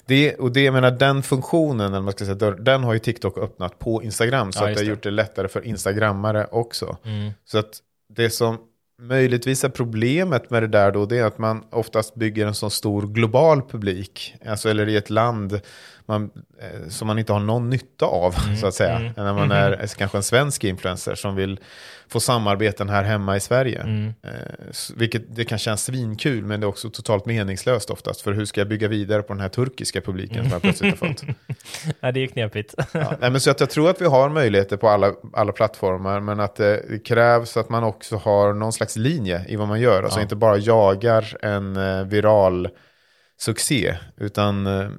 det, 0.05 0.35
och 0.35 0.51
det 0.51 0.63
jag 0.63 0.73
menar 0.73 0.91
den 0.91 1.23
funktionen, 1.23 1.93
eller 1.93 2.01
man 2.01 2.11
ska 2.13 2.25
säga, 2.25 2.51
den 2.51 2.83
har 2.83 2.93
ju 2.93 2.99
TikTok 2.99 3.37
öppnat 3.37 3.79
på 3.79 4.03
Instagram. 4.03 4.51
Så 4.51 4.63
Ja, 4.63 4.69
att 4.69 4.75
det 4.75 4.83
har 4.83 4.89
gjort 4.89 5.03
det 5.03 5.11
lättare 5.11 5.47
för 5.47 5.65
Instagrammare 5.65 6.47
också. 6.51 6.97
Mm. 7.05 7.31
Så 7.45 7.57
att 7.57 7.79
det 8.15 8.29
som 8.29 8.57
möjligtvis 8.99 9.63
är 9.63 9.69
problemet 9.69 10.49
med 10.49 10.63
det 10.63 10.67
där 10.67 10.91
då, 10.91 11.05
det 11.05 11.17
är 11.17 11.25
att 11.25 11.37
man 11.37 11.63
oftast 11.69 12.15
bygger 12.15 12.47
en 12.47 12.55
så 12.55 12.69
stor 12.69 13.07
global 13.07 13.61
publik, 13.61 14.35
alltså 14.45 14.69
eller 14.69 14.89
i 14.89 14.95
ett 14.95 15.09
land 15.09 15.61
man, 16.05 16.29
eh, 16.61 16.89
som 16.89 17.07
man 17.07 17.19
inte 17.19 17.33
har 17.33 17.39
någon 17.39 17.69
nytta 17.69 18.05
av, 18.05 18.35
så 18.61 18.67
att 18.67 18.73
säga. 18.73 18.95
mm. 18.95 19.13
När 19.17 19.33
man 19.33 19.51
är 19.51 19.87
kanske 19.97 20.17
en 20.17 20.23
svensk 20.23 20.63
influencer 20.63 21.15
som 21.15 21.35
vill 21.35 21.59
få 22.09 22.19
samarbeten 22.19 22.89
här 22.89 23.03
hemma 23.03 23.35
i 23.35 23.39
Sverige. 23.39 23.79
Mm. 23.81 24.13
Eh, 24.23 24.31
vilket 24.95 25.35
det 25.35 25.45
kan 25.45 25.57
kännas 25.57 25.83
svinkul, 25.83 26.45
men 26.45 26.59
det 26.59 26.65
är 26.65 26.67
också 26.67 26.89
totalt 26.89 27.25
meningslöst 27.25 27.89
oftast. 27.89 28.21
För 28.21 28.33
hur 28.33 28.45
ska 28.45 28.61
jag 28.61 28.67
bygga 28.67 28.87
vidare 28.87 29.21
på 29.21 29.33
den 29.33 29.41
här 29.41 29.49
turkiska 29.49 30.01
publiken 30.01 30.43
som 30.43 30.51
jag 30.51 30.61
plötsligt 30.61 30.99
har 30.99 31.07
fått? 31.07 31.23
ja, 31.99 32.11
det 32.11 32.19
är 32.23 32.27
knepigt. 32.27 32.73
Ja, 32.77 33.13
nej, 33.21 33.29
men 33.31 33.41
så 33.41 33.51
att 33.51 33.59
jag 33.59 33.69
tror 33.69 33.89
att 33.89 34.01
vi 34.01 34.05
har 34.05 34.29
möjligheter 34.29 34.77
på 34.77 34.89
alla, 34.89 35.13
alla 35.33 35.51
plattformar, 35.51 36.19
men 36.19 36.39
att 36.39 36.55
det, 36.55 36.85
det 36.89 36.99
krävs 36.99 37.57
att 37.57 37.69
man 37.69 37.83
också 37.83 38.15
har 38.15 38.53
någon 38.53 38.73
slags 38.73 38.95
linje 38.95 39.45
i 39.47 39.55
vad 39.55 39.67
man 39.67 39.81
gör. 39.81 40.03
Alltså 40.03 40.19
Ja. 40.19 40.23
inte 40.23 40.35
bara 40.35 40.57
jagar 40.57 41.37
en 41.41 41.77
eh, 41.77 42.03
viral 42.05 42.69
succé, 43.39 43.95
utan 44.17 44.67
eh, 44.67 44.89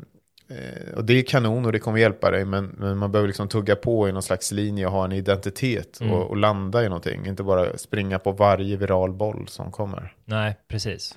och 0.97 1.04
det 1.04 1.12
är 1.19 1.23
kanon 1.23 1.66
och 1.66 1.73
det 1.73 1.78
kommer 1.78 1.99
hjälpa 1.99 2.30
dig, 2.30 2.45
men, 2.45 2.66
men 2.66 2.99
man 2.99 3.12
behöver 3.12 3.26
liksom 3.28 3.49
tugga 3.49 3.76
på 3.76 4.09
i 4.09 4.12
någon 4.12 4.23
slags 4.23 4.53
linje 4.53 4.87
och 4.87 4.92
ha 4.92 5.05
en 5.05 5.12
identitet 5.12 6.01
Mm. 6.01 6.12
och, 6.12 6.31
och 6.31 6.37
landa 6.37 6.85
i 6.85 6.88
någonting. 6.88 7.27
Inte 7.27 7.42
bara 7.42 7.79
springa 7.79 8.18
på 8.18 8.33
varje 8.33 8.77
viral 8.77 9.12
boll 9.12 9.48
som 9.48 9.72
kommer. 9.72 10.14
Nej, 10.24 10.57
precis. 10.68 11.16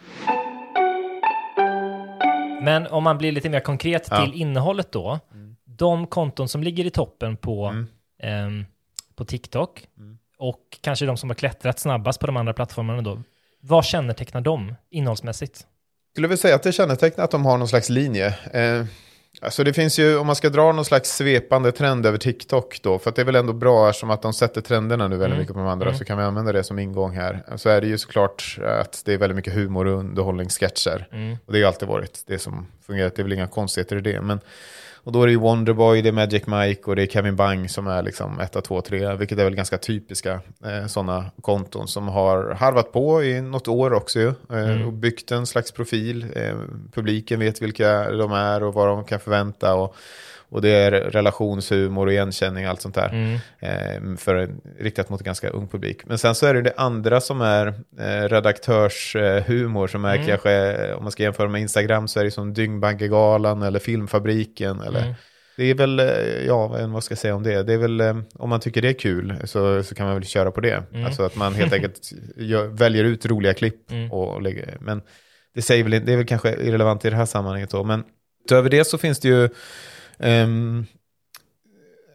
Men 2.64 2.88
om 2.88 3.04
man 3.04 3.18
blir 3.18 3.32
lite 3.32 3.50
mer 3.50 3.60
konkret 3.60 4.08
Ja. 4.12 4.26
till 4.26 4.42
innehållet 4.42 4.92
då. 4.92 5.20
De 5.66 6.08
konton 6.08 6.48
som 6.50 6.64
ligger 6.64 6.86
i 6.86 6.90
toppen 6.90 7.38
på, 7.38 7.66
Mm. 7.66 7.88
ehm, 8.24 8.66
på 9.16 9.26
TikTok 9.26 9.88
och 10.38 10.60
kanske 10.82 11.06
de 11.06 11.18
som 11.18 11.30
har 11.30 11.36
klättrat 11.36 11.80
snabbast 11.80 12.20
på 12.20 12.26
de 12.28 12.38
andra 12.38 12.54
plattformarna 12.54 13.02
då. 13.02 13.22
Vad 13.62 13.86
kännetecknar 13.86 14.42
dem 14.42 14.76
innehållsmässigt? 14.90 15.68
skulle 16.12 16.28
väl 16.28 16.38
säga 16.38 16.56
att 16.56 16.64
det 16.64 16.72
kännetecknar 16.72 17.24
att 17.24 17.32
de 17.32 17.46
har 17.46 17.58
någon 17.58 17.68
slags 17.68 17.90
linje. 17.90 18.28
Eh, 18.54 18.86
alltså 19.42 19.64
det 19.64 19.74
finns 19.74 20.00
ju, 20.00 20.18
om 20.18 20.28
man 20.28 20.36
ska 20.36 20.50
dra 20.50 20.72
någon 20.72 20.86
slags 20.86 21.10
svepande 21.18 21.72
trend 21.72 22.06
över 22.06 22.18
TikTok 22.18 22.80
då, 22.84 23.00
för 23.00 23.10
att 23.10 23.16
det 23.16 23.22
är 23.22 23.26
väl 23.26 23.36
ändå 23.36 23.54
bra 23.54 23.90
eftersom 23.90 24.10
att 24.10 24.22
de 24.22 24.34
sätter 24.34 24.62
trenderna 24.62 25.08
nu 25.08 25.16
väldigt 25.18 25.28
Mm. 25.28 25.40
mycket 25.40 25.54
på 25.54 25.60
de 25.60 25.68
andra, 25.68 25.86
Mm. 25.88 25.98
så 25.98 26.06
kan 26.06 26.18
vi 26.18 26.24
använda 26.24 26.52
det 26.52 26.64
som 26.64 26.80
ingång 26.80 27.12
här. 27.16 27.44
Så 27.56 27.70
är 27.70 27.82
det 27.82 27.88
ju 27.88 27.98
såklart 27.98 28.58
att 28.66 29.02
det 29.06 29.14
är 29.14 29.18
väldigt 29.18 29.36
mycket 29.36 29.54
humor 29.54 29.88
och 29.88 30.00
underhållningssketcher. 30.00 31.08
Mm. 31.12 31.38
Och 31.46 31.54
det 31.54 31.62
har 31.62 31.68
alltid 31.68 31.88
varit 31.88 32.24
det 32.28 32.40
som 32.40 32.68
fungerat, 32.88 33.16
det 33.16 33.22
är 33.22 33.24
väl 33.24 33.34
inga 33.34 33.48
konstigheter 33.48 33.96
i 33.98 34.02
det. 34.02 34.22
Men, 34.22 34.40
och 35.04 35.12
då 35.12 35.22
är 35.22 35.26
det 35.26 35.32
ju 35.32 35.40
Wonderboy, 35.40 36.02
det 36.02 36.10
är 36.10 36.14
Magic 36.14 36.48
Mike 36.48 36.82
och 36.90 36.96
det 36.96 37.02
är 37.04 37.08
Kevin 37.08 37.36
Bang 37.36 37.70
som 37.70 37.88
är 37.88 38.04
liksom 38.04 38.40
1, 38.40 38.64
2, 38.64 38.82
3, 38.82 39.16
vilket 39.16 39.40
är 39.40 39.44
väl 39.44 39.56
ganska 39.56 39.78
typiska 39.78 40.42
eh, 40.66 40.88
sådana 40.88 41.26
konton 41.42 41.88
som 41.88 42.08
har 42.08 42.54
harvat 42.54 42.92
på 42.92 43.24
i 43.24 43.42
något 43.42 43.68
år 43.68 43.94
också 43.94 44.20
ju, 44.20 44.28
eh, 44.28 44.34
Mm. 44.50 44.88
och 44.88 44.94
byggt 44.94 45.32
en 45.32 45.46
slags 45.46 45.72
profil. 45.72 46.26
Eh, 46.36 46.56
publiken 46.94 47.40
vet 47.40 47.62
vilka 47.62 48.12
de 48.12 48.32
är 48.32 48.64
och 48.64 48.74
vad 48.74 48.88
de 48.88 49.04
kan 49.04 49.20
förvänta 49.20 49.74
och, 49.76 49.96
och 50.54 50.62
det 50.62 50.70
är 50.70 50.92
relationshumor 50.92 52.06
och 52.08 52.14
igenkänning 52.14 52.66
och 52.66 52.70
allt 52.70 52.82
sånt 52.82 52.96
där. 52.96 53.10
Mm. 53.10 53.34
Eh, 53.60 54.18
för, 54.18 54.50
riktat 54.80 55.10
mot 55.10 55.22
en 55.22 55.26
ganska 55.26 55.50
ung 55.50 55.68
publik. 55.68 56.06
Men 56.06 56.18
sen 56.18 56.36
så 56.36 56.46
är 56.46 56.54
det 56.54 56.62
det 56.62 56.74
andra 56.78 57.22
som 57.22 57.42
är 57.42 57.68
eh, 58.00 58.30
redaktörshumor 58.30 59.42
humor 59.42 59.88
som 59.88 60.06
är 60.06 60.16
Mm. 60.16 60.28
kanske, 60.28 60.52
eh, 60.52 60.96
om 60.98 61.04
man 61.04 61.12
ska 61.12 61.24
jämföra 61.24 61.50
med 61.50 61.62
Instagram 61.62 62.08
så 62.08 62.20
är 62.20 62.24
det 62.24 62.32
som 62.32 62.54
Dyngbaggegalan 62.54 63.62
eller 63.62 63.80
Filmfabriken 63.80 64.82
eller 64.82 65.00
Mm. 65.02 65.14
det 65.58 65.64
är 65.64 65.76
väl, 65.76 66.00
eh, 66.00 66.46
ja 66.48 66.68
vad 66.68 67.04
ska 67.04 67.12
jag 67.12 67.20
säga 67.20 67.36
om 67.36 67.44
det? 67.44 67.64
Det 67.64 67.74
är 67.74 67.78
väl, 67.78 68.02
eh, 68.02 68.18
om 68.36 68.50
man 68.50 68.60
tycker 68.60 68.82
det 68.82 68.90
är 68.90 69.00
kul 69.00 69.36
så, 69.44 69.84
så 69.84 69.96
kan 69.96 70.06
man 70.06 70.16
väl 70.16 70.26
köra 70.26 70.52
på 70.52 70.62
det. 70.62 70.84
Mm. 70.94 71.06
Alltså 71.06 71.24
att 71.24 71.36
man 71.36 71.54
helt 71.54 71.74
enkelt 71.78 72.12
gör, 72.38 72.68
väljer 72.68 73.04
ut 73.04 73.26
roliga 73.26 73.54
klipp. 73.54 73.92
Mm. 73.92 74.12
Och, 74.12 74.36
och 74.36 74.42
lägger, 74.42 74.78
men 74.80 75.02
det, 75.56 75.62
säger 75.62 75.84
väl, 75.84 76.06
det 76.06 76.14
är 76.14 76.18
väl 76.18 76.26
kanske 76.26 76.50
irrelevant 76.56 77.06
i 77.06 77.10
det 77.10 77.16
här 77.16 77.26
sammanhanget 77.26 77.70
då. 77.70 77.84
Men 77.84 78.04
utöver 78.46 78.70
det 78.70 78.86
så 78.86 78.98
finns 78.98 79.20
det 79.20 79.28
ju 79.28 79.50
ehm, 80.20 80.86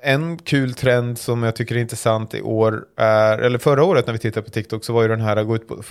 en 0.03 0.39
kul 0.39 0.75
trend 0.75 1.19
som 1.19 1.43
jag 1.43 1.57
tycker 1.57 1.75
är 1.75 1.81
intressant 1.81 2.35
i 2.35 2.43
år 2.43 2.85
är, 2.97 3.39
eller 3.39 3.59
förra 3.59 3.85
året 3.85 4.07
när 4.07 4.13
vi 4.13 4.19
tittade 4.19 4.45
på 4.45 4.51
TikTok 4.51 4.85
så 4.85 4.93
var 4.93 5.03
ju 5.03 5.09
den 5.09 5.21
här 5.21 5.37
att 5.37 5.47
gå 5.47 5.57
ut 5.57 5.69
på, 5.69 5.83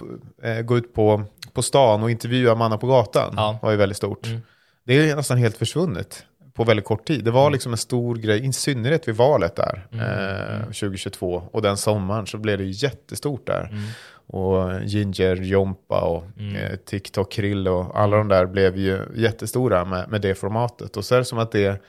eh, 0.44 0.62
gå 0.62 0.78
ut 0.78 0.94
på, 0.94 1.24
på 1.54 1.62
stan 1.62 2.04
och 2.04 2.12
intervjua 2.12 2.56
mannen 2.56 2.80
på 2.80 2.88
gatan. 2.88 3.34
Ja. 3.38 3.60
var 3.62 3.72
ju 3.72 3.78
väldigt 3.78 3.98
stort. 3.98 4.26
Mm. 4.26 4.42
Det 4.84 5.10
är 5.10 5.16
nästan 5.16 5.38
helt 5.38 5.58
försvunnet 5.58 6.26
på 6.58 6.64
väldigt 6.64 6.86
kort 6.86 7.08
tid. 7.08 7.24
Det 7.24 7.32
var 7.32 7.52
liksom 7.52 7.72
en 7.72 7.78
stor 7.78 8.16
grej, 8.16 8.46
i 8.48 8.54
synnerhet 8.54 9.08
vid 9.08 9.16
valet 9.16 9.56
där, 9.56 9.88
Mm, 9.92 10.06
eh, 10.06 10.56
mm. 10.56 10.66
2022. 10.74 11.44
Och 11.52 11.62
den 11.62 11.78
sommaren 11.78 12.28
så 12.28 12.38
blev 12.38 12.58
det 12.58 12.64
jättestort 12.66 13.48
där. 13.48 13.70
Mm. 13.72 13.84
Och 14.30 14.84
Ginger, 14.84 15.36
Jompa 15.36 16.02
och 16.02 16.24
Mm. 16.40 16.56
eh, 16.56 16.76
TikTok, 16.76 17.32
Krill 17.32 17.68
och 17.68 18.00
alla 18.00 18.18
de 18.18 18.28
där 18.28 18.46
blev 18.46 18.78
ju 18.78 19.00
jättestora 19.16 19.86
med, 19.86 20.10
med 20.10 20.22
det 20.22 20.36
formatet. 20.36 20.98
Och 20.98 21.06
så 21.06 21.16
är 21.16 21.20
det 21.20 21.26
som 21.26 21.40
att 21.40 21.52
det 21.52 21.82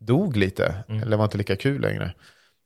dog 0.00 0.36
lite, 0.36 0.74
Mm. 0.88 1.02
eller 1.02 1.16
var 1.16 1.24
inte 1.24 1.38
lika 1.38 1.56
kul 1.56 1.80
längre. 1.80 2.14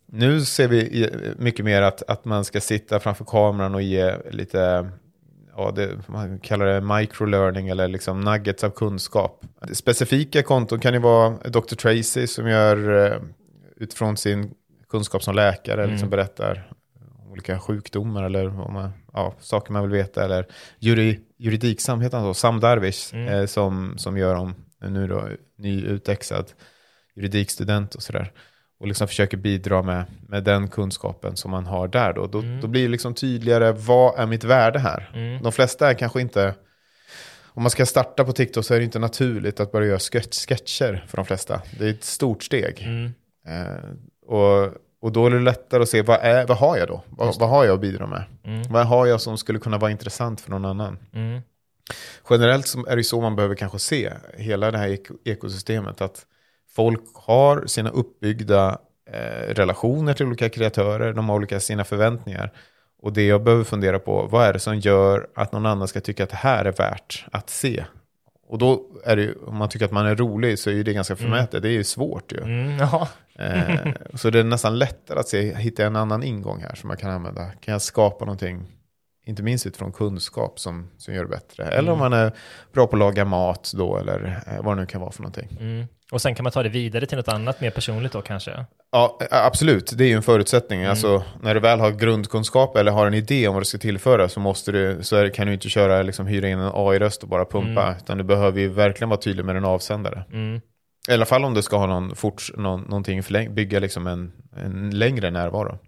Nu 0.09 0.40
ser 0.40 0.69
vi 0.69 1.11
mycket 1.38 1.64
mer 1.64 1.83
att, 1.83 2.03
att 2.09 2.25
man 2.25 2.45
ska 2.45 2.61
sitta 2.61 3.01
framför 3.01 3.25
kameran 3.25 3.75
och 3.75 3.83
ge 3.83 4.14
lite, 4.31 4.90
ja, 5.57 5.71
det, 5.71 6.09
man 6.09 6.38
kallar 6.38 6.66
det 6.66 6.81
microlearning 6.81 7.69
eller 7.69 7.88
liksom 7.88 8.21
nuggets 8.21 8.64
av 8.64 8.71
kunskap. 8.71 9.45
Specifika 9.73 10.42
konton 10.42 10.81
kan 10.81 10.95
ju 10.95 11.01
vara 11.01 11.31
Dr. 11.31 11.75
Tracy 11.77 12.27
som 12.27 12.49
gör 12.49 13.07
eh, 13.12 13.19
utifrån 13.77 14.16
sin 14.16 14.55
kunskap 14.90 15.23
som 15.23 15.35
läkare, 15.35 15.81
Mm. 15.81 15.90
liksom 15.90 16.11
berättar 16.11 16.71
olika 17.31 17.59
sjukdomar 17.59 18.23
eller 18.25 18.49
man, 18.51 18.90
ja, 19.12 19.35
saker 19.40 19.73
man 19.73 19.83
vill 19.83 19.90
veta. 19.92 20.25
Eller 20.25 20.47
juri, 20.79 21.21
juridiksam 21.38 22.01
heter 22.01 22.19
han 22.19 22.35
så, 22.35 22.40
Sam 22.40 22.61
Darwish, 22.61 23.14
Mm. 23.14 23.29
eh, 23.29 23.47
som, 23.47 23.99
som 23.99 24.16
gör 24.19 24.35
om 24.35 24.55
nu 24.81 25.07
då 25.09 25.29
nyutexad 25.59 26.53
juridikstudent 27.16 27.95
och 27.95 28.03
sådär. 28.03 28.33
Och 28.78 28.86
liksom 28.86 29.08
försöker 29.08 29.36
bidra 29.36 29.82
med, 29.82 30.04
med 30.28 30.44
den 30.44 30.68
kunskapen 30.68 31.36
som 31.36 31.50
man 31.50 31.66
har 31.66 31.88
där 31.88 32.12
då. 32.12 32.26
Då, 32.26 32.42
då 32.62 32.66
blir 32.68 32.82
det 32.82 32.88
liksom 32.88 33.14
tydligare, 33.14 33.72
vad 33.72 34.18
är 34.18 34.26
mitt 34.26 34.44
värde 34.44 34.78
här? 34.78 35.10
Mm. 35.14 35.42
De 35.42 35.52
flesta 35.52 35.90
är 35.90 35.94
kanske 35.94 36.20
inte, 36.20 36.54
om 37.44 37.62
man 37.62 37.70
ska 37.70 37.86
starta 37.86 38.24
på 38.24 38.32
TikTok 38.32 38.64
så 38.64 38.74
är 38.74 38.78
det 38.78 38.84
inte 38.84 38.98
naturligt 38.98 39.60
att 39.60 39.72
börja 39.72 39.88
göra 39.88 39.98
sketch, 39.98 40.46
sketcher 40.46 41.04
för 41.08 41.16
de 41.16 41.26
flesta. 41.26 41.62
Det 41.78 41.84
är 41.84 41.90
ett 41.90 42.04
stort 42.04 42.42
steg. 42.42 42.82
Mm. 42.82 43.14
Eh, 43.48 43.90
och, 44.26 44.72
och 45.00 45.12
då 45.12 45.26
är 45.26 45.30
det 45.30 45.40
lättare 45.40 45.82
att 45.82 45.88
se, 45.88 46.02
vad, 46.02 46.20
är, 46.20 46.46
vad 46.46 46.56
har 46.56 46.76
jag 46.76 46.88
då? 46.88 47.02
Vad, 47.08 47.38
vad 47.38 47.48
har 47.48 47.64
jag 47.64 47.74
att 47.74 47.80
bidra 47.80 48.06
med? 48.06 48.24
Mm. 48.44 48.62
Vad 48.70 48.86
har 48.86 49.06
jag 49.06 49.20
som 49.20 49.38
skulle 49.38 49.58
kunna 49.58 49.78
vara 49.78 49.90
intressant 49.90 50.40
för 50.40 50.50
någon 50.50 50.64
annan? 50.64 50.98
Mm. 51.12 51.40
Generellt 52.30 52.74
är 52.88 52.96
det 52.96 53.04
så 53.04 53.20
man 53.20 53.36
behöver 53.36 53.54
kanske 53.54 53.78
se 53.78 54.12
hela 54.34 54.70
det 54.70 54.78
här 54.78 54.88
eko 54.88 55.14
ekosystemet. 55.24 56.00
Att 56.00 56.26
folk 56.76 57.02
har 57.14 57.66
sina 57.66 57.90
uppbyggda 57.90 58.78
eh, 59.10 59.54
relationer 59.54 60.14
till 60.14 60.26
olika 60.26 60.48
kreatörer, 60.48 61.12
de 61.12 61.28
har 61.28 61.36
olika 61.36 61.60
sina 61.60 61.84
förväntningar. 61.84 62.52
Och 63.02 63.12
det 63.12 63.26
jag 63.26 63.42
behöver 63.42 63.64
fundera 63.64 63.98
på, 63.98 64.28
vad 64.30 64.46
är 64.46 64.52
det 64.52 64.58
som 64.58 64.78
gör 64.78 65.26
att 65.34 65.52
någon 65.52 65.66
annan 65.66 65.88
ska 65.88 66.00
tycka 66.00 66.24
att 66.24 66.30
det 66.30 66.36
här 66.36 66.64
är 66.64 66.72
värt 66.72 67.24
att 67.32 67.50
se? 67.50 67.84
Och 68.48 68.58
då 68.58 68.82
är 69.04 69.16
det 69.16 69.22
ju, 69.22 69.34
om 69.46 69.56
man 69.56 69.68
tycker 69.68 69.84
att 69.84 69.92
man 69.92 70.06
är 70.06 70.16
rolig 70.16 70.58
så 70.58 70.70
är 70.70 70.74
ju 70.74 70.82
det 70.82 70.92
ganska 70.92 71.16
förmätet, 71.16 71.62
det 71.62 71.68
är 71.68 71.72
ju 71.72 71.84
svårt 71.84 72.32
ju. 72.32 72.42
Mm. 72.42 72.78
Ja. 72.78 73.08
Eh, 73.38 73.92
så 74.14 74.30
det 74.30 74.38
är 74.38 74.44
nästan 74.44 74.78
lättare 74.78 75.18
att 75.18 75.28
se, 75.28 75.54
hitta 75.54 75.86
en 75.86 75.96
annan 75.96 76.22
ingång 76.22 76.60
här 76.60 76.74
som 76.74 76.88
man 76.88 76.96
kan 76.96 77.10
använda. 77.10 77.50
Kan 77.60 77.72
jag 77.72 77.82
skapa 77.82 78.24
någonting, 78.24 78.66
inte 79.26 79.42
minst 79.42 79.66
utifrån 79.66 79.92
kunskap 79.92 80.60
som, 80.60 80.90
som 80.98 81.14
gör 81.14 81.22
det 81.22 81.30
bättre. 81.30 81.64
Eller 81.64 81.92
om 81.92 81.98
man 81.98 82.12
är 82.12 82.32
bra 82.72 82.86
på 82.86 82.96
att 82.96 82.98
laga 82.98 83.24
mat 83.24 83.72
då, 83.74 83.98
eller 83.98 84.42
eh, 84.46 84.62
vad 84.62 84.76
det 84.76 84.80
nu 84.80 84.86
kan 84.86 85.00
vara 85.00 85.12
för 85.12 85.22
någonting. 85.22 85.56
Mm. 85.60 85.86
Och 86.12 86.22
sen 86.22 86.34
kan 86.34 86.42
man 86.42 86.52
ta 86.52 86.62
det 86.62 86.68
vidare 86.68 87.06
till 87.06 87.16
något 87.16 87.28
annat 87.28 87.60
mer 87.60 87.70
personligt 87.70 88.12
då 88.12 88.22
kanske. 88.22 88.64
Ja, 88.92 89.18
eh, 89.20 89.46
absolut. 89.46 89.92
Det 89.98 90.04
är 90.04 90.08
ju 90.08 90.14
en 90.14 90.22
förutsättning. 90.22 90.84
Alltså, 90.84 91.22
när 91.42 91.54
du 91.54 91.60
väl 91.60 91.80
har 91.80 91.90
grundkunskap 91.90 92.76
eller 92.76 92.92
har 92.92 93.06
en 93.06 93.14
idé 93.14 93.48
om 93.48 93.54
vad 93.54 93.60
du 93.62 93.66
ska 93.66 93.78
tillföra 93.78 94.28
så, 94.28 94.40
måste 94.40 94.72
du, 94.72 94.98
så 95.02 95.30
kan 95.30 95.46
du 95.46 95.54
inte 95.54 95.68
köra, 95.68 96.02
liksom, 96.02 96.26
hyra 96.26 96.48
in 96.48 96.58
en 96.58 96.70
AI-röst 96.74 97.22
och 97.22 97.28
bara 97.28 97.44
pumpa. 97.44 97.94
Utan 98.02 98.18
du 98.18 98.24
behöver 98.24 98.60
ju 98.60 98.68
verkligen 98.68 99.08
vara 99.08 99.20
tydlig 99.20 99.44
med 99.44 99.56
en 99.56 99.64
avsändare. 99.64 100.24
Mm. 100.32 100.60
I 101.08 101.12
alla 101.12 101.26
fall 101.26 101.44
om 101.44 101.54
du 101.54 101.62
ska 101.62 101.76
ha 101.76 101.86
någon 101.86 102.16
forts, 102.16 102.52
någon, 102.56 102.80
någonting 102.80 103.22
förläng, 103.22 103.54
bygga 103.54 103.80
liksom 103.80 104.06
en, 104.06 104.32
en 104.56 104.98
längre 104.98 105.30
närvaro. 105.30 105.78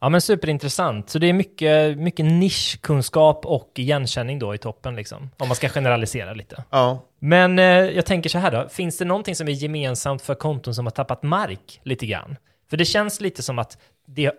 Ja 0.00 0.08
men 0.08 0.20
superintressant. 0.20 1.10
Så 1.10 1.18
det 1.18 1.26
är 1.26 1.32
mycket, 1.32 1.98
mycket 1.98 2.26
nischkunskap 2.26 3.46
och 3.46 3.72
igenkänning 3.74 4.38
då 4.38 4.54
i 4.54 4.58
toppen 4.58 4.96
liksom. 4.96 5.30
Om 5.38 5.48
man 5.48 5.56
ska 5.56 5.68
generalisera 5.68 6.32
lite. 6.34 6.64
Ja, 6.70 7.02
Men 7.18 7.58
eh, 7.58 7.64
jag 7.66 8.06
tänker 8.06 8.30
så 8.30 8.38
här 8.38 8.50
då, 8.50 8.68
finns 8.68 8.98
det 8.98 9.04
någonting 9.04 9.34
som 9.36 9.48
är 9.48 9.52
gemensamt 9.52 10.22
för 10.22 10.34
konton 10.34 10.74
som 10.74 10.86
har 10.86 10.90
tappat 10.90 11.22
mark 11.22 11.80
lite 11.82 12.06
grann? 12.06 12.36
För 12.70 12.76
det 12.76 12.84
känns 12.84 13.20
lite 13.20 13.42
som 13.42 13.58
att 13.58 13.78
det 14.06 14.32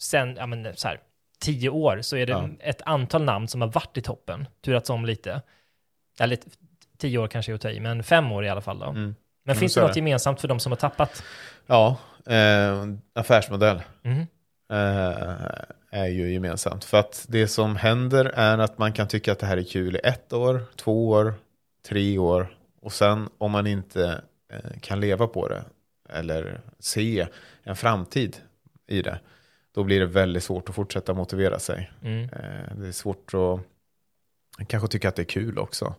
sen, 0.00 0.36
ja 0.38 0.46
men 0.46 0.76
så 0.76 0.88
här, 0.88 1.00
tio 1.40 1.68
år 1.68 1.98
så 2.02 2.16
är 2.16 2.26
det 2.26 2.32
Ja. 2.32 2.48
ett 2.60 2.82
antal 2.82 3.24
namn 3.24 3.48
som 3.48 3.60
har 3.60 3.68
varit 3.68 3.96
i 3.96 4.00
toppen, 4.00 4.46
turats 4.64 4.90
om 4.90 5.04
lite. 5.04 5.42
Eller 6.20 6.38
tio 6.98 7.18
år 7.18 7.28
kanske 7.28 7.52
är 7.52 7.54
att 7.54 7.60
ta 7.60 7.70
i, 7.70 7.80
men 7.80 8.02
fem 8.02 8.32
år 8.32 8.44
i 8.44 8.48
alla 8.48 8.60
fall 8.60 8.78
då. 8.78 8.84
Mm. 8.86 8.96
Men 8.96 9.14
Mm, 9.52 9.60
finns 9.60 9.74
det 9.74 9.80
något 9.80 9.96
gemensamt 9.96 10.40
för 10.40 10.48
de 10.48 10.60
som 10.60 10.72
har 10.72 10.76
tappat? 10.76 11.22
ja 11.66 11.96
eh, 12.26 12.84
affärsmodell. 13.14 13.82
Mhm. 14.02 14.26
Eh, 14.70 15.64
är 15.90 16.06
ju 16.06 16.32
gemensamt. 16.32 16.84
För 16.84 16.98
att 16.98 17.26
det 17.28 17.48
som 17.48 17.76
händer 17.76 18.24
är 18.24 18.58
att 18.58 18.78
man 18.78 18.92
kan 18.92 19.08
tycka 19.08 19.32
att 19.32 19.38
det 19.38 19.46
här 19.46 19.56
är 19.56 19.62
kul 19.64 19.96
i 19.96 20.00
ett 20.04 20.32
år, 20.32 20.64
två 20.76 21.08
år, 21.08 21.34
tre 21.86 22.18
år. 22.18 22.58
Och 22.80 22.92
sen 22.92 23.28
om 23.38 23.50
man 23.50 23.66
inte 23.66 24.22
eh, 24.52 24.80
kan 24.80 25.00
leva 25.00 25.26
på 25.26 25.48
det 25.48 25.64
eller 26.08 26.60
se 26.78 27.26
en 27.62 27.76
framtid 27.76 28.36
i 28.86 29.02
det. 29.02 29.20
Då 29.74 29.84
blir 29.84 30.00
det 30.00 30.06
väldigt 30.06 30.44
svårt 30.44 30.68
att 30.68 30.74
fortsätta 30.74 31.14
motivera 31.14 31.58
sig. 31.58 31.92
Mm. 32.02 32.22
Eh, 32.22 32.76
det 32.76 32.88
är 32.88 32.92
svårt 32.92 33.34
att 33.34 33.60
kanske 34.68 34.88
tycka 34.88 35.08
att 35.08 35.16
det 35.16 35.22
är 35.22 35.26
kul 35.26 35.58
också. 35.58 35.94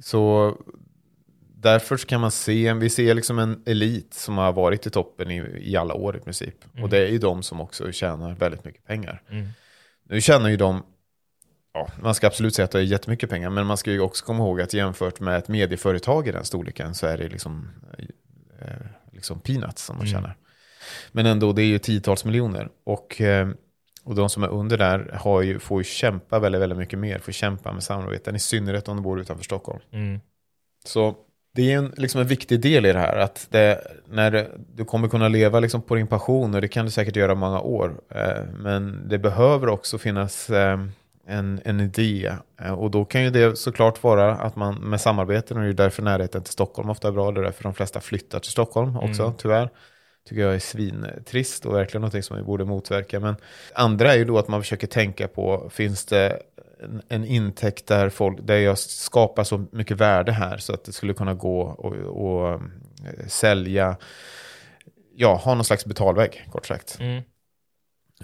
Så 0.00 0.56
därför 1.62 1.96
kan 1.96 2.20
man 2.20 2.30
se, 2.30 2.72
vi 2.72 2.90
ser 2.90 3.14
liksom 3.14 3.38
en 3.38 3.62
elit 3.66 4.14
som 4.14 4.38
har 4.38 4.52
varit 4.52 4.86
i 4.86 4.90
toppen 4.90 5.30
i, 5.30 5.36
i 5.60 5.76
alla 5.76 5.94
år 5.94 6.16
i 6.16 6.20
princip. 6.20 6.54
Mm. 6.72 6.84
Och 6.84 6.90
det 6.90 6.98
är 6.98 7.10
ju 7.10 7.18
de 7.18 7.42
som 7.42 7.60
också 7.60 7.92
tjänar 7.92 8.34
väldigt 8.34 8.64
mycket 8.64 8.84
pengar. 8.86 9.22
Mm. 9.30 9.48
Nu 10.08 10.20
tjänar 10.20 10.48
ju 10.48 10.56
de, 10.56 10.82
ja, 11.74 11.88
man 12.02 12.14
ska 12.14 12.26
absolut 12.26 12.54
säga 12.54 12.64
att 12.64 12.70
det 12.70 12.78
är 12.78 12.82
jättemycket 12.82 13.30
pengar, 13.30 13.50
men 13.50 13.66
man 13.66 13.76
ska 13.76 13.90
ju 13.92 14.00
också 14.00 14.24
komma 14.24 14.44
ihåg 14.44 14.60
att 14.60 14.74
jämfört 14.74 15.20
med 15.20 15.38
ett 15.38 15.48
medieföretag 15.48 16.28
i 16.28 16.32
den 16.32 16.44
storleken 16.44 16.94
så 16.94 17.06
är 17.06 17.18
det 17.18 17.28
liksom, 17.28 17.68
eh, 18.60 18.86
liksom 19.12 19.40
peanuts 19.40 19.84
som 19.84 19.96
man 19.96 20.06
Mm. 20.06 20.12
tjänar. 20.12 20.36
Men 21.12 21.26
ändå, 21.26 21.52
det 21.52 21.62
är 21.62 21.66
ju 21.66 21.78
tiotals 21.78 22.24
miljoner. 22.24 22.68
Och, 22.84 23.20
eh, 23.20 23.48
och 24.04 24.14
de 24.14 24.28
som 24.30 24.42
är 24.42 24.48
under 24.48 24.78
där 24.78 25.18
har 25.20 25.42
ju, 25.42 25.58
får 25.58 25.80
ju 25.80 25.84
kämpa 25.84 26.38
väldigt, 26.38 26.60
väldigt 26.62 26.78
mycket 26.78 26.98
mer, 26.98 27.18
får 27.18 27.32
kämpa 27.32 27.72
med 27.72 27.82
samarbeten, 27.82 28.36
i 28.36 28.38
synnerhet 28.38 28.88
om 28.88 28.96
de 28.96 29.02
bor 29.02 29.20
utanför 29.20 29.44
Stockholm. 29.44 29.80
Mm. 29.92 30.20
Så 30.84 31.16
det 31.54 31.72
är 31.72 31.78
en, 31.78 31.92
liksom 31.96 32.20
en 32.20 32.26
viktig 32.26 32.60
del 32.60 32.86
i 32.86 32.92
det 32.92 32.98
här. 32.98 33.16
Att 33.16 33.46
det, 33.50 33.80
när 34.10 34.48
du 34.74 34.84
kommer 34.84 35.08
kunna 35.08 35.28
leva 35.28 35.60
liksom 35.60 35.82
på 35.82 35.94
din 35.94 36.06
passion 36.06 36.54
och 36.54 36.60
det 36.60 36.68
kan 36.68 36.84
du 36.84 36.90
säkert 36.90 37.16
göra 37.16 37.34
många 37.34 37.60
år. 37.60 38.00
Eh, 38.14 38.44
men 38.56 39.08
det 39.08 39.18
behöver 39.18 39.68
också 39.68 39.98
finnas 39.98 40.50
eh, 40.50 40.80
en, 41.26 41.60
en 41.64 41.80
idé. 41.80 42.32
Eh, 42.62 42.72
och 42.72 42.90
då 42.90 43.04
kan 43.04 43.22
ju 43.24 43.30
det 43.30 43.58
såklart 43.58 44.02
vara 44.02 44.34
att 44.34 44.56
man 44.56 44.74
med 44.74 45.00
samarbeten, 45.00 45.56
och 45.56 45.60
det 45.62 45.66
är 45.66 45.68
ju 45.68 45.74
därför 45.76 46.02
närheten 46.02 46.42
till 46.42 46.52
Stockholm 46.52 46.90
ofta 46.90 47.08
är 47.08 47.12
bra. 47.12 47.32
Det 47.32 47.40
är 47.40 47.44
därför 47.44 47.62
de 47.62 47.74
flesta 47.74 48.00
flyttar 48.00 48.38
till 48.38 48.50
Stockholm 48.50 48.96
också, 48.96 49.22
Mm. 49.22 49.34
tyvärr. 49.38 49.70
Tycker 50.28 50.42
jag 50.42 50.54
är 50.54 50.58
svintrist 50.58 51.66
och 51.66 51.74
verkligen 51.74 52.00
någonting 52.00 52.22
som 52.22 52.36
vi 52.36 52.42
borde 52.42 52.64
motverka. 52.64 53.20
Men 53.20 53.36
andra 53.74 54.12
är 54.12 54.18
ju 54.18 54.24
då 54.24 54.38
att 54.38 54.48
man 54.48 54.60
försöker 54.62 54.86
tänka 54.86 55.28
på, 55.28 55.70
finns 55.70 56.04
det 56.04 56.38
en, 56.82 57.02
en 57.08 57.24
intäkt 57.24 57.86
där, 57.86 58.08
folk, 58.08 58.38
där 58.42 58.56
jag 58.56 58.78
skapar 58.78 59.44
så 59.44 59.64
mycket 59.72 59.96
värde 59.96 60.32
här 60.32 60.56
så 60.58 60.74
att 60.74 60.84
det 60.84 60.92
skulle 60.92 61.14
kunna 61.14 61.34
gå 61.34 61.60
och, 61.60 61.92
och 61.94 62.50
eh, 62.52 63.26
sälja, 63.28 63.96
ja, 65.16 65.34
ha 65.34 65.54
någon 65.54 65.64
slags 65.64 65.86
betalvägg 65.86 66.46
kort 66.52 66.66
sagt. 66.66 66.96
Mm. 67.00 67.22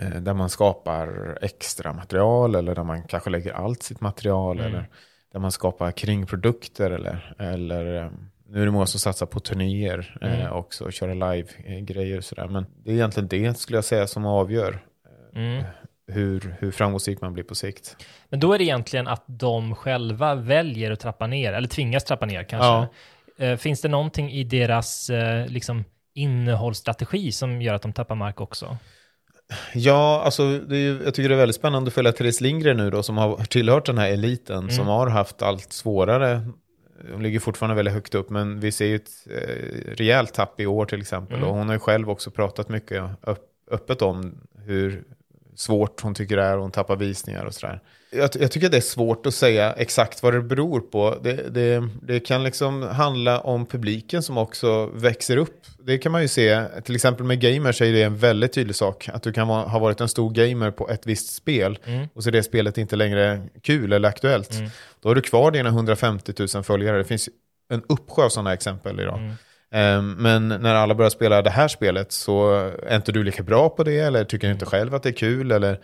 Eh, 0.01 0.21
Där 0.21 0.35
man 0.35 0.49
skapar 0.49 1.39
extra 1.43 1.93
material 1.93 2.55
eller 2.55 2.75
där 2.75 2.85
man 2.85 3.03
kanske 3.03 3.31
lägger 3.31 3.53
allt 3.53 3.83
sitt 3.83 4.01
material 4.01 4.61
Mm. 4.61 4.71
eller 4.75 4.89
där 5.33 5.41
man 5.41 5.53
skapar 5.53 5.91
kringprodukter 5.91 6.91
eller, 6.91 7.35
eller 7.39 8.03
eh, 8.05 8.11
nu 8.51 8.61
är 8.63 8.65
det 8.67 8.71
många 8.73 8.87
som 8.87 9.01
satsar 9.01 9.27
på 9.27 9.41
turnéer 9.41 10.19
eh, 10.23 10.41
Mm. 10.41 10.53
också 10.53 10.85
och 10.85 10.93
köra 10.93 11.33
live-grejer 11.33 12.17
och 12.19 12.25
sådär. 12.25 12.49
Men 12.49 12.67
det 12.85 12.91
är 12.91 12.95
egentligen 12.95 13.29
det 13.29 13.59
skulle 13.59 13.77
jag 13.79 13.85
säga 13.85 14.07
som 14.07 14.27
avgör 14.27 14.85
Mm. 15.35 15.65
Hur, 16.09 16.55
hur 16.59 16.71
framgångsrik 16.71 17.21
man 17.21 17.33
blir 17.33 17.45
på 17.45 17.55
sikt. 17.55 17.97
Men 18.29 18.41
då 18.41 18.53
är 18.53 18.59
det 18.59 18.65
egentligen 18.65 19.09
att 19.09 19.25
de 19.27 19.75
själva 19.75 20.35
väljer 20.35 20.91
att 20.91 21.01
trappa 21.01 21.27
ner, 21.27 21.53
eller 21.53 21.69
tvingas 21.69 22.05
trappa 22.05 22.27
ner 22.27 22.45
kanske. 22.45 22.95
Eh, 23.39 23.57
Finns 23.57 23.81
det 23.81 23.89
någonting 23.89 24.31
i 24.31 24.45
deras 24.45 25.11
eh, 25.11 25.47
liksom, 25.47 25.85
innehållsstrategi 26.15 27.33
som 27.33 27.63
gör 27.63 27.75
att 27.75 27.83
de 27.83 27.93
tappar 27.93 28.15
mark 28.15 28.41
också? 28.41 28.77
Ja, 29.75 30.23
alltså 30.25 30.43
är, 30.43 31.05
jag 31.05 31.15
tycker 31.15 31.29
det 31.29 31.35
är 31.35 31.39
väldigt 31.39 31.57
spännande 31.57 31.89
att 31.89 31.95
följa 31.95 32.13
Therese 32.13 32.41
Lindgren 32.41 32.77
nu 32.77 32.91
då, 32.91 33.03
som 33.03 33.19
har 33.19 33.37
tillhört 33.45 33.87
den 33.87 33.99
här 33.99 34.11
eliten, 34.11 34.71
som 34.71 34.87
har 34.87 35.07
haft 35.07 35.43
allt 35.43 35.73
svårare. 35.73 36.49
De 37.11 37.23
ligger 37.23 37.41
fortfarande 37.41 37.77
väldigt 37.77 37.95
högt 37.95 38.15
upp, 38.15 38.31
men 38.31 38.61
vi 38.61 38.73
ser 38.73 38.87
ju 38.87 38.97
ett 38.97 39.11
eh, 39.31 39.95
rejält 39.97 40.35
tapp 40.35 40.61
i 40.61 40.67
år 40.67 40.87
till 40.87 41.01
exempel. 41.01 41.37
Mm. 41.37 41.49
Och 41.49 41.55
hon 41.55 41.67
har 41.67 41.75
ju 41.75 41.81
själv 41.81 42.11
också 42.11 42.31
pratat 42.31 42.69
mycket 42.69 43.05
öpp, 43.23 43.45
öppet 43.71 44.03
om 44.03 44.41
hur 44.65 45.05
svårt 45.59 46.01
hon 46.01 46.15
tycker 46.15 46.37
det 46.37 46.43
är, 46.43 46.57
och 46.57 46.63
hon 46.63 46.71
tappar 46.71 46.97
visningar 46.97 47.45
och 47.45 47.55
sådär. 47.55 47.81
Jag, 48.11 48.31
jag 48.41 48.51
tycker 48.51 48.69
det 48.69 48.77
är 48.77 48.81
svårt 48.81 49.27
att 49.27 49.35
säga 49.35 49.73
exakt 49.73 50.23
vad 50.23 50.35
det 50.35 50.43
beror 50.43 50.81
på. 50.81 51.19
Det, 51.23 51.33
det, 51.55 51.89
det 52.03 52.21
kan 52.21 52.45
liksom 52.45 52.83
handla 52.83 53.41
om 53.41 53.67
publiken 53.67 54.23
som 54.23 54.39
också 54.39 54.87
växer 54.87 55.37
upp. 55.37 55.67
Det 55.79 55.99
kan 55.99 56.13
man 56.13 56.23
ju 56.23 56.29
se, 56.29 56.65
till 56.85 56.95
exempel 56.95 57.27
med 57.27 57.41
gamers 57.41 57.83
är 57.83 57.93
det 57.93 58.03
en 58.03 58.17
väldigt 58.17 58.53
tydlig 58.53 58.77
sak. 58.77 59.09
Att 59.13 59.23
du 59.23 59.33
kan 59.33 59.49
va, 59.49 59.65
ha 59.67 59.79
varit 59.79 60.01
en 60.01 60.09
stor 60.09 60.31
gamer 60.31 60.71
på 60.71 60.89
ett 60.91 61.07
visst 61.07 61.35
spel 61.35 61.79
Mm. 61.85 62.09
och 62.15 62.23
så 62.23 62.29
är 62.29 62.33
det 62.33 62.43
spelet 62.43 62.79
inte 62.79 62.97
längre 62.97 63.43
kul 63.63 63.93
eller 63.93 64.09
aktuellt. 64.09 64.55
Mm. 64.55 64.71
Då 65.01 65.09
har 65.09 65.15
du 65.15 65.21
kvar 65.21 65.51
dina 65.51 65.69
150 65.69 66.33
000 66.55 66.65
följare. 66.65 66.99
Det 66.99 67.05
finns 67.05 67.29
en 67.73 67.83
uppsjö 67.89 68.23
av 68.25 68.29
sådana 68.29 68.53
exempel 68.53 69.01
idag. 69.01 69.19
Mm. 69.19 69.35
Ehm, 69.73 70.13
Men 70.13 70.49
när 70.49 70.75
alla 70.75 70.95
börjar 70.95 71.11
spela 71.11 71.43
det 71.43 71.51
här 71.51 71.69
spelet 71.69 72.13
så 72.13 72.51
är 72.87 72.97
inte 72.97 73.13
du 73.13 73.25
lika 73.25 73.43
bra 73.43 73.69
på 73.69 73.85
det 73.85 73.99
eller 73.99 74.25
tycker 74.25 74.51
inte 74.51 74.67
själv 74.67 74.95
att 74.95 75.03
det 75.03 75.09
är 75.09 75.13
kul 75.13 75.53
eller 75.53 75.79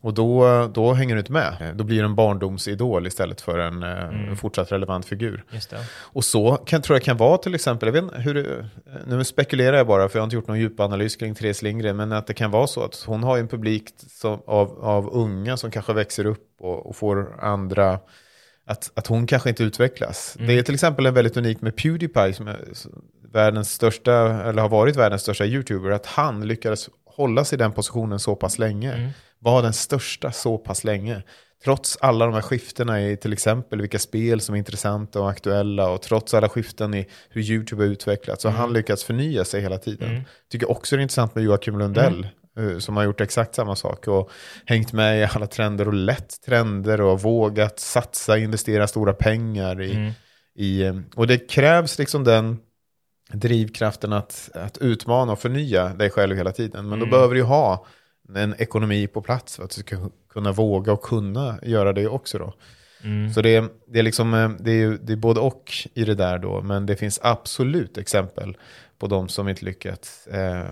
Och 0.00 0.14
då, 0.14 0.66
då 0.74 0.92
hänger 0.92 1.14
du 1.14 1.18
inte 1.20 1.32
med. 1.32 1.56
Eh, 1.60 1.74
Då 1.74 1.84
blir 1.84 1.98
du 1.98 2.04
en 2.04 2.14
barndomsidol 2.14 3.06
istället 3.06 3.40
för 3.40 3.58
en 3.58 3.82
eh, 3.82 4.34
fortsatt 4.34 4.72
relevant 4.72 5.06
figur. 5.06 5.44
Och 6.12 6.24
så 6.24 6.56
kan, 6.66 6.82
tror 6.82 6.96
jag 6.96 7.02
kan 7.02 7.16
vara 7.16 7.38
till 7.38 7.54
exempel, 7.54 7.86
jag 7.86 7.92
vet 7.92 8.02
inte 8.02 8.20
hur 8.20 8.34
det, 8.34 8.68
nu 9.06 9.24
spekulerar 9.24 9.76
jag 9.76 9.86
bara 9.86 10.08
för 10.08 10.18
jag 10.18 10.22
har 10.22 10.26
inte 10.26 10.36
gjort 10.36 10.48
någon 10.48 10.58
djupanalys 10.60 11.16
kring 11.16 11.34
Therese 11.34 11.62
Lindgren, 11.62 11.96
men 11.96 12.12
att 12.12 12.26
det 12.26 12.34
kan 12.34 12.50
vara 12.50 12.66
så 12.66 12.84
att 12.84 13.04
hon 13.06 13.22
har 13.22 13.38
en 13.38 13.48
publik 13.48 13.84
som, 13.96 14.42
av, 14.46 14.84
av 14.84 15.08
unga 15.12 15.56
som 15.56 15.70
kanske 15.70 15.92
växer 15.92 16.26
upp 16.26 16.48
och, 16.60 16.86
och 16.86 16.96
får 16.96 17.44
andra, 17.44 17.98
att, 18.66 18.90
att 18.94 19.06
hon 19.06 19.26
kanske 19.26 19.48
inte 19.48 19.62
utvecklas. 19.64 20.36
Det 20.38 20.58
är 20.58 20.62
till 20.62 20.74
exempel 20.74 21.06
en 21.06 21.14
väldigt 21.14 21.36
unikt 21.36 21.62
med 21.62 21.76
Pewdiepie 21.76 22.32
som 22.32 22.48
är 22.48 22.58
världens 23.32 23.72
största, 23.72 24.12
eller 24.48 24.62
har 24.62 24.68
varit 24.68 24.96
världens 24.96 25.22
största 25.22 25.44
YouTuber, 25.46 25.90
att 25.90 26.06
han 26.06 26.48
lyckades 26.48 26.88
hålla 27.06 27.44
sig 27.44 27.56
i 27.56 27.58
den 27.58 27.72
positionen 27.72 28.18
så 28.18 28.36
pass 28.36 28.58
länge. 28.58 29.12
Var 29.38 29.62
den 29.62 29.72
största 29.72 30.32
så 30.32 30.58
pass 30.58 30.84
länge. 30.84 31.22
Trots 31.64 31.98
alla 32.00 32.24
de 32.24 32.34
här 32.34 32.40
skiftena 32.42 33.02
i 33.02 33.16
till 33.16 33.32
exempel 33.32 33.80
vilka 33.80 33.98
spel 33.98 34.40
som 34.40 34.54
är 34.54 34.58
intressanta 34.58 35.20
och 35.20 35.30
aktuella 35.30 35.90
och 35.90 36.02
trots 36.02 36.34
alla 36.34 36.48
skiften 36.48 36.94
i 36.94 37.06
hur 37.28 37.42
YouTube 37.42 37.82
har 37.82 37.88
utvecklats 37.88 38.42
så 38.42 38.48
har 38.48 38.56
han 38.56 38.72
lyckats 38.72 39.04
förnya 39.04 39.44
sig 39.44 39.60
hela 39.60 39.78
tiden. 39.78 40.22
Tycker 40.50 40.70
också 40.70 40.96
det 40.96 41.00
är 41.00 41.02
intressant 41.02 41.34
med 41.34 41.44
Joakim 41.44 41.78
Lundell 41.78 42.24
eh, 42.24 42.28
som 42.78 42.96
har 42.96 43.04
gjort 43.04 43.20
exakt 43.20 43.54
samma 43.54 43.76
sak 43.76 44.08
och 44.08 44.30
hängt 44.66 44.92
med 44.92 45.20
i 45.20 45.28
alla 45.34 45.46
trender 45.46 45.88
och 45.88 45.94
lett 45.94 46.40
trender 46.46 47.00
och 47.00 47.20
vågat 47.22 47.80
satsa, 47.80 48.38
investera 48.38 48.86
stora 48.86 49.12
pengar 49.12 49.82
i, 49.82 50.12
i 50.54 50.82
eh, 50.82 50.94
och 51.14 51.26
det 51.26 51.50
krävs 51.50 51.98
liksom 51.98 52.24
den 52.24 52.58
drivkraften 53.32 54.12
att, 54.12 54.50
att 54.54 54.78
utmana 54.78 55.32
och 55.32 55.38
förnya 55.38 55.88
dig 55.88 56.10
själv 56.10 56.36
hela 56.36 56.52
tiden. 56.52 56.88
Men 56.88 56.98
då 56.98 57.06
behöver 57.06 57.34
du 57.34 57.42
ha 57.42 57.86
en 58.34 58.54
ekonomi 58.58 59.06
på 59.06 59.22
plats 59.22 59.56
för 59.56 59.64
att 59.64 59.70
du 59.70 59.80
ska 59.80 60.10
kunna 60.32 60.52
våga 60.52 60.92
och 60.92 61.02
kunna 61.02 61.58
göra 61.62 61.92
det 61.92 62.08
också 62.08 62.38
då. 62.38 62.54
Så 63.34 63.42
det, 63.42 63.64
det 63.86 63.98
är 63.98 64.02
liksom, 64.02 64.34
eh, 64.34 64.50
det 64.60 64.70
är, 64.70 64.98
det 65.02 65.12
är 65.12 65.16
både 65.16 65.40
och 65.40 65.72
i 65.94 66.04
det 66.04 66.14
där 66.14 66.38
då, 66.38 66.62
men 66.62 66.86
det 66.86 66.96
finns 66.96 67.20
absolut 67.22 67.98
exempel 67.98 68.56
på 68.98 69.06
de 69.06 69.28
som 69.28 69.48
inte 69.48 69.64
lyckats 69.64 70.26
eh, 70.26 70.68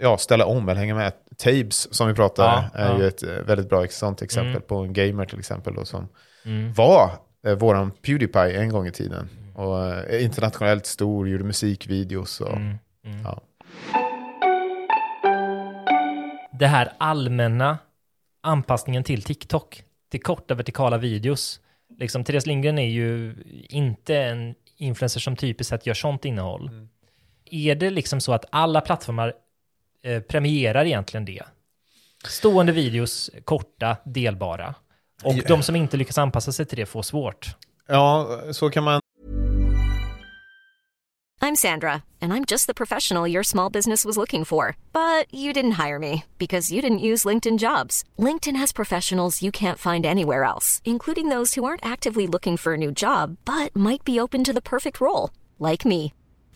ja, 0.00 0.18
ställa 0.18 0.46
om 0.46 0.68
eller 0.68 0.80
hänga 0.80 0.94
med. 0.94 1.12
Tabes 1.38 1.94
som 1.94 2.08
vi 2.08 2.14
pratade 2.14 2.48
Ja, 2.48 2.80
är 2.80 2.92
ja. 2.92 2.98
ju 2.98 3.06
ett 3.08 3.22
eh, 3.22 3.28
väldigt 3.28 3.68
bra 3.68 3.86
sånt 3.88 4.22
exempel 4.22 4.50
Mm. 4.50 4.62
på 4.62 4.76
en 4.76 4.92
gamer 4.92 5.24
till 5.24 5.38
exempel 5.38 5.74
då, 5.74 5.84
som 5.84 6.08
Mm. 6.46 6.72
var 6.72 7.10
eh, 7.46 7.54
våran 7.54 7.90
Pewdiepie 7.90 8.60
en 8.60 8.68
gång 8.68 8.86
i 8.86 8.90
tiden. 8.92 9.28
Och 9.54 9.86
eh, 9.86 10.24
internationellt 10.24 10.86
stor, 10.86 11.28
gjorde 11.28 11.44
musikvideos 11.44 12.40
och 12.40 12.56
Mm. 12.56 12.78
Mm. 13.04 13.22
ja. 13.24 13.40
det 16.58 16.66
här 16.66 16.92
allmänna 16.98 17.78
anpassningen 18.42 19.04
till 19.04 19.22
TikTok, 19.22 19.82
till 20.10 20.22
korta 20.22 20.54
vertikala 20.54 20.98
videos. 20.98 21.60
Liksom, 21.98 22.24
Therese 22.24 22.46
Lindgren 22.46 22.78
är 22.78 22.88
ju 22.88 23.34
inte 23.68 24.16
en 24.16 24.54
influencer 24.76 25.20
som 25.20 25.36
typiskt 25.36 25.68
sett 25.70 25.86
gör 25.86 25.94
sånt 25.94 26.24
innehåll. 26.24 26.70
Är 27.50 27.74
det 27.74 27.90
liksom 27.90 28.20
så 28.20 28.32
att 28.32 28.44
alla 28.50 28.80
plattformar 28.80 29.32
eh, 30.04 30.20
premierar 30.20 30.84
egentligen 30.84 31.24
det? 31.24 31.42
Stående 32.28 32.72
videos, 32.72 33.30
korta, 33.44 33.96
delbara. 34.04 34.74
Och 35.24 35.34
Ja. 35.34 35.42
de 35.48 35.62
som 35.62 35.76
inte 35.76 35.96
lyckas 35.96 36.18
anpassa 36.18 36.52
sig 36.52 36.66
till 36.66 36.78
det 36.78 36.86
får 36.86 37.02
svårt. 37.02 37.56
ja, 37.88 38.40
så 38.52 38.70
kan 38.70 38.84
man 38.84 39.00
I'm 41.40 41.56
Sandra, 41.56 42.02
and 42.22 42.32
I'm 42.32 42.44
just 42.50 42.66
the 42.66 42.74
professional 42.74 43.28
your 43.28 43.42
small 43.42 43.68
business 43.72 44.04
was 44.04 44.16
looking 44.16 44.44
for. 44.44 44.76
But 44.92 45.26
you 45.34 45.52
didn't 45.52 45.72
hire 45.86 45.98
me 45.98 46.22
because 46.38 46.72
you 46.74 46.80
didn't 46.82 47.00
use 47.12 47.28
LinkedIn 47.28 47.58
jobs. 47.58 48.02
LinkedIn 48.18 48.56
has 48.56 48.72
professionals 48.72 49.42
you 49.42 49.52
can't 49.52 49.78
find 49.78 50.06
anywhere 50.06 50.44
else, 50.44 50.80
including 50.84 51.28
those 51.28 51.54
who 51.54 51.64
aren't 51.66 51.84
actively 51.92 52.26
looking 52.26 52.56
for 52.56 52.72
a 52.72 52.76
new 52.78 52.90
job 52.92 53.36
but 53.44 53.76
might 53.76 54.04
be 54.04 54.20
open 54.20 54.44
to 54.44 54.52
the 54.52 54.62
perfect 54.62 55.00
role, 55.00 55.30
like 55.58 55.84
me. 55.88 56.12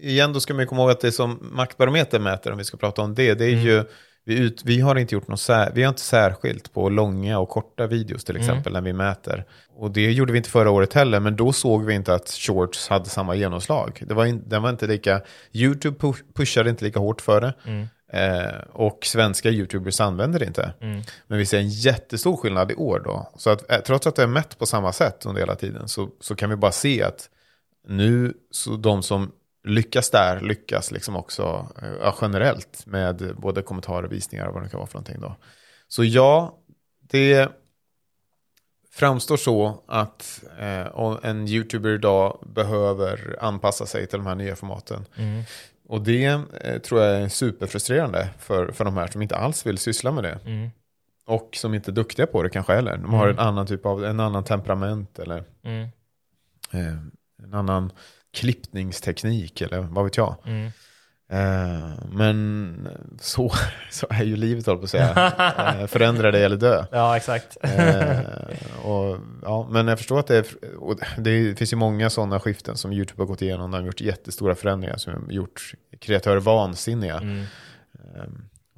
igen 0.00 0.32
då 0.32 0.40
ska 0.40 0.54
man 0.54 0.60
ju 0.60 0.66
komma 0.66 0.82
ihåg 0.82 0.90
att 0.90 1.00
det 1.00 1.12
som 1.12 1.38
Maktbarometern 1.52 2.22
mäter, 2.22 2.52
om 2.52 2.58
vi 2.58 2.64
ska 2.64 2.76
prata 2.76 3.02
om 3.02 3.14
det, 3.14 3.34
det 3.34 3.44
är 3.44 3.48
ju, 3.64 3.84
vi, 4.24 4.38
ut, 4.38 4.62
vi 4.64 4.80
har 4.80 4.96
inte 4.96 5.14
gjort 5.14 5.28
något 5.28 5.40
sär, 5.40 5.72
vi 5.74 5.82
har 5.82 5.88
inte 5.88 6.00
särskilt 6.00 6.72
på 6.72 6.88
långa 6.88 7.38
och 7.38 7.48
korta 7.48 7.86
videos 7.86 8.24
till 8.24 8.36
exempel 8.36 8.72
när 8.72 8.80
vi 8.80 8.92
mäter. 8.92 9.44
Och 9.76 9.90
det 9.90 10.12
gjorde 10.12 10.32
vi 10.32 10.38
inte 10.38 10.50
förra 10.50 10.70
året 10.70 10.94
heller, 10.94 11.20
men 11.20 11.36
då 11.36 11.52
såg 11.52 11.84
vi 11.84 11.94
inte 11.94 12.14
att 12.14 12.28
shorts 12.28 12.88
hade 12.88 13.08
samma 13.08 13.34
genomslag. 13.34 14.02
Det 14.06 14.14
var, 14.14 14.26
in, 14.26 14.42
den 14.46 14.62
var 14.62 14.70
inte 14.70 14.86
lika, 14.86 15.20
YouTube 15.52 15.98
pu- 15.98 16.22
pushade 16.34 16.70
inte 16.70 16.84
lika 16.84 16.98
hårt 16.98 17.20
för 17.20 17.40
det. 17.40 17.54
Eh, 18.12 18.60
och 18.72 18.98
svenska 19.02 19.50
YouTubers 19.50 20.00
använder 20.00 20.38
det 20.38 20.46
inte. 20.46 20.72
Men 21.26 21.38
vi 21.38 21.46
ser 21.46 21.58
en 21.58 21.68
jättestor 21.68 22.36
skillnad 22.36 22.70
i 22.70 22.74
år 22.74 23.02
då. 23.04 23.32
Så 23.36 23.50
att, 23.50 23.70
eh, 23.72 23.78
trots 23.78 24.06
att 24.06 24.16
det 24.16 24.22
är 24.22 24.26
mätt 24.26 24.58
på 24.58 24.66
samma 24.66 24.92
sätt 24.92 25.26
under 25.26 25.40
hela 25.40 25.54
tiden 25.54 25.88
så, 25.88 26.08
så 26.20 26.34
kan 26.34 26.50
vi 26.50 26.56
bara 26.56 26.72
se 26.72 27.02
att 27.02 27.28
nu 27.88 28.34
så 28.50 28.76
de 28.76 29.02
som 29.02 29.32
lyckas 29.64 30.10
där 30.10 30.40
lyckas 30.40 30.90
liksom 30.90 31.16
också 31.16 31.68
eh, 31.82 31.92
ja, 32.00 32.14
generellt 32.20 32.86
med 32.86 33.36
både 33.36 33.62
kommentarer, 33.62 34.08
visningar 34.08 34.46
och 34.46 34.54
vad 34.54 34.62
det 34.62 34.68
kan 34.68 34.78
vara 34.78 34.88
för 34.88 34.94
någonting 34.98 35.20
då. 35.20 35.36
Så 35.88 36.04
ja, 36.04 36.58
det 37.00 37.48
framstår 38.90 39.36
så 39.36 39.82
att 39.86 40.44
eh, 40.58 41.16
en 41.22 41.48
YouTuber 41.48 41.90
idag 41.90 42.44
behöver 42.54 43.36
anpassa 43.40 43.86
sig 43.86 44.06
till 44.06 44.18
de 44.18 44.26
här 44.26 44.34
nya 44.34 44.56
formaten. 44.56 45.04
Och 45.88 46.00
det 46.02 46.40
eh, 46.60 46.78
tror 46.78 47.00
jag 47.02 47.22
är 47.22 47.28
superfrustrerande 47.28 48.28
för, 48.38 48.72
för 48.72 48.84
de 48.84 48.96
här 48.96 49.06
som 49.06 49.22
inte 49.22 49.36
alls 49.36 49.66
vill 49.66 49.78
syssla 49.78 50.12
med 50.12 50.24
det. 50.24 50.38
Mm. 50.44 50.70
Och 51.26 51.50
som 51.52 51.74
inte 51.74 51.90
är 51.90 51.92
duktiga 51.92 52.26
på 52.26 52.42
det 52.42 52.50
kanske 52.50 52.74
heller. 52.74 52.96
De 52.96 53.12
har 53.14 53.28
en 53.28 53.38
annan 53.38 53.66
typ 53.66 53.86
av, 53.86 54.04
en 54.04 54.20
annan 54.20 54.44
temperament 54.44 55.18
eller 55.18 55.44
Mm. 55.62 55.88
eh, 56.72 56.96
en 57.42 57.54
annan 57.54 57.92
klippningsteknik 58.32 59.60
eller 59.60 59.80
vad 59.80 60.04
vet 60.04 60.16
jag. 60.16 60.36
Mm. 60.46 60.70
Eh, 61.30 61.90
men 62.10 62.88
så, 63.20 63.52
så 63.90 64.06
är 64.10 64.24
ju 64.24 64.36
livet 64.36 64.66
håller 64.66 64.78
på 64.78 64.84
att 64.84 64.90
säga. 64.90 65.32
Eh, 65.80 65.86
förändra 65.86 66.30
dig 66.30 66.44
eller 66.44 66.56
dö. 66.56 66.84
Ja, 66.92 67.16
exakt. 67.16 67.56
Eh, 67.60 68.18
och, 68.82 69.18
ja, 69.42 69.68
men 69.70 69.88
jag 69.88 69.98
förstår 69.98 70.20
att 70.20 70.26
det, 70.26 70.36
är, 70.36 70.44
det 71.20 71.54
finns 71.58 71.72
ju 71.72 71.76
många 71.76 72.10
sådana 72.10 72.40
skiften 72.40 72.76
som 72.76 72.92
YouTube 72.92 73.22
har 73.22 73.26
gått 73.26 73.42
igenom. 73.42 73.70
De 73.70 73.80
har 73.80 73.86
gjort 73.86 74.00
jättestora 74.00 74.54
förändringar 74.54 74.96
som 74.96 75.12
har 75.12 75.32
gjort 75.32 75.74
kreatörer 75.98 76.40
vansinniga. 76.40 77.16
Mm. 77.16 77.46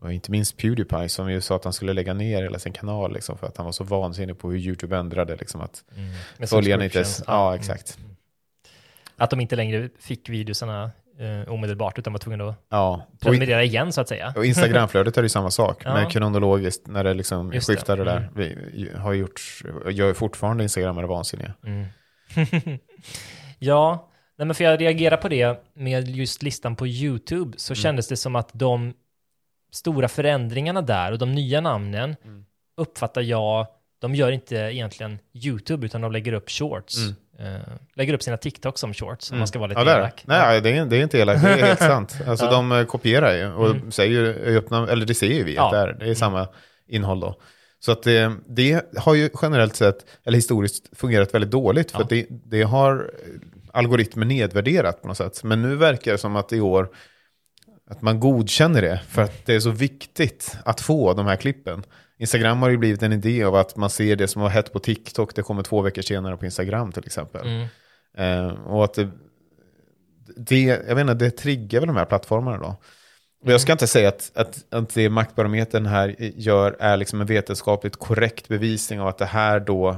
Och 0.03 0.13
inte 0.13 0.31
minst 0.31 0.57
Pewdiepie 0.57 1.09
som 1.09 1.33
ju 1.33 1.41
sa 1.41 1.57
att 1.57 1.65
han 1.65 1.73
skulle 1.73 1.93
lägga 1.93 2.15
ner 2.15 2.43
hela 2.43 2.59
sin 2.59 2.73
kanal 2.73 3.13
liksom, 3.13 3.39
för 3.39 3.47
att 3.47 3.57
han 3.57 3.67
var 3.67 3.73
så 3.73 3.85
vansinnig 3.85 4.39
på 4.39 4.51
hur 4.51 4.59
YouTube 4.59 4.97
ändrade. 4.97 5.37
Liksom, 5.37 5.61
att 5.61 5.85
Med 6.39 6.49
följarna 6.49 6.85
inte... 6.85 7.05
Ja, 7.27 7.55
exakt. 7.55 7.99
Att 9.21 9.31
de 9.31 9.41
inte 9.41 9.57
längre 9.57 9.89
fick 9.99 10.29
videosarna 10.29 10.91
eh, 11.19 11.53
omedelbart 11.53 11.99
utan 11.99 12.13
var 12.13 12.19
tvungna 12.21 12.49
att 12.49 12.55
Ja, 12.71 13.07
prenumerera 13.21 13.63
igen 13.65 13.93
så 13.93 14.01
att 14.01 14.09
säga. 14.09 14.33
och 14.37 14.45
Instagramflödet 14.47 15.17
är 15.17 15.23
det 15.23 15.25
ju 15.25 15.29
samma 15.29 15.51
sak. 15.51 15.83
Ja. 15.85 15.95
Men 15.95 16.11
kronologiskt 16.11 16.87
när 16.87 17.05
det 17.05 17.15
liksom 17.15 17.53
Just 17.53 17.67
det. 17.69 17.75
skiftar 17.77 17.97
det, 17.97 18.05
där. 18.05 18.17
Mm. 18.17 18.31
Vi 18.75 18.91
har 18.97 19.13
gjort, 19.13 19.41
gör 19.91 20.15
fortfarande 20.15 20.63
Instagrammare 20.63 21.07
vansinniga. 21.07 21.55
Mm. 21.67 21.87
ja, 23.59 24.11
nej 24.39 24.47
men 24.47 24.55
för 24.55 24.65
jag 24.65 24.81
reagerar 24.81 25.17
på 25.17 25.29
det 25.29 25.65
med 25.75 26.09
just 26.09 26.43
listan 26.43 26.77
på 26.77 26.87
YouTube 26.87 27.59
så 27.59 27.75
kändes 27.75 28.09
det 28.09 28.17
som 28.17 28.37
att 28.37 28.51
de 28.53 28.95
stora 29.73 30.09
förändringarna 30.09 30.83
där 30.83 31.13
och 31.13 31.19
de 31.19 31.33
nya 31.35 31.61
namnen 31.61 32.17
uppfattar 32.77 33.21
jag, 33.21 33.67
de 33.99 34.15
gör 34.15 34.33
inte 34.33 34.57
egentligen 34.57 35.19
YouTube 35.33 35.87
utan 35.87 36.01
de 36.01 36.13
lägger 36.13 36.33
upp 36.33 36.51
shorts. 36.51 36.97
eh, 36.99 37.15
lägger 37.95 38.15
upp 38.15 38.23
sina 38.23 38.37
TikTok 38.37 38.79
som 38.79 38.95
shorts, 38.95 39.33
om 39.33 39.39
man 39.39 39.47
ska 39.49 39.59
vara 39.59 39.69
lite 39.69 39.81
Mm. 39.81 39.93
Ja, 39.93 39.99
elak. 39.99 40.23
Nej, 40.27 40.61
det 40.61 40.71
är, 40.71 40.85
det 40.87 40.97
är 40.97 41.03
inte 41.03 41.19
elakt, 41.19 41.43
det 41.43 41.49
är 41.49 41.57
helt 41.67 41.79
sant. 41.93 42.17
Alltså 42.27 42.45
Ja. 42.45 42.51
de 42.51 42.73
eh, 42.73 42.85
kopierar 42.85 43.35
ju 43.37 43.53
och 43.53 43.71
Mm. 43.71 43.91
säger 43.93 44.11
ju, 44.21 44.57
öppna, 44.59 44.89
eller 44.89 45.07
det 45.07 45.15
ser 45.15 45.27
ju 45.27 45.45
vi 45.45 45.55
Ja. 45.55 45.67
att 45.67 45.73
det 45.73 45.79
är, 45.79 45.93
det 46.07 46.11
är 46.11 46.15
samma 46.15 46.49
innehåll 46.89 47.21
då. 47.21 47.41
Så 47.81 47.93
att 47.93 48.03
det, 48.03 48.33
det 48.49 48.85
har 48.97 49.15
ju 49.15 49.31
generellt 49.43 49.77
sett, 49.77 49.97
eller 50.25 50.39
historiskt, 50.39 50.99
fungerat 50.99 51.35
väldigt 51.35 51.51
dåligt. 51.51 51.91
För 51.91 52.01
Ja. 52.01 52.07
det, 52.11 52.27
det 52.29 52.63
har 52.63 53.11
algoritmer 53.73 54.27
nedvärderat 54.27 55.03
på 55.03 55.09
något 55.09 55.17
sätt. 55.17 55.45
Men 55.45 55.63
nu 55.63 55.77
verkar 55.77 56.13
det 56.13 56.19
som 56.19 56.37
att 56.37 56.53
i 56.53 56.61
år, 56.61 56.89
att 57.91 58.03
man 58.03 58.21
godkänner 58.21 58.83
det. 58.83 59.01
För 59.09 59.23
att 59.23 59.47
det 59.47 59.55
är 59.55 59.61
så 59.61 59.71
viktigt 59.71 60.57
att 60.65 60.81
få 60.81 61.15
de 61.15 61.27
här 61.27 61.37
klippen. 61.37 61.83
Instagram 62.21 62.63
har 62.63 62.71
ju 62.71 62.77
blivit 62.77 63.03
en 63.03 63.13
idé 63.13 63.45
av 63.45 63.55
att 63.55 63.77
man 63.77 63.91
ser 63.91 64.17
det 64.17 64.29
som 64.29 64.43
var 64.43 64.49
hett 64.49 64.73
på 64.73 64.79
TikTok, 64.79 65.35
det 65.35 65.43
kommer 65.43 65.63
två 65.63 65.83
veckor 65.83 66.03
senare 66.03 66.37
på 66.37 66.45
Instagram 66.45 66.93
till 66.93 67.07
exempel. 67.07 67.47
Mm. 67.47 67.69
Eh, 68.17 68.53
och 68.67 68.85
att 68.85 68.95
det, 68.95 69.09
det, 70.37 70.63
jag 70.63 70.95
vet 70.95 71.01
inte, 71.01 71.15
det 71.15 71.31
triggar 71.31 71.81
väl 71.81 71.87
de 71.87 71.97
här 71.97 72.05
plattformarna 72.05 72.59
då. 72.59 72.77
Och 73.45 73.53
jag 73.53 73.61
ska 73.61 73.73
inte 73.73 73.87
säga 73.87 74.09
att, 74.09 74.33
att, 74.35 74.75
att 74.75 74.95
det 74.95 75.11
maktbarometern 75.11 75.87
här 75.87 76.17
gör 76.19 76.77
är 76.81 76.97
liksom 76.97 77.21
en 77.21 77.27
vetenskapligt 77.27 77.97
korrekt 77.97 78.49
bevisning 78.49 79.01
av 79.01 79.09
att 79.09 79.19
det 79.19 79.25
här 79.25 79.61
då, 79.61 79.97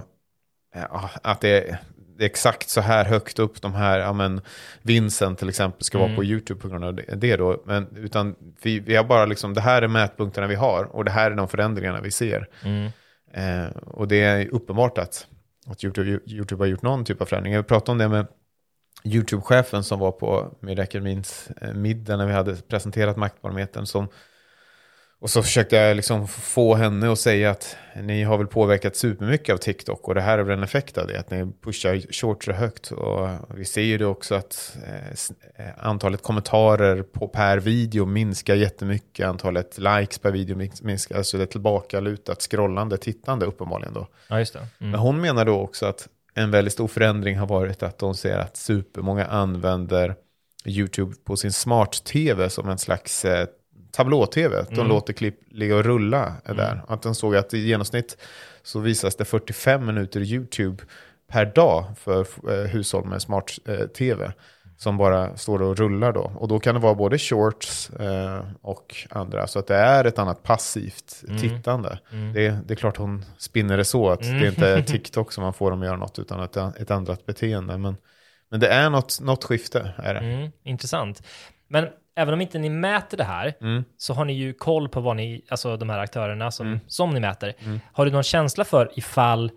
eh, 0.74 1.04
att 1.22 1.40
det 1.40 1.78
det 2.16 2.24
är 2.24 2.26
exakt 2.26 2.68
så 2.68 2.80
här 2.80 3.04
högt 3.04 3.38
upp 3.38 3.62
de 3.62 3.74
här, 3.74 3.98
ja 3.98 4.12
men 4.12 4.40
Vincent 4.82 5.38
till 5.38 5.48
exempel 5.48 5.84
ska 5.84 5.98
vara 5.98 6.16
på 6.16 6.24
YouTube 6.24 6.60
på 6.60 6.68
grund 6.68 6.84
av 6.84 6.94
det, 6.94 7.36
då. 7.36 7.62
Men, 7.66 7.96
utan 7.96 8.34
vi, 8.62 8.80
vi 8.80 8.96
har 8.96 9.04
bara 9.04 9.26
liksom, 9.26 9.54
det 9.54 9.60
här 9.60 9.82
är 9.82 9.88
mätpunkterna 9.88 10.46
vi 10.46 10.54
har 10.54 10.84
och 10.84 11.04
det 11.04 11.10
här 11.10 11.30
är 11.30 11.34
de 11.34 11.48
förändringarna 11.48 12.00
vi 12.00 12.10
ser. 12.10 12.48
Mm. 12.64 12.90
Eh, 13.34 13.70
och 13.76 14.08
det 14.08 14.22
är 14.22 14.54
uppenbart 14.54 14.98
att, 14.98 15.26
att 15.66 15.84
YouTube, 15.84 16.20
YouTube 16.26 16.62
har 16.62 16.66
gjort 16.66 16.82
någon 16.82 17.04
typ 17.04 17.20
av 17.20 17.26
förändring. 17.26 17.54
Jag 17.54 17.66
pratade 17.66 17.92
om 17.92 17.98
det 17.98 18.08
med 18.08 18.26
YouTube-chefen 19.04 19.82
som 19.82 19.98
var 19.98 20.12
på 20.12 20.56
Mirakelmins 20.60 21.48
eh, 21.60 21.74
middag 21.74 22.16
när 22.16 22.26
vi 22.26 22.32
hade 22.32 22.56
presenterat 22.56 23.16
maktbarometern. 23.16 23.86
Som, 23.86 24.08
och 25.22 25.30
så 25.30 25.42
försökte 25.42 25.76
jag 25.76 25.96
liksom 25.96 26.28
få 26.28 26.74
henne 26.74 27.12
att 27.12 27.18
säga 27.18 27.50
att 27.50 27.76
ni 28.02 28.22
har 28.22 28.38
väl 28.38 28.46
påverkat 28.46 28.96
supermycket 28.96 29.52
av 29.52 29.58
TikTok 29.58 30.08
och 30.08 30.14
det 30.14 30.20
här 30.20 30.38
är 30.38 30.42
väl 30.42 30.58
en 30.58 30.64
effekt 30.64 30.98
av 30.98 31.06
det, 31.06 31.20
att 31.20 31.30
ni 31.30 31.52
pushar 31.64 32.12
shorts 32.12 32.46
så 32.46 32.52
högt. 32.52 32.90
Och 32.90 33.28
vi 33.54 33.64
ser 33.64 33.82
ju 33.82 33.98
det 33.98 34.06
också 34.06 34.34
att 34.34 34.76
eh, 34.86 35.66
eh, 35.66 35.72
antalet 35.78 36.22
kommentarer 36.22 37.02
på, 37.02 37.28
per 37.28 37.58
video 37.58 38.06
minskar 38.06 38.54
jättemycket, 38.54 39.26
antalet 39.26 39.78
likes 39.78 40.18
per 40.18 40.30
video 40.30 40.56
mins- 40.56 40.84
minskar, 40.84 41.16
alltså 41.16 41.36
det 41.36 41.44
är 41.44 41.46
tillbakalutat 41.46 42.42
scrollande, 42.42 42.96
tittande 42.96 43.46
uppenbarligen 43.46 43.94
då. 43.94 44.08
Ja, 44.28 44.38
just 44.38 44.52
det. 44.52 44.58
Mm. 44.58 44.90
Men 44.90 45.00
hon 45.00 45.20
menar 45.20 45.44
då 45.44 45.60
också 45.60 45.86
att 45.86 46.08
en 46.34 46.50
väldigt 46.50 46.72
stor 46.72 46.88
förändring 46.88 47.38
har 47.38 47.46
varit 47.46 47.82
att 47.82 47.98
de 47.98 48.14
ser 48.14 48.38
att 48.38 48.56
supermånga 48.56 49.26
använder 49.26 50.14
YouTube 50.64 51.14
på 51.24 51.36
sin 51.36 51.52
smart-tv 51.52 52.50
som 52.50 52.68
en 52.68 52.78
slags 52.78 53.24
eh, 53.24 53.46
tablå-tv. 53.92 54.60
Att 54.60 54.70
de 54.70 54.88
låter 54.88 55.12
klipp 55.12 55.40
ligga 55.50 55.76
och 55.76 55.84
rulla 55.84 56.34
där. 56.44 56.82
Att 56.88 57.02
de 57.02 57.14
såg 57.14 57.36
att 57.36 57.54
i 57.54 57.58
genomsnitt 57.58 58.16
så 58.62 58.80
visas 58.80 59.16
det 59.16 59.24
45 59.24 59.86
minuter 59.86 60.20
YouTube 60.20 60.82
per 61.28 61.46
dag 61.46 61.84
för 61.98 62.20
eh, 62.20 62.70
hushåll 62.70 63.04
med 63.04 63.22
smart-tv. 63.22 64.32
Som 64.76 64.96
bara 64.96 65.36
står 65.36 65.62
och 65.62 65.76
rullar 65.76 66.12
då. 66.12 66.32
Och 66.36 66.48
då 66.48 66.60
kan 66.60 66.74
det 66.74 66.80
vara 66.80 66.94
både 66.94 67.18
shorts 67.18 67.90
eh, 67.90 68.44
och 68.62 69.06
andra. 69.10 69.46
Så 69.46 69.58
att 69.58 69.66
det 69.66 69.76
är 69.76 70.04
ett 70.04 70.18
annat 70.18 70.42
passivt 70.42 71.22
tittande. 71.40 71.98
Det, 72.34 72.58
det 72.66 72.74
är 72.74 72.76
klart 72.76 72.96
hon 72.96 73.24
spinner 73.38 73.76
det 73.76 73.84
så 73.84 74.10
att 74.10 74.20
det 74.20 74.48
inte 74.48 74.68
är 74.68 74.82
TikTok 74.92 75.32
som 75.32 75.44
man 75.44 75.54
får 75.54 75.70
dem 75.70 75.80
att 75.80 75.86
göra 75.86 75.96
något 75.96 76.18
utan 76.18 76.42
ett, 76.42 76.56
ett 76.56 76.90
ändrat 76.90 77.26
beteende. 77.26 77.78
Men, 77.78 77.96
men 78.50 78.60
det 78.60 78.68
är 78.68 78.90
något, 78.90 79.20
något 79.20 79.44
skifte. 79.44 79.94
Är 79.96 80.14
det. 80.14 80.20
Mm, 80.20 80.50
intressant. 80.64 81.22
Men 81.68 81.88
även 82.16 82.34
om 82.34 82.40
inte 82.40 82.58
ni 82.58 82.68
mäter 82.70 83.16
det 83.16 83.24
här, 83.24 83.54
Mm. 83.60 83.84
så 83.96 84.14
har 84.14 84.24
ni 84.24 84.32
ju 84.32 84.52
koll 84.52 84.88
på 84.88 85.00
vad 85.00 85.16
ni, 85.16 85.44
alltså 85.48 85.76
de 85.76 85.90
här 85.90 85.98
aktörerna 85.98 86.50
som, 86.50 86.66
Mm. 86.66 86.80
som 86.86 87.10
ni 87.14 87.20
mäter. 87.20 87.54
Har 87.92 88.04
du 88.04 88.10
någon 88.10 88.22
känsla 88.22 88.64
för 88.64 88.90
ifall, 88.98 89.50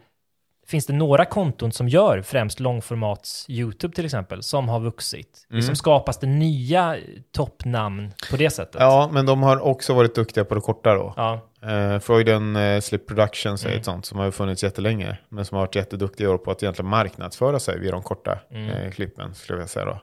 finns 0.67 0.85
det 0.85 0.93
några 0.93 1.25
konton 1.25 1.71
som 1.71 1.89
gör 1.89 2.21
främst 2.21 2.59
långformats 2.59 3.45
YouTube 3.49 3.95
till 3.95 4.05
exempel, 4.05 4.43
som 4.43 4.69
har 4.69 4.79
vuxit? 4.79 5.47
Liksom 5.49 5.75
skapas 5.75 6.19
det 6.19 6.27
nya 6.27 6.97
toppnamn 7.35 8.11
på 8.31 8.37
det 8.37 8.49
sättet? 8.49 8.75
Mm. 8.81 8.87
Ja, 8.87 9.09
men 9.11 9.25
de 9.25 9.43
har 9.43 9.59
också 9.59 9.93
varit 9.93 10.15
duktiga 10.15 10.45
på 10.45 10.55
det 10.55 10.61
korta 10.61 10.93
då. 10.95 11.13
Ja. 11.17 11.39
Eh, 11.71 11.99
Freuden 11.99 12.55
eh, 12.55 12.79
Slip 12.81 13.07
Productions 13.07 13.63
är 13.63 13.67
Mm. 13.67 13.79
ett 13.79 13.85
sånt 13.85 14.05
som 14.05 14.19
har 14.19 14.31
funnits 14.31 14.63
jättelänge. 14.63 15.17
Men 15.29 15.45
som 15.45 15.55
har 15.55 15.63
varit 15.65 15.75
jätteduktiga 15.75 16.37
på 16.37 16.51
att 16.51 16.63
egentligen 16.63 16.89
marknadsföra 16.89 17.59
sig 17.59 17.79
vid 17.79 17.91
de 17.93 18.01
korta 18.03 18.39
Mm. 18.51 18.69
eh, 18.69 18.91
klippen. 18.91 19.35
Skulle 19.35 19.59
jag 19.59 19.69
säga 19.69 19.85
då. 19.85 19.99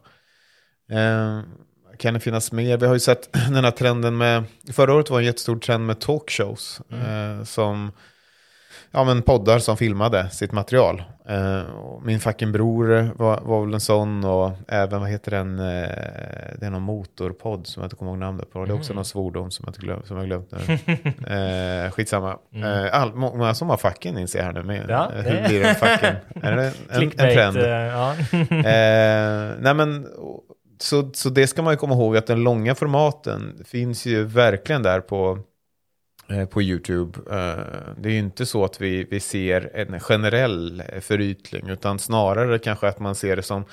Kan 1.98 2.14
det 2.14 2.20
finnas 2.20 2.52
mer? 2.52 2.76
Vi 2.76 2.86
har 2.86 2.94
ju 2.94 3.00
sett 3.00 3.28
den 3.52 3.64
här 3.64 3.70
trenden 3.70 4.16
med... 4.16 4.44
Förra 4.72 4.94
året 4.94 5.10
var 5.10 5.18
en 5.18 5.24
jättestor 5.26 5.56
trend 5.58 5.86
med 5.86 6.00
talkshows. 6.00 6.80
Mm. 6.92 7.38
Eh, 7.38 7.44
som... 7.44 7.92
Ja 8.94 9.04
men 9.04 9.22
poddar 9.22 9.58
som 9.58 9.76
filmade 9.76 10.30
sitt 10.30 10.52
material. 10.52 11.02
Eh, 11.28 11.62
min 12.04 12.20
fucking 12.20 12.52
bror 12.52 13.10
var, 13.16 13.40
var 13.40 13.64
väl 13.64 13.74
en 13.74 13.80
sån 13.80 14.24
och 14.24 14.50
även 14.68 15.00
vad 15.00 15.10
heter 15.10 15.30
den? 15.30 15.58
Eh, 15.58 15.64
det 16.58 16.66
är 16.66 16.70
någon 16.70 16.82
motorpodd 16.82 17.66
som 17.66 17.80
jag 17.82 17.86
inte 17.86 17.96
kommer 17.96 18.10
ihåg 18.12 18.18
namnet 18.20 18.52
på. 18.52 18.58
Det 18.58 18.62
är 18.62 18.66
Mm. 18.66 18.78
också 18.78 18.92
någon 18.94 19.04
svordom 19.04 19.50
som 19.50 19.64
jag, 19.66 19.74
glöm, 19.74 20.02
som 20.04 20.16
jag 20.16 20.26
glömt 20.26 20.50
nu. 20.52 20.58
eh, 21.86 21.90
skitsamma. 21.90 22.38
Mm. 22.54 22.84
Eh, 22.84 22.94
all, 23.02 23.14
må- 23.14 23.36
många 23.36 23.54
som 23.54 23.70
har 23.70 23.76
fucking 23.76 24.18
inser 24.18 24.38
jag 24.38 24.46
här 24.46 24.52
nu 24.52 24.62
med. 24.62 24.86
Ja, 24.88 25.10
Eh, 25.16 25.24
det- 25.24 25.30
Hur 25.30 25.48
blir 25.48 25.62
det 25.62 25.74
fucking? 25.74 26.42
är 26.42 26.56
det 26.56 26.72
en, 26.90 27.02
en, 27.02 27.02
en 27.02 27.10
trend? 27.34 27.56
eh, 27.56 27.68
ja. 27.68 28.14
Nej 29.58 29.74
men, 29.74 30.06
så, 30.82 31.10
så 31.14 31.28
det 31.30 31.46
ska 31.46 31.62
man 31.62 31.72
ju 31.72 31.76
komma 31.76 31.94
ihåg 31.94 32.16
att 32.16 32.26
den 32.26 32.42
långa 32.42 32.74
formaten 32.74 33.62
finns 33.64 34.06
ju 34.06 34.24
verkligen 34.24 34.82
där 34.82 35.00
på, 35.00 35.38
eh, 36.28 36.44
på 36.44 36.62
YouTube. 36.62 37.18
Eh, 37.30 37.64
det 37.96 38.08
är 38.08 38.12
ju 38.12 38.18
inte 38.18 38.46
så 38.46 38.64
att 38.64 38.80
vi, 38.80 39.04
vi 39.04 39.20
ser 39.20 39.70
en 39.74 40.00
generell 40.00 40.82
förytling 41.00 41.68
utan 41.68 41.98
snarare 41.98 42.58
kanske 42.58 42.88
att 42.88 42.98
man 42.98 43.14
ser 43.14 43.36
det 43.36 43.42
som 43.42 43.64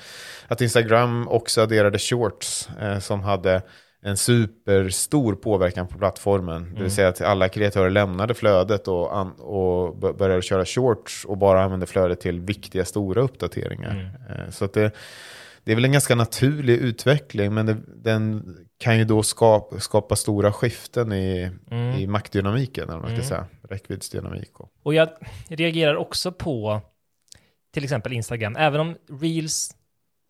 att 0.48 0.60
Instagram 0.60 1.28
också 1.28 1.60
adderade 1.60 1.98
shorts 1.98 2.68
eh, 2.80 2.98
som 2.98 3.20
hade 3.20 3.62
en 4.02 4.16
superstor 4.16 5.34
påverkan 5.34 5.88
på 5.88 5.98
plattformen. 5.98 6.74
Det 6.74 6.82
vill 6.82 6.90
säga 6.90 7.08
att 7.08 7.20
alla 7.20 7.48
kreatörer 7.48 7.90
lämnade 7.90 8.34
flödet 8.34 8.88
och, 8.88 9.16
an, 9.16 9.32
och 9.32 9.96
började 9.96 10.42
köra 10.42 10.64
shorts 10.64 11.24
och 11.24 11.38
bara 11.38 11.62
använde 11.62 11.86
flödet 11.86 12.20
till 12.20 12.40
viktiga 12.40 12.84
stora 12.84 13.22
uppdateringar. 13.22 14.18
Eh, 14.30 14.50
Så 14.50 14.64
att 14.64 14.72
det, 14.72 14.92
det 15.70 15.74
är 15.74 15.76
väl 15.76 15.84
en 15.84 15.92
ganska 15.92 16.14
naturlig 16.14 16.74
utveckling, 16.76 17.54
men 17.54 17.66
det, 17.66 17.76
den 17.96 18.56
kan 18.78 18.98
ju 18.98 19.04
då 19.04 19.22
skapa, 19.22 19.80
skapa 19.80 20.16
stora 20.16 20.52
skiften 20.52 21.12
i, 21.12 21.50
i 21.98 22.06
maktdynamiken, 22.06 22.84
eller 22.88 22.98
vad 22.98 23.10
man 23.10 23.18
ska 23.20 23.28
säga. 23.28 23.46
Räckviddsdynamik. 23.68 24.60
Och, 24.60 24.72
Och 24.82 24.94
jag 24.94 25.08
reagerar 25.48 25.94
också 25.96 26.32
på 26.32 26.80
till 27.74 27.84
exempel 27.84 28.12
Instagram, 28.12 28.56
även 28.56 28.80
om 28.80 28.96
Reels 29.20 29.76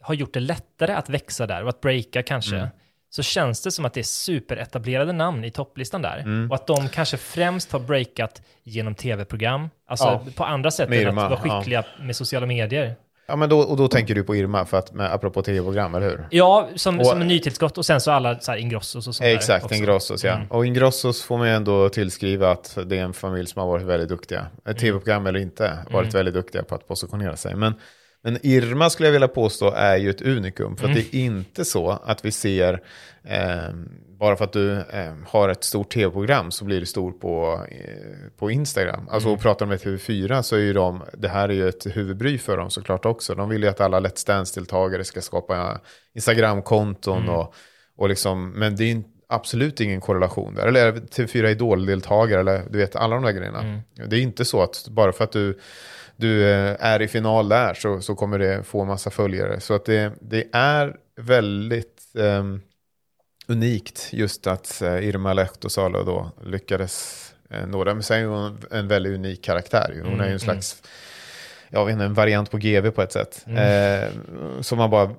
har 0.00 0.14
gjort 0.14 0.34
det 0.34 0.40
lättare 0.40 0.92
att 0.92 1.08
växa 1.08 1.46
där 1.46 1.62
och 1.62 1.68
att 1.68 1.80
breaka 1.80 2.22
kanske, 2.22 2.56
Mm. 2.56 2.68
så 3.10 3.22
känns 3.22 3.62
det 3.62 3.70
som 3.70 3.84
att 3.84 3.94
det 3.94 4.00
är 4.00 4.04
superetablerade 4.04 5.12
namn 5.12 5.44
i 5.44 5.50
topplistan 5.50 6.02
där. 6.02 6.18
Mm. 6.18 6.50
Och 6.50 6.54
att 6.54 6.66
de 6.66 6.88
kanske 6.88 7.16
främst 7.16 7.72
har 7.72 7.80
breakat 7.80 8.42
genom 8.62 8.94
tv-program, 8.94 9.68
alltså 9.86 10.04
Ja. 10.06 10.24
på 10.36 10.44
andra 10.44 10.70
sätt 10.70 10.88
Med 10.88 11.02
än 11.02 11.08
att 11.08 11.30
vara 11.30 11.40
ja. 11.44 11.58
skickliga 11.60 11.84
med 12.00 12.16
sociala 12.16 12.46
medier. 12.46 12.96
Ja, 13.30 13.36
men 13.36 13.48
då, 13.48 13.58
och 13.60 13.76
då 13.76 13.88
tänker 13.88 14.14
du 14.14 14.22
på 14.22 14.36
Irma, 14.36 14.64
för 14.64 14.78
att, 14.78 14.92
med, 14.92 15.12
apropå 15.12 15.42
tv-program, 15.42 15.94
eller 15.94 16.10
hur? 16.10 16.26
Ja, 16.30 16.68
som, 16.74 17.00
Och- 17.00 17.06
som 17.06 17.20
en 17.20 17.28
nytillskott 17.28 17.78
och 17.78 17.86
sen 17.86 18.00
så 18.00 18.10
alla 18.10 18.38
så 18.40 18.50
här 18.50 18.58
Ingrossos 18.58 19.08
och 19.08 19.14
sånt 19.14 19.24
där 19.24 19.34
Exakt, 19.34 19.64
också. 19.64 19.74
Ingrossos 19.74 20.24
ja. 20.24 20.32
Mm. 20.32 20.46
Och 20.50 20.66
Ingrossos 20.66 21.22
får 21.22 21.38
man 21.38 21.48
ju 21.48 21.54
ändå 21.54 21.88
tillskriva 21.88 22.50
att 22.50 22.78
det 22.86 22.98
är 22.98 23.02
en 23.02 23.12
familj 23.12 23.46
som 23.46 23.60
har 23.60 23.68
varit 23.68 23.86
väldigt 23.86 24.08
duktiga. 24.08 24.46
Ett 24.68 24.78
tv-program 24.78 25.26
eller 25.26 25.40
inte, 25.40 25.78
varit 25.90 26.14
väldigt 26.14 26.34
duktiga 26.34 26.62
på 26.62 26.74
att 26.74 26.88
positionera 26.88 27.36
sig. 27.36 27.54
Men, 27.54 27.74
men 28.22 28.38
Irma 28.42 28.90
skulle 28.90 29.06
jag 29.06 29.12
vilja 29.12 29.28
påstå 29.28 29.70
är 29.70 29.96
ju 29.96 30.10
ett 30.10 30.22
unikum. 30.22 30.76
För 30.76 30.88
att 30.88 30.94
det 30.94 31.14
är 31.14 31.20
inte 31.20 31.64
så 31.64 31.90
att 31.90 32.24
vi 32.24 32.32
ser, 32.32 32.82
eh, 33.24 33.74
bara 34.18 34.36
för 34.36 34.44
att 34.44 34.52
du 34.52 34.72
eh, 34.72 35.14
har 35.26 35.48
ett 35.48 35.64
stort 35.64 35.92
tv-program 35.92 36.50
så 36.50 36.64
blir 36.64 36.80
du 36.80 36.86
stor 36.86 37.12
på, 37.12 37.64
eh, 37.68 38.30
på 38.38 38.50
Instagram. 38.50 39.08
Alltså 39.10 39.28
och 39.28 39.40
pratar 39.40 39.66
med 39.66 39.78
TV4 39.80 40.42
så 40.42 40.56
är 40.56 40.60
ju 40.60 40.72
de, 40.72 41.02
det 41.12 41.28
här 41.28 41.48
är 41.48 41.52
ju 41.52 41.68
ett 41.68 41.96
huvudbry 41.96 42.38
för 42.38 42.56
dem 42.56 42.70
såklart 42.70 43.04
också. 43.04 43.34
De 43.34 43.48
vill 43.48 43.62
ju 43.62 43.68
att 43.68 43.80
alla 43.80 44.00
Let's 44.00 44.26
Dance-deltagare 44.26 45.04
ska 45.04 45.20
skapa 45.20 45.80
Instagram-konton 46.14 47.28
och, 47.28 47.54
och 47.96 48.08
liksom, 48.08 48.50
men 48.50 48.76
det 48.76 48.84
är 48.84 48.94
ju 48.94 49.02
absolut 49.28 49.80
ingen 49.80 50.00
korrelation 50.00 50.54
där. 50.54 50.66
Eller 50.66 50.92
TV4 50.92 51.46
Idol-deltagare, 51.46 52.40
eller 52.40 52.62
du 52.70 52.78
vet 52.78 52.96
alla 52.96 53.14
de 53.14 53.24
där 53.24 53.32
grejerna. 53.32 53.82
Det 54.06 54.16
är 54.16 54.20
inte 54.20 54.44
så 54.44 54.62
att 54.62 54.88
bara 54.88 55.12
för 55.12 55.24
att 55.24 55.32
du, 55.32 55.58
du 56.20 56.50
eh, 56.50 56.76
är 56.80 57.02
i 57.02 57.08
final 57.08 57.48
där 57.48 57.74
så, 57.74 58.00
så 58.00 58.14
kommer 58.14 58.38
det 58.38 58.62
få 58.62 58.84
massa 58.84 59.10
följare. 59.10 59.60
Så 59.60 59.74
att 59.74 59.84
det, 59.84 60.12
det 60.20 60.48
är 60.52 60.96
väldigt 61.16 62.02
ehm, 62.18 62.60
unikt 63.46 64.08
just 64.12 64.46
att 64.46 64.82
eh, 64.82 65.08
Irma 65.08 65.32
Lehtosalo 65.32 66.04
då 66.04 66.30
lyckades 66.44 67.26
eh, 67.50 67.66
nå 67.66 67.84
det. 67.84 67.94
Men 67.94 68.02
sen 68.02 68.20
är 68.20 68.26
hon 68.26 68.58
en 68.70 68.88
väldigt 68.88 69.14
unik 69.14 69.44
karaktär. 69.44 70.02
Hon 70.04 70.20
är 70.20 70.26
ju 70.26 70.32
en 70.32 70.40
slags 70.40 70.82
jag 71.72 71.84
vet 71.84 71.92
inte, 71.92 72.04
en 72.04 72.14
variant 72.14 72.50
på 72.50 72.58
GV 72.58 72.90
på 72.90 73.02
ett 73.02 73.12
sätt. 73.12 73.44
Eh, 73.46 74.08
så 74.60 74.76
man 74.76 74.90
bara 74.90 75.10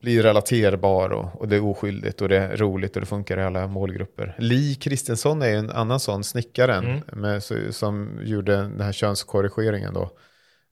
blir 0.00 0.22
relaterbar 0.22 1.10
och, 1.10 1.40
och 1.40 1.48
det 1.48 1.56
är 1.56 1.64
oskyldigt 1.64 2.22
och 2.22 2.28
det 2.28 2.36
är 2.36 2.56
roligt 2.56 2.96
och 2.96 3.00
det 3.00 3.06
funkar 3.06 3.38
i 3.38 3.42
alla 3.42 3.66
målgrupper. 3.66 4.34
Li 4.38 4.74
Kristensson 4.74 5.42
är 5.42 5.56
en 5.56 5.70
annan 5.70 6.00
sån, 6.00 6.24
snickaren, 6.24 7.02
med, 7.12 7.42
så, 7.42 7.54
som 7.70 8.20
gjorde 8.22 8.56
den 8.56 8.80
här 8.80 8.92
könskorrigeringen 8.92 9.94
då. 9.94 10.10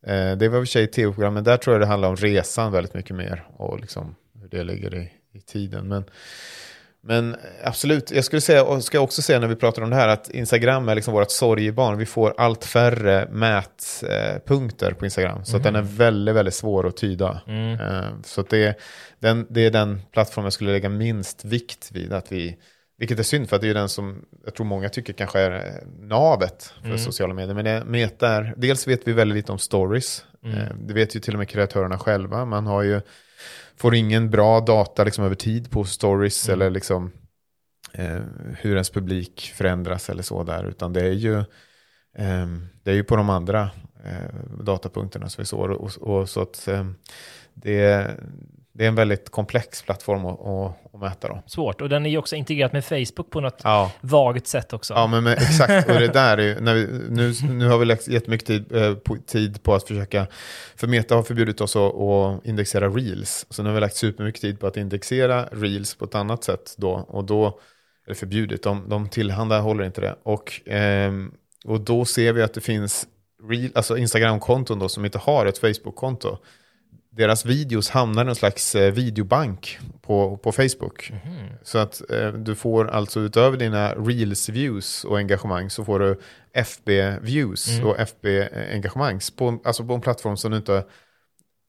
Eh, 0.07 0.37
det 0.37 0.49
var 0.49 0.59
i 0.59 0.63
och 0.63 0.67
för 0.67 0.73
sig 0.73 0.87
tv-program, 0.87 1.35
men 1.35 1.45
där 1.45 1.57
tror 1.57 1.75
jag 1.75 1.81
det 1.81 1.87
handlar 1.87 2.09
om 2.09 2.17
resan 2.17 2.73
väldigt 2.73 2.95
mycket 2.95 3.17
mer 3.17 3.47
och 3.57 3.81
liksom 3.81 4.15
hur 4.41 4.49
det 4.49 4.65
ligger 4.65 4.95
i, 4.95 5.13
i 5.33 5.41
tiden. 5.41 5.89
Men, 5.89 6.05
men 7.01 7.37
absolut, 7.65 8.11
jag 8.11 8.25
skulle 8.25 8.41
säga, 8.41 8.65
och 8.65 8.85
ska 8.85 9.01
också 9.01 9.23
säga 9.23 9.39
när 9.39 9.47
vi 9.49 9.57
pratar 9.57 9.83
om 9.83 9.91
det 9.91 9.97
här, 9.97 10.09
att 10.09 10.31
Instagram 10.31 10.89
är 10.89 10.95
liksom 10.95 11.15
vårt 11.15 11.31
sorgebarn. 11.31 11.99
Vi 11.99 12.07
får 12.07 12.35
allt 12.39 12.65
färre 12.65 13.29
mätpunkter 13.31 14.93
på 14.93 15.05
Instagram, 15.05 15.45
så 15.45 15.57
att 15.57 15.63
den 15.63 15.77
är 15.77 15.83
väldigt, 15.83 16.35
väldigt 16.35 16.55
svår 16.55 16.87
att 16.87 16.97
tyda. 16.97 17.41
Eh, 17.81 18.09
Så 18.25 18.41
att 18.41 18.51
det, 18.51 18.79
den, 19.19 19.47
det 19.51 19.61
är 19.67 19.71
den 19.71 20.01
plattform 20.13 20.45
jag 20.45 20.53
skulle 20.53 20.73
lägga 20.73 20.89
minst 20.89 21.45
vikt 21.45 21.91
vid, 21.93 22.13
att 22.13 22.33
vi 22.33 22.57
vilket 22.99 23.19
är 23.19 23.23
synd 23.23 23.49
för 23.49 23.57
att 23.57 23.63
det 23.63 23.69
är 23.71 23.75
den 23.75 23.89
som 23.89 24.25
jag 24.45 24.55
tror 24.55 24.67
många 24.67 24.89
tycker 24.89 25.13
kanske 25.13 25.41
är 25.41 25.51
eh, 25.51 25.89
navet 26.01 26.73
för 26.83 26.97
sociala 26.99 27.35
medier. 27.35 27.55
Men 27.55 27.65
det, 27.65 27.85
Meta 27.85 28.29
är, 28.29 28.55
dels 28.57 28.89
vet 28.89 29.09
vi 29.09 29.13
väldigt 29.13 29.37
lite 29.37 29.53
om 29.53 29.59
stories. 29.59 30.25
Eh, 30.45 30.75
Det 30.81 30.95
vet 30.95 31.17
ju 31.17 31.21
till 31.21 31.35
och 31.35 31.39
med 31.39 31.49
kreatörerna 31.49 31.99
själva. 31.99 32.45
Man 32.45 32.67
har 32.67 32.83
ju, 32.83 33.01
får 33.77 33.95
ingen 33.95 34.31
bra 34.31 34.61
data 34.61 35.05
liksom 35.05 35.25
över 35.25 35.35
tid 35.35 35.71
på 35.71 35.85
stories 35.85 36.49
eller 36.49 36.71
liksom 36.71 37.13
eh, 37.93 38.21
hur 38.59 38.73
ens 38.73 38.91
publik 38.91 39.53
förändras 39.57 40.11
eller 40.11 40.23
så 40.23 40.43
där. 40.45 40.65
Utan 40.65 40.93
det 40.93 41.01
är 41.01 41.13
ju, 41.13 41.39
eh, 42.19 42.47
det 42.83 42.91
är 42.91 42.95
ju 42.95 43.05
på 43.05 43.17
de 43.17 43.31
andra 43.31 43.71
eh, 44.05 44.35
datapunkterna 44.65 45.29
som 45.29 45.43
vi 45.43 45.47
såg. 45.47 45.71
Och, 45.71 45.91
och, 46.01 46.29
så 46.29 46.43
att 46.43 46.69
eh, 46.69 46.87
det, 47.55 48.11
det 48.79 48.85
är 48.85 48.89
en 48.89 48.95
väldigt 48.95 49.31
komplex 49.31 49.83
plattform 49.83 50.26
att, 50.26 50.41
att, 50.41 50.95
att 50.95 51.01
mäta 51.01 51.29
då. 51.29 51.43
Svårt. 51.47 51.81
Och 51.81 51.89
den 51.89 52.07
är 52.07 52.11
ju 52.11 52.18
också 52.18 52.37
integrerad 52.37 52.72
med 52.72 52.85
Facebook 52.85 53.31
på 53.31 53.41
något 53.41 53.61
Ja. 53.64 53.93
vagt 54.01 54.47
sätt 54.47 54.72
också. 54.72 54.95
Ja, 54.95 55.07
men, 55.07 55.24
men 55.24 55.33
exakt. 55.39 55.91
Och 55.91 56.01
det 56.01 56.09
där 56.09 56.39
är 56.39 56.43
ju, 56.43 56.61
när 56.61 56.74
vi, 56.74 56.87
nu, 57.11 57.35
nu 57.51 57.68
har 57.68 57.79
vi 57.79 57.85
lagt 57.85 58.09
jättemycket 58.09 58.47
tid, 58.47 58.72
eh, 58.76 58.95
på, 58.95 59.16
tid 59.26 59.62
på 59.62 59.74
att 59.74 59.89
försöka, 59.89 60.26
för 60.76 60.87
Meta 60.87 61.14
har 61.14 61.22
förbjudit 61.22 61.61
oss 61.61 61.76
att, 61.76 61.95
att 61.95 62.47
indexera 62.47 62.89
reels. 62.89 63.47
Så 63.51 63.62
nu 63.62 63.68
har 63.68 63.74
vi 63.74 63.81
lagt 63.81 63.97
supermycket 63.97 64.41
tid 64.41 64.61
på 64.61 64.66
att 64.66 64.76
indexera 64.76 65.45
reels 65.45 65.95
på 65.95 66.05
ett 66.05 66.14
annat 66.14 66.45
sätt 66.45 66.74
då. 66.76 66.91
Och 66.91 67.24
då, 67.24 67.61
eller 68.07 68.14
förbjudit, 68.14 68.62
de, 68.62 68.89
de 68.89 69.09
tillhandahåller 69.09 69.85
inte 69.85 70.01
det. 70.01 70.16
Och, 70.22 70.61
ehm, 70.66 71.33
och 71.64 71.81
då 71.81 72.05
ser 72.05 72.33
vi 72.33 72.43
att 72.43 72.55
det 72.55 72.61
finns 72.61 73.07
reel, 73.51 73.70
alltså 73.74 73.97
Instagram-konton 73.97 74.79
då 74.79 74.89
som 74.89 75.05
inte 75.05 75.18
har 75.18 75.47
ett 75.47 75.59
Facebook-konto. 75.59 76.39
Deras 77.19 77.45
videos 77.45 77.91
hamnar 77.91 78.23
i 78.23 78.27
någon 78.27 78.35
slags 78.37 78.75
eh, 78.75 78.93
videobank 78.93 79.79
på, 80.03 80.37
på 80.37 80.53
Facebook. 80.53 81.12
Så 81.62 81.79
att 81.79 82.11
eh, 82.11 82.29
du 82.33 82.55
får 82.55 82.89
alltså 82.89 83.21
utöver 83.21 83.57
dina 83.57 83.95
reels-views 83.95 85.05
och 85.07 85.19
engagemang 85.19 85.71
så 85.71 85.85
får 85.85 85.99
du 85.99 86.21
FB-views 86.53 87.85
och 87.85 87.99
FB-engagemang 87.99 89.21
på, 89.37 89.61
alltså 89.64 89.85
på 89.85 89.95
en 89.95 90.01
plattform 90.01 90.37
som 90.37 90.51
du 90.51 90.57
inte 90.57 90.85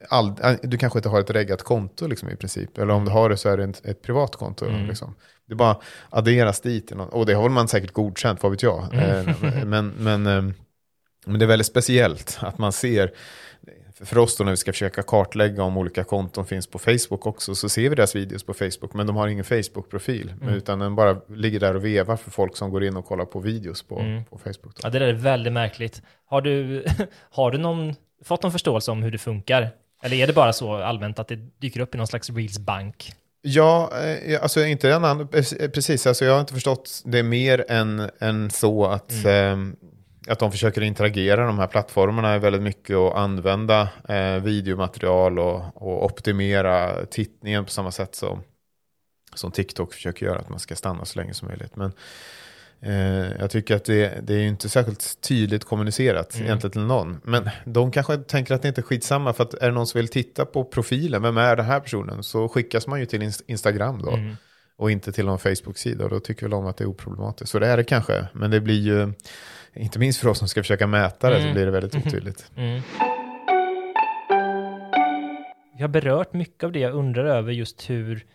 all, 0.10 0.28
äh, 0.44 0.54
du 0.64 0.78
kanske 0.78 1.00
inte 1.00 1.10
har 1.10 1.20
ett 1.20 1.30
reggat 1.30 1.64
konto 1.64 2.08
liksom, 2.08 2.30
i 2.30 2.36
princip. 2.36 2.78
Eller 2.78 2.94
om 2.94 3.06
du 3.06 3.12
har 3.12 3.30
det 3.30 3.38
så 3.38 3.50
är 3.50 3.58
det 3.58 3.64
ett, 3.64 3.86
ett 3.86 4.02
privat 4.02 4.36
konto. 4.36 4.66
Liksom. 4.88 5.16
Det 5.48 5.56
bara 5.56 5.78
adderas 6.10 6.62
dit. 6.62 6.92
Och 6.92 7.26
det 7.26 7.34
har 7.34 7.44
väl 7.44 7.52
man 7.52 7.68
säkert 7.68 7.92
godkänt, 7.92 8.44
vad 8.44 8.52
vet 8.52 8.64
jag. 8.64 8.94
Eh, 8.94 9.36
Men, 9.66 9.94
men, 9.98 10.28
eh, 10.28 10.54
men 11.26 11.40
det 11.40 11.46
är 11.46 11.48
väldigt 11.48 11.68
speciellt 11.68 12.38
att 12.42 12.58
man 12.58 12.72
ser, 12.72 13.12
för 14.06 14.18
oss 14.18 14.38
då 14.38 14.44
när 14.44 14.52
vi 14.52 14.58
ska 14.58 14.72
försöka 14.72 15.04
kartlägga 15.04 15.64
om 15.64 15.78
olika 15.78 16.04
konton 16.04 16.46
finns 16.46 16.68
på 16.68 16.80
Facebook 16.80 17.26
också, 17.26 17.56
så 17.56 17.70
ser 17.70 17.90
vi 17.90 17.96
deras 17.96 18.16
videos 18.16 18.44
på 18.44 18.54
Facebook, 18.54 18.94
men 18.94 19.08
de 19.08 19.16
har 19.16 19.28
ingen 19.28 19.46
Facebook-profil. 19.46 20.34
Utan 20.50 20.80
den 20.80 20.96
bara 20.96 21.22
ligger 21.28 21.60
där 21.60 21.76
och 21.76 21.86
vevar 21.86 22.18
för 22.18 22.32
folk 22.32 22.58
som 22.58 22.72
går 22.72 22.84
in 22.84 22.98
och 22.98 23.06
kollar 23.06 23.26
på 23.26 23.40
videos 23.40 23.84
på, 23.84 24.24
på 24.30 24.38
Facebook. 24.38 24.76
Då. 24.76 24.82
Ja, 24.84 24.90
det 24.90 25.00
där 25.00 25.08
är 25.08 25.14
väldigt 25.14 25.54
märkligt. 25.54 26.02
Har 26.26 26.42
du, 26.42 26.86
har 27.32 27.52
du 27.52 27.58
någon, 27.58 27.96
fått 28.24 28.44
någon 28.44 28.52
förståelse 28.52 28.92
om 28.92 29.04
hur 29.04 29.12
det 29.12 29.18
funkar? 29.18 29.70
Eller 30.02 30.18
är 30.18 30.28
det 30.28 30.34
bara 30.34 30.54
så 30.54 30.74
allmänt 30.76 31.20
att 31.20 31.28
det 31.28 31.36
dyker 31.36 31.80
upp 31.80 31.96
i 31.96 31.98
någon 31.98 32.08
slags 32.08 32.30
reelsbank? 32.30 33.14
Ja, 33.42 33.92
eh, 34.26 34.42
alltså 34.42 34.66
inte 34.66 34.90
en 34.90 34.96
annan, 34.96 35.28
precis, 35.74 36.08
alltså 36.08 36.26
jag 36.26 36.34
har 36.34 36.40
inte 36.40 36.54
förstått 36.54 37.02
det 37.06 37.24
mer 37.24 37.66
än, 37.70 38.10
än 38.20 38.52
så 38.52 38.86
att, 38.86 39.26
eh, 39.26 39.58
att 40.28 40.40
de 40.40 40.52
försöker 40.52 40.82
interagera, 40.82 41.46
de 41.46 41.60
här 41.60 41.68
plattformarna 41.68 42.30
är 42.30 42.40
väldigt 42.40 42.62
mycket 42.62 42.96
att 42.96 43.16
använda 43.16 43.90
eh, 44.10 44.36
videomaterial 44.36 45.40
och, 45.40 45.62
och 45.74 46.06
optimera 46.06 47.06
tittningen 47.06 47.66
på 47.66 47.72
samma 47.72 47.92
sätt 47.92 48.16
som, 48.16 48.42
som 49.36 49.52
TikTok 49.52 49.94
försöker 49.94 50.26
göra, 50.26 50.40
att 50.40 50.50
man 50.50 50.60
ska 50.60 50.76
stanna 50.76 51.06
så 51.06 51.20
länge 51.20 51.34
som 51.34 51.48
möjligt. 51.48 51.76
Men 51.76 51.92
eh, 52.82 53.32
jag 53.40 53.52
tycker 53.52 53.76
att 53.76 53.86
det, 53.86 54.28
det 54.28 54.34
är 54.34 54.48
inte 54.48 54.70
särskilt 54.70 55.22
tydligt 55.22 55.64
kommunicerat 55.66 56.36
egentligen 56.42 56.72
till 56.72 56.82
någon. 56.82 57.22
Men 57.24 57.50
de 57.66 57.92
kanske 57.92 58.18
tänker 58.18 58.54
att 58.54 58.62
det 58.62 58.68
inte 58.68 58.82
är 58.82 58.84
skitsamma, 58.84 59.34
för 59.34 59.44
att 59.44 59.54
är 59.54 59.66
det 59.66 59.72
någon 59.72 59.88
som 59.88 60.00
vill 60.00 60.08
titta 60.08 60.46
på 60.46 60.64
profilen, 60.64 61.22
vem 61.22 61.38
är 61.38 61.56
den 61.56 61.66
här 61.66 61.80
personen, 61.80 62.24
så 62.24 62.50
skickas 62.50 62.88
man 62.88 63.00
ju 63.00 63.06
till 63.06 63.22
Inst- 63.22 63.44
Instagram 63.48 64.02
då. 64.02 64.12
Och 64.78 64.92
inte 64.92 65.12
till 65.12 65.26
någon 65.26 65.40
Facebook-sida, 65.40 66.04
och 66.04 66.10
då 66.10 66.20
tycker 66.20 66.42
väl 66.42 66.52
de 66.52 66.66
att 66.66 66.78
det 66.78 66.84
är 66.84 66.88
oproblematiskt. 66.90 67.52
Så 67.52 67.60
det 67.60 67.68
är 67.68 67.78
det 67.78 67.84
kanske, 67.84 68.28
men 68.34 68.52
det 68.52 68.60
blir 68.62 68.82
ju, 68.82 69.14
inte 69.80 70.00
minst 70.00 70.20
för 70.20 70.30
oss 70.30 70.40
som 70.40 70.48
ska 70.48 70.64
försöka 70.64 70.88
mäta 70.88 71.30
det, 71.30 71.42
så 71.42 71.54
blir 71.54 71.66
det 71.66 71.72
väldigt 71.72 71.96
otydligt. 71.96 72.52
Vi 75.78 75.82
har 75.82 75.88
berört 75.88 76.34
mycket 76.34 76.64
av 76.64 76.72
det 76.72 76.80
jag 76.80 76.94
undrar 76.94 77.26
över 77.26 77.52
just 77.52 77.90
hur, 77.90 78.26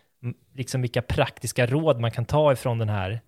liksom 0.54 0.82
vilka 0.82 1.02
praktiska 1.02 1.66
råd 1.66 2.00
man 2.00 2.10
kan 2.10 2.24
ta 2.24 2.52
ifrån 2.52 2.78
den 2.78 2.88
här 2.88 3.20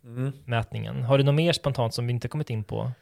mätningen. 0.44 1.02
Har 1.02 1.18
du 1.18 1.24
något 1.24 1.34
mer 1.34 1.52
spontant 1.52 1.94
som 1.94 2.06
vi 2.06 2.12
inte 2.12 2.28
kommit 2.28 2.50
in 2.50 2.64
på? 2.64 2.92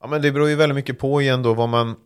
Ja, 0.00 0.06
men 0.06 0.22
det 0.22 0.32
beror 0.32 0.48
ju 0.48 0.56
väldigt 0.56 0.76
mycket 0.76 0.98
på 0.98 1.22
igen 1.22 1.42
då 1.42 1.54
vad 1.54 1.68
man, 1.68 1.96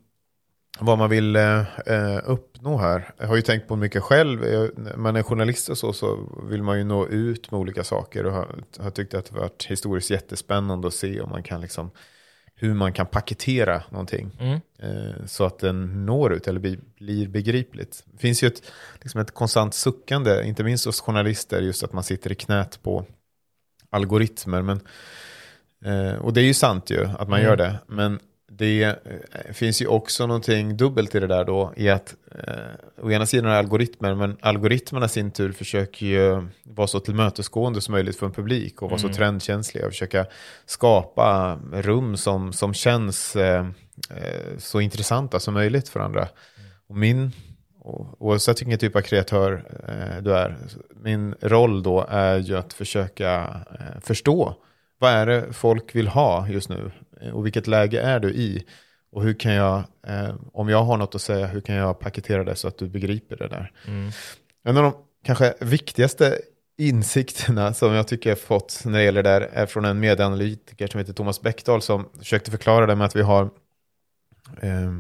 vad 0.81 0.99
man 0.99 1.11
vill 1.11 1.37
eh, 1.37 1.61
eh, 1.87 2.21
uppnå 2.25 2.77
här. 2.77 3.11
Jag 3.19 3.27
har 3.27 3.37
ju 3.37 3.43
tänkt 3.43 3.69
på 3.69 3.77
mycket 3.77 4.03
själv. 4.03 4.45
Jag, 4.45 4.71
man 4.97 5.17
är 5.17 5.23
journalist 5.23 5.69
och 5.69 5.79
så, 5.79 5.93
så 5.93 6.19
vill 6.51 6.63
man 6.63 6.79
ju 6.79 6.85
nå 6.85 7.07
ut 7.07 7.51
med 7.51 7.61
olika 7.61 7.85
saker. 7.85 8.27
Och 8.27 8.33
har, 8.33 8.55
har 8.79 8.91
tyckt 8.91 9.15
att 9.15 9.27
det 9.27 9.35
varit 9.35 9.65
historiskt 9.65 10.11
jättespännande 10.11 10.89
att 10.89 10.95
se 10.95 11.21
om 11.21 11.31
man 11.31 11.43
kan 11.43 11.61
liksom, 11.61 11.91
hur 12.63 12.75
man 12.75 12.93
kan 12.93 13.07
paketera 13.07 13.83
någonting. 13.91 14.31
Eh, 14.79 15.27
så 15.27 15.45
att 15.45 15.59
den 15.59 16.07
når 16.07 16.33
ut 16.33 16.49
eller 16.49 16.61
blir, 16.61 16.79
blir 16.99 17.29
begripligt. 17.29 18.05
Det 18.13 18.19
finns 18.19 18.43
ju 18.43 18.49
ett, 18.49 18.73
liksom 19.01 19.21
ett 19.21 19.35
konstant 19.35 19.75
suckande, 19.75 20.43
inte 20.45 20.65
minst 20.65 20.87
hos 20.87 21.01
journalister, 21.01 21.63
just 21.63 21.83
att 21.83 21.93
man 21.93 22.05
sitter 22.05 22.33
i 22.33 22.35
knät 22.35 22.83
på 22.83 23.05
algoritmer. 23.91 24.63
Men 24.63 24.81
Eh, 25.85 26.15
och 26.15 26.33
det 26.33 26.41
är 26.41 26.45
ju 26.45 26.55
sant 26.55 26.91
ju 26.91 27.05
att 27.19 27.29
man 27.29 27.43
gör 27.43 27.57
det. 27.57 27.79
Men 27.87 28.19
det 28.63 28.99
finns 29.53 29.83
ju 29.83 29.87
också 29.87 30.27
någonting 30.27 30.77
dubbelt 30.77 31.15
i 31.15 31.21
det 31.21 31.27
där 31.27 31.45
då. 31.45 31.73
I 31.77 31.89
att 31.89 32.15
eh, 32.31 33.05
å 33.05 33.11
ena 33.11 33.27
sidan 33.27 33.47
är 33.47 33.53
det 33.53 33.59
algoritmer, 33.59 34.15
men 34.15 34.37
algoritmerna 34.41 35.07
i 35.07 35.09
sin 35.09 35.31
tur 35.31 35.53
försöker 35.53 36.07
ju 36.07 36.47
vara 36.63 36.87
så 36.87 37.01
tillmötesgående 37.01 37.81
som 37.81 37.93
möjligt 37.93 38.17
för 38.17 38.27
en 38.27 38.33
publik 38.33 38.83
och 38.83 38.91
vara 38.91 39.01
så 39.01 39.09
trendkänsliga 39.09 39.87
och 39.87 39.93
försöka 39.93 40.27
skapa 40.67 41.59
rum 41.73 42.17
som, 42.17 42.53
som 42.53 42.75
känns 42.75 43.37
eh, 43.37 43.67
eh, 44.11 44.59
så 44.59 44.81
intressanta 44.81 45.41
som 45.41 45.55
möjligt 45.55 45.89
för 45.89 46.01
andra. 46.01 46.29
Och 46.89 46.97
min, 46.97 47.33
oavsett 48.19 48.61
vilken 48.61 48.79
typ 48.79 48.97
av 48.97 49.01
kreatör 49.01 49.65
eh, 49.89 50.23
du 50.23 50.35
är, 50.35 50.57
min 51.03 51.35
roll 51.41 51.83
då 51.83 52.07
är 52.09 52.39
ju 52.39 52.57
att 52.57 52.73
försöka 52.73 53.61
eh, 53.71 54.01
förstå 54.01 54.55
vad 55.03 55.11
är 55.11 55.27
det 55.27 55.53
folk 55.53 55.95
vill 55.95 56.09
ha 56.09 56.49
just 56.49 56.69
nu? 56.69 56.91
Eh, 57.23 57.31
Och 57.31 57.47
vilket 57.47 57.67
läge 57.67 58.01
är 58.01 58.21
du 58.21 58.31
i? 58.31 58.65
Och 59.13 59.23
hur 59.23 59.35
kan 59.35 59.53
jag, 59.53 59.77
eh, 60.07 60.35
om 60.53 60.69
jag 60.69 60.83
har 60.85 60.97
något 60.97 61.15
att 61.15 61.23
säga, 61.23 61.47
hur 61.47 61.61
kan 61.61 61.75
jag 61.75 61.99
paketera 62.01 62.45
det 62.45 62.57
så 62.57 62.69
att 62.69 62.79
du 62.79 62.89
begriper 62.89 63.37
det 63.37 63.49
där? 63.49 63.73
En 64.65 64.77
av 64.77 64.83
de 64.83 64.95
kanske 65.25 65.55
viktigaste 65.61 66.39
insikterna 66.79 67.75
som 67.75 67.93
jag 67.93 68.09
tycker 68.09 68.31
jag 68.31 68.39
fått 68.39 68.83
när 68.85 68.99
det 68.99 69.05
gäller 69.05 69.23
det 69.23 69.31
där 69.31 69.41
är 69.41 69.67
från 69.67 69.85
en 69.85 70.01
medieanalytiker 70.01 70.87
som 70.87 70.99
heter 70.99 71.13
Thomas 71.13 71.41
Bäckdahl 71.41 71.83
som 71.83 72.09
försökte 72.19 72.51
förklara 72.51 72.87
det 72.87 72.95
med 72.95 73.05
att 73.07 73.17
vi 73.17 73.23
har 73.23 73.51
eh, 74.63 74.93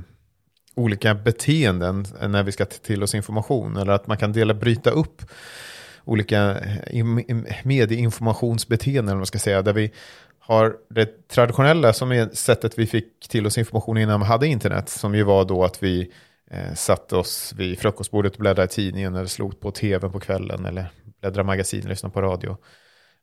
olika 0.74 1.14
beteenden 1.14 2.06
när 2.28 2.42
vi 2.42 2.52
ska 2.52 2.64
till 2.64 3.02
oss 3.02 3.14
information. 3.14 3.76
Eller 3.76 3.92
att 3.92 4.06
man 4.06 4.16
kan 4.16 4.32
dela, 4.32 4.54
bryta 4.54 4.90
upp 4.90 5.22
olika 6.04 6.56
im- 6.90 7.44
medieinformationsbeteenden, 7.64 9.14
vad 9.14 9.16
man 9.20 9.26
ska 9.26 9.38
säga, 9.38 9.62
där 9.62 9.72
vi 9.72 9.92
har 10.52 10.76
det 10.90 11.28
traditionella 11.28 11.92
som 11.92 12.12
är 12.12 12.28
sättet 12.28 12.78
vi 12.78 12.86
fick 12.86 13.28
till 13.28 13.46
oss 13.46 13.58
information 13.58 13.98
innan 13.98 14.20
vi 14.20 14.26
hade 14.26 14.46
internet, 14.46 14.88
som 14.88 15.14
ju 15.14 15.22
var 15.22 15.44
då 15.44 15.64
att 15.64 15.82
vi 15.82 16.12
eh, 16.50 16.74
satte 16.74 17.16
oss 17.16 17.52
vid 17.56 17.78
frukostbordet 17.78 18.32
och 18.32 18.40
bläddrade 18.40 18.64
i 18.64 18.68
tidningen 18.68 19.14
eller 19.14 19.26
slog 19.26 19.60
på 19.60 19.70
tv 19.70 20.08
på 20.08 20.20
kvällen 20.20 20.66
eller 20.66 20.86
bläddrade 21.20 21.46
magasin 21.46 21.82
och 21.82 21.88
lyssnade 21.88 22.12
på 22.12 22.22
radio. 22.22 22.56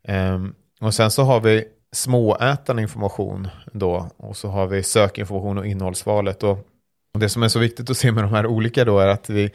Ehm, 0.07 0.53
och 0.81 0.93
sen 0.93 1.11
så 1.11 1.23
har 1.23 1.39
vi 1.39 1.65
småätande 1.91 2.81
information 2.81 3.47
då 3.73 4.09
och 4.17 4.37
så 4.37 4.47
har 4.47 4.67
vi 4.67 4.83
sökinformation 4.83 5.57
och 5.57 5.65
innehållsvalet. 5.65 6.43
Och 6.43 6.67
Och 7.13 7.19
det 7.19 7.29
som 7.29 7.43
är 7.43 7.47
så 7.47 7.59
viktigt 7.59 7.89
att 7.89 7.97
se 7.97 8.11
med 8.11 8.23
de 8.23 8.33
här 8.33 8.45
olika 8.45 8.85
då 8.85 8.99
är 8.99 9.07
att 9.07 9.29
vi, 9.29 9.51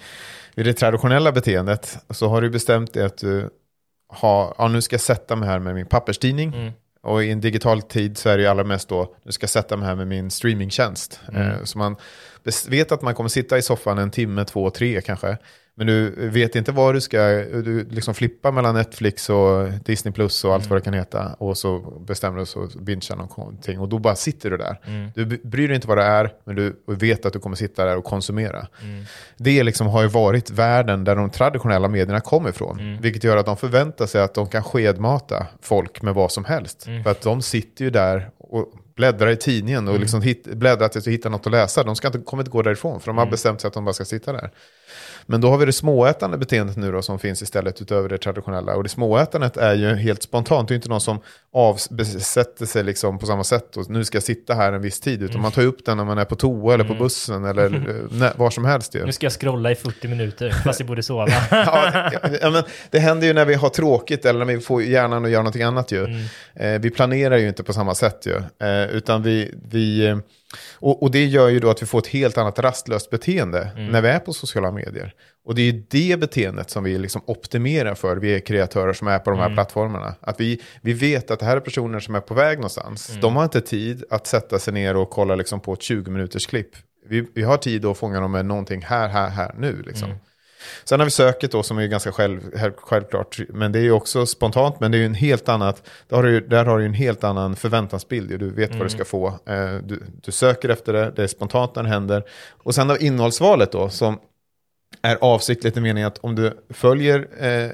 vid 0.54 0.66
det 0.66 0.72
traditionella 0.72 1.32
beteendet 1.32 1.98
så 2.10 2.28
har 2.28 2.42
du 2.42 2.50
bestämt 2.50 2.92
dig 2.92 3.04
att 3.04 3.18
du 3.18 3.50
har, 4.08 4.54
ja 4.58 4.68
nu 4.68 4.82
ska 4.82 4.94
jag 4.94 5.00
sätta 5.00 5.36
mig 5.36 5.48
här 5.48 5.58
med 5.58 5.74
min 5.74 5.86
papperstidning. 5.86 6.54
Mm. 6.54 6.72
Och 7.04 7.24
i 7.24 7.30
en 7.30 7.40
digital 7.40 7.82
tid 7.82 8.18
så 8.18 8.28
är 8.28 8.36
det 8.36 8.42
ju 8.42 8.48
allra 8.48 8.64
mest 8.64 8.88
då, 8.88 9.14
nu 9.22 9.32
ska 9.32 9.44
jag 9.44 9.50
sätta 9.50 9.76
mig 9.76 9.88
här 9.88 9.94
med 9.94 10.06
min 10.06 10.30
streamingtjänst. 10.30 11.20
Mm. 11.28 11.50
Eh, 11.50 11.64
så 11.64 11.78
man 11.78 11.96
vet 12.68 12.92
att 12.92 13.02
man 13.02 13.14
kommer 13.14 13.28
sitta 13.28 13.58
i 13.58 13.62
soffan 13.62 13.98
en 13.98 14.10
timme, 14.10 14.44
två, 14.44 14.70
tre 14.70 15.00
kanske. 15.00 15.36
Men 15.76 15.86
du 15.86 16.28
vet 16.28 16.56
inte 16.56 16.72
vad 16.72 16.94
du 16.94 17.00
ska, 17.00 17.18
du 17.42 17.86
liksom 17.90 18.14
flippar 18.14 18.52
mellan 18.52 18.74
Netflix 18.74 19.30
och 19.30 19.68
Disney 19.84 20.12
Plus 20.14 20.44
och 20.44 20.54
allt 20.54 20.66
vad 20.66 20.78
det 20.78 20.84
kan 20.84 20.94
heta. 20.94 21.34
Och 21.38 21.58
så 21.58 21.78
bestämmer 21.78 22.38
du 22.38 22.46
så 22.46 22.68
bingear 22.78 23.16
någonting 23.16 23.80
och 23.80 23.88
då 23.88 23.98
bara 23.98 24.14
sitter 24.14 24.50
du 24.50 24.56
där. 24.56 24.80
Du 25.14 25.24
b- 25.26 25.36
bryr 25.42 25.68
dig 25.68 25.74
inte 25.74 25.88
vad 25.88 25.98
det 25.98 26.04
är, 26.04 26.32
men 26.44 26.56
du 26.56 26.76
vet 26.86 27.26
att 27.26 27.32
du 27.32 27.38
kommer 27.38 27.56
sitta 27.56 27.84
där 27.84 27.96
och 27.96 28.04
konsumera. 28.04 28.66
Det 29.36 29.62
liksom 29.62 29.86
har 29.86 30.02
ju 30.02 30.08
varit 30.08 30.50
världen 30.50 31.04
där 31.04 31.16
de 31.16 31.30
traditionella 31.30 31.88
medierna 31.88 32.20
kommer 32.20 32.48
ifrån. 32.50 32.98
Vilket 33.00 33.24
gör 33.24 33.36
att 33.36 33.46
de 33.46 33.56
förväntar 33.56 34.06
sig 34.06 34.22
att 34.22 34.34
de 34.34 34.48
kan 34.48 34.62
skedmata 34.62 35.46
folk 35.62 36.02
med 36.02 36.14
vad 36.14 36.32
som 36.32 36.44
helst. 36.44 36.84
För 37.04 37.10
att 37.10 37.20
de 37.22 37.42
sitter 37.42 37.84
ju 37.84 37.90
där 37.90 38.30
och 38.38 38.72
bläddrar 38.96 39.28
i 39.30 39.36
tidningen 39.36 39.88
och 39.88 40.00
liksom 40.00 40.22
hit, 40.22 40.44
bläddrar 40.44 40.88
tills 40.88 41.04
du 41.04 41.10
hittar 41.10 41.30
något 41.30 41.46
att 41.46 41.52
läsa. 41.52 41.82
De 41.82 41.96
ska 41.96 42.08
inte, 42.08 42.18
kommer 42.18 42.42
inte 42.42 42.50
gå 42.50 42.62
därifrån, 42.62 43.00
för 43.00 43.06
de 43.06 43.18
har 43.18 43.26
bestämt 43.26 43.60
sig 43.60 43.68
att 43.68 43.74
de 43.74 43.84
bara 43.84 43.92
ska 43.92 44.04
sitta 44.04 44.32
där. 44.32 44.50
Men 45.26 45.40
då 45.40 45.50
har 45.50 45.58
vi 45.58 45.66
det 45.66 45.72
småätande 45.72 46.38
beteendet 46.38 46.76
nu 46.76 46.92
då 46.92 47.02
som 47.02 47.18
finns 47.18 47.42
istället 47.42 47.82
utöver 47.82 48.08
det 48.08 48.18
traditionella. 48.18 48.76
Och 48.76 48.82
det 48.82 48.88
småätandet 48.88 49.56
är 49.56 49.74
ju 49.74 49.94
helt 49.94 50.22
spontant. 50.22 50.68
Det 50.68 50.74
är 50.74 50.76
inte 50.76 50.88
någon 50.88 51.00
som 51.00 51.20
avsätter 51.52 52.66
sig 52.66 52.84
liksom 52.84 53.18
på 53.18 53.26
samma 53.26 53.44
sätt 53.44 53.76
och 53.76 53.90
nu 53.90 54.04
ska 54.04 54.16
jag 54.16 54.22
sitta 54.22 54.54
här 54.54 54.72
en 54.72 54.82
viss 54.82 55.00
tid. 55.00 55.22
Utan 55.22 55.40
man 55.40 55.52
tar 55.52 55.62
upp 55.62 55.84
den 55.84 55.96
när 55.96 56.04
man 56.04 56.18
är 56.18 56.24
på 56.24 56.36
toa 56.36 56.74
eller 56.74 56.84
på 56.84 56.94
bussen 56.94 57.44
eller 57.44 57.68
när, 58.10 58.32
var 58.36 58.50
som 58.50 58.64
helst. 58.64 58.94
Ju. 58.94 59.06
Nu 59.06 59.12
ska 59.12 59.26
jag 59.26 59.32
scrolla 59.32 59.70
i 59.70 59.74
40 59.74 60.08
minuter 60.08 60.50
fast 60.50 60.80
jag 60.80 60.86
borde 60.86 61.02
sova. 61.02 61.26
ja, 61.50 62.10
ja, 62.40 62.50
men 62.50 62.62
det 62.90 62.98
händer 62.98 63.26
ju 63.26 63.32
när 63.32 63.44
vi 63.44 63.54
har 63.54 63.68
tråkigt 63.68 64.24
eller 64.24 64.44
när 64.44 64.54
vi 64.54 64.60
får 64.60 64.82
hjärnan 64.82 65.24
att 65.24 65.30
göra 65.30 65.42
någonting 65.42 65.62
annat 65.62 65.92
ju. 65.92 66.06
Eh, 66.54 66.80
vi 66.80 66.90
planerar 66.90 67.36
ju 67.36 67.48
inte 67.48 67.62
på 67.62 67.72
samma 67.72 67.94
sätt 67.94 68.26
ju. 68.26 68.66
Eh, 68.68 68.90
utan 68.90 69.22
vi, 69.22 69.54
vi 69.70 70.06
eh, 70.06 70.16
och, 70.74 71.02
och 71.02 71.10
det 71.10 71.24
gör 71.24 71.48
ju 71.48 71.60
då 71.60 71.70
att 71.70 71.82
vi 71.82 71.86
får 71.86 71.98
ett 71.98 72.06
helt 72.06 72.38
annat 72.38 72.58
rastlöst 72.58 73.10
beteende 73.10 73.70
när 73.90 74.02
vi 74.02 74.08
är 74.08 74.18
på 74.18 74.32
sociala 74.32 74.70
medier. 74.70 75.14
Och 75.44 75.54
det 75.54 75.62
är 75.62 75.72
ju 75.72 75.84
det 75.88 76.20
beteendet 76.20 76.70
som 76.70 76.84
vi 76.84 76.98
liksom 76.98 77.22
optimerar 77.26 77.94
för, 77.94 78.16
vi 78.16 78.34
är 78.34 78.40
kreatörer 78.40 78.92
som 78.92 79.08
är 79.08 79.18
på 79.18 79.30
de 79.30 79.38
här 79.38 79.54
plattformarna. 79.54 80.14
Att 80.20 80.40
vi, 80.40 80.60
vi 80.82 80.92
vet 80.92 81.30
att 81.30 81.40
det 81.40 81.46
här 81.46 81.56
är 81.56 81.60
personer 81.60 82.00
som 82.00 82.14
är 82.14 82.20
på 82.20 82.34
väg 82.34 82.58
någonstans. 82.58 83.18
De 83.20 83.36
har 83.36 83.44
inte 83.44 83.60
tid 83.60 84.04
att 84.10 84.26
sätta 84.26 84.58
sig 84.58 84.74
ner 84.74 84.96
och 84.96 85.10
kolla 85.10 85.34
liksom 85.34 85.60
på 85.60 85.72
ett 85.72 85.82
20 85.82 86.10
minuters 86.10 86.46
klipp. 86.46 86.70
Vi, 87.08 87.26
vi 87.34 87.42
har 87.42 87.56
tid 87.56 87.84
att 87.84 87.98
fånga 87.98 88.20
dem 88.20 88.32
med 88.32 88.46
någonting 88.46 88.82
här, 88.82 89.08
här, 89.08 89.28
här, 89.28 89.54
nu. 89.58 89.82
Liksom. 89.86 90.08
Sen 90.84 91.00
har 91.00 91.04
vi 91.04 91.10
söket 91.10 91.52
då 91.52 91.62
som 91.62 91.78
är 91.78 91.86
ganska 91.86 92.12
själv, 92.12 92.40
självklart, 92.76 93.40
men 93.48 93.72
det 93.72 93.78
är 93.78 93.82
ju 93.82 93.92
också 93.92 94.26
spontant, 94.26 94.80
men 94.80 94.90
det 94.90 94.96
är 94.96 95.00
ju 95.00 95.06
en 95.06 95.14
helt 95.14 95.48
annat, 95.48 95.82
där 96.08 96.16
har 96.16 96.22
du, 96.22 96.40
där 96.40 96.64
har 96.64 96.78
du 96.78 96.84
en 96.84 96.94
helt 96.94 97.24
annan 97.24 97.56
förväntansbild, 97.56 98.38
du 98.38 98.50
vet 98.50 98.74
vad 98.74 98.86
du 98.86 98.90
ska 98.90 99.04
få, 99.04 99.38
Eh, 99.46 99.74
du, 99.84 100.02
du 100.22 100.32
söker 100.32 100.68
efter 100.68 100.92
det, 100.92 101.12
det 101.16 101.22
är 101.22 101.26
spontant 101.26 101.76
när 101.76 101.82
det 101.82 101.88
händer. 101.88 102.24
Och 102.62 102.74
sen 102.74 102.88
har 102.88 102.98
vi 102.98 103.06
innehållsvalet 103.06 103.72
då, 103.72 103.88
som 103.88 104.18
är 105.02 105.18
avsiktligt 105.20 105.76
i 105.76 105.80
meningen 105.80 106.06
att 106.06 106.18
om 106.18 106.34
du 106.34 106.52
följer 106.70 107.28
eh, 107.38 107.70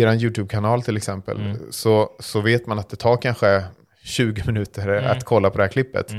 er 0.00 0.14
YouTube-kanal 0.14 0.82
till 0.82 0.96
exempel, 0.96 1.36
så, 1.70 2.10
så 2.20 2.40
vet 2.40 2.66
man 2.66 2.78
att 2.78 2.90
det 2.90 2.96
tar 2.96 3.16
kanske 3.16 3.64
20 4.02 4.42
minuter 4.46 4.88
att 4.88 5.24
kolla 5.24 5.50
på 5.50 5.58
det 5.58 5.64
här 5.64 5.70
klippet. 5.70 6.12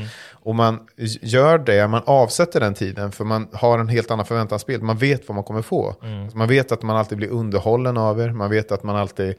Och 0.44 0.56
man 0.56 0.80
gör 1.22 1.58
det, 1.58 1.88
man 1.88 2.02
avsätter 2.06 2.60
den 2.60 2.74
tiden 2.74 3.12
för 3.12 3.26
man 3.26 3.48
har 3.54 3.80
en 3.80 3.88
helt 3.90 4.12
annan 4.12 4.26
förväntansbild. 4.26 4.84
Man 4.84 4.98
vet 4.98 5.28
vad 5.28 5.36
man 5.36 5.44
kommer 5.44 5.62
få. 5.62 5.96
Så 6.32 6.38
man 6.38 6.48
vet 6.48 6.72
att 6.72 6.82
man 6.84 6.96
alltid 6.98 7.18
blir 7.18 7.28
underhållen 7.30 7.98
av 7.98 8.22
er. 8.22 8.30
Man 8.30 8.50
vet 8.50 8.72
att 8.72 8.84
man 8.84 8.96
alltid, 8.96 9.36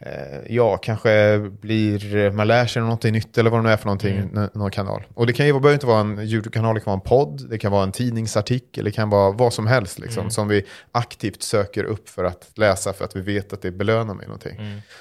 eh, 0.00 0.08
ja, 0.48 0.76
kanske 0.76 1.38
blir, 1.60 2.30
man 2.30 2.46
lär 2.46 2.66
sig 2.66 2.82
någonting 2.82 3.12
nytt 3.12 3.38
eller 3.38 3.50
vad 3.50 3.60
det 3.60 3.62
nu 3.64 3.70
är 3.72 3.76
för 3.76 3.86
någonting, 3.86 4.16
n- 4.18 4.50
någon 4.54 4.70
kanal. 4.70 5.02
Och 5.14 5.26
det 5.26 5.32
kan 5.32 5.46
ju, 5.46 5.52
behöver 5.52 5.72
inte 5.72 5.86
vara 5.86 6.00
en 6.00 6.18
YouTube-kanal, 6.18 6.74
det 6.74 6.80
kan 6.80 6.90
vara 6.90 7.00
en 7.00 7.08
podd, 7.08 7.50
det 7.50 7.58
kan 7.58 7.72
vara 7.72 7.82
en 7.82 7.92
tidningsartikel, 7.92 8.84
det 8.84 8.90
kan 8.90 9.10
vara 9.10 9.30
vad 9.30 9.52
som 9.52 9.66
helst 9.66 9.98
liksom, 9.98 10.30
som 10.30 10.48
vi 10.48 10.64
aktivt 10.92 11.42
söker 11.42 11.84
upp 11.84 12.08
för 12.08 12.24
att 12.24 12.50
läsa 12.54 12.92
för 12.92 13.04
att 13.04 13.16
vi 13.16 13.20
vet 13.20 13.52
att 13.52 13.62
det 13.62 13.70
belönar 13.70 14.14
med 14.14 14.26
någonting. 14.26 14.56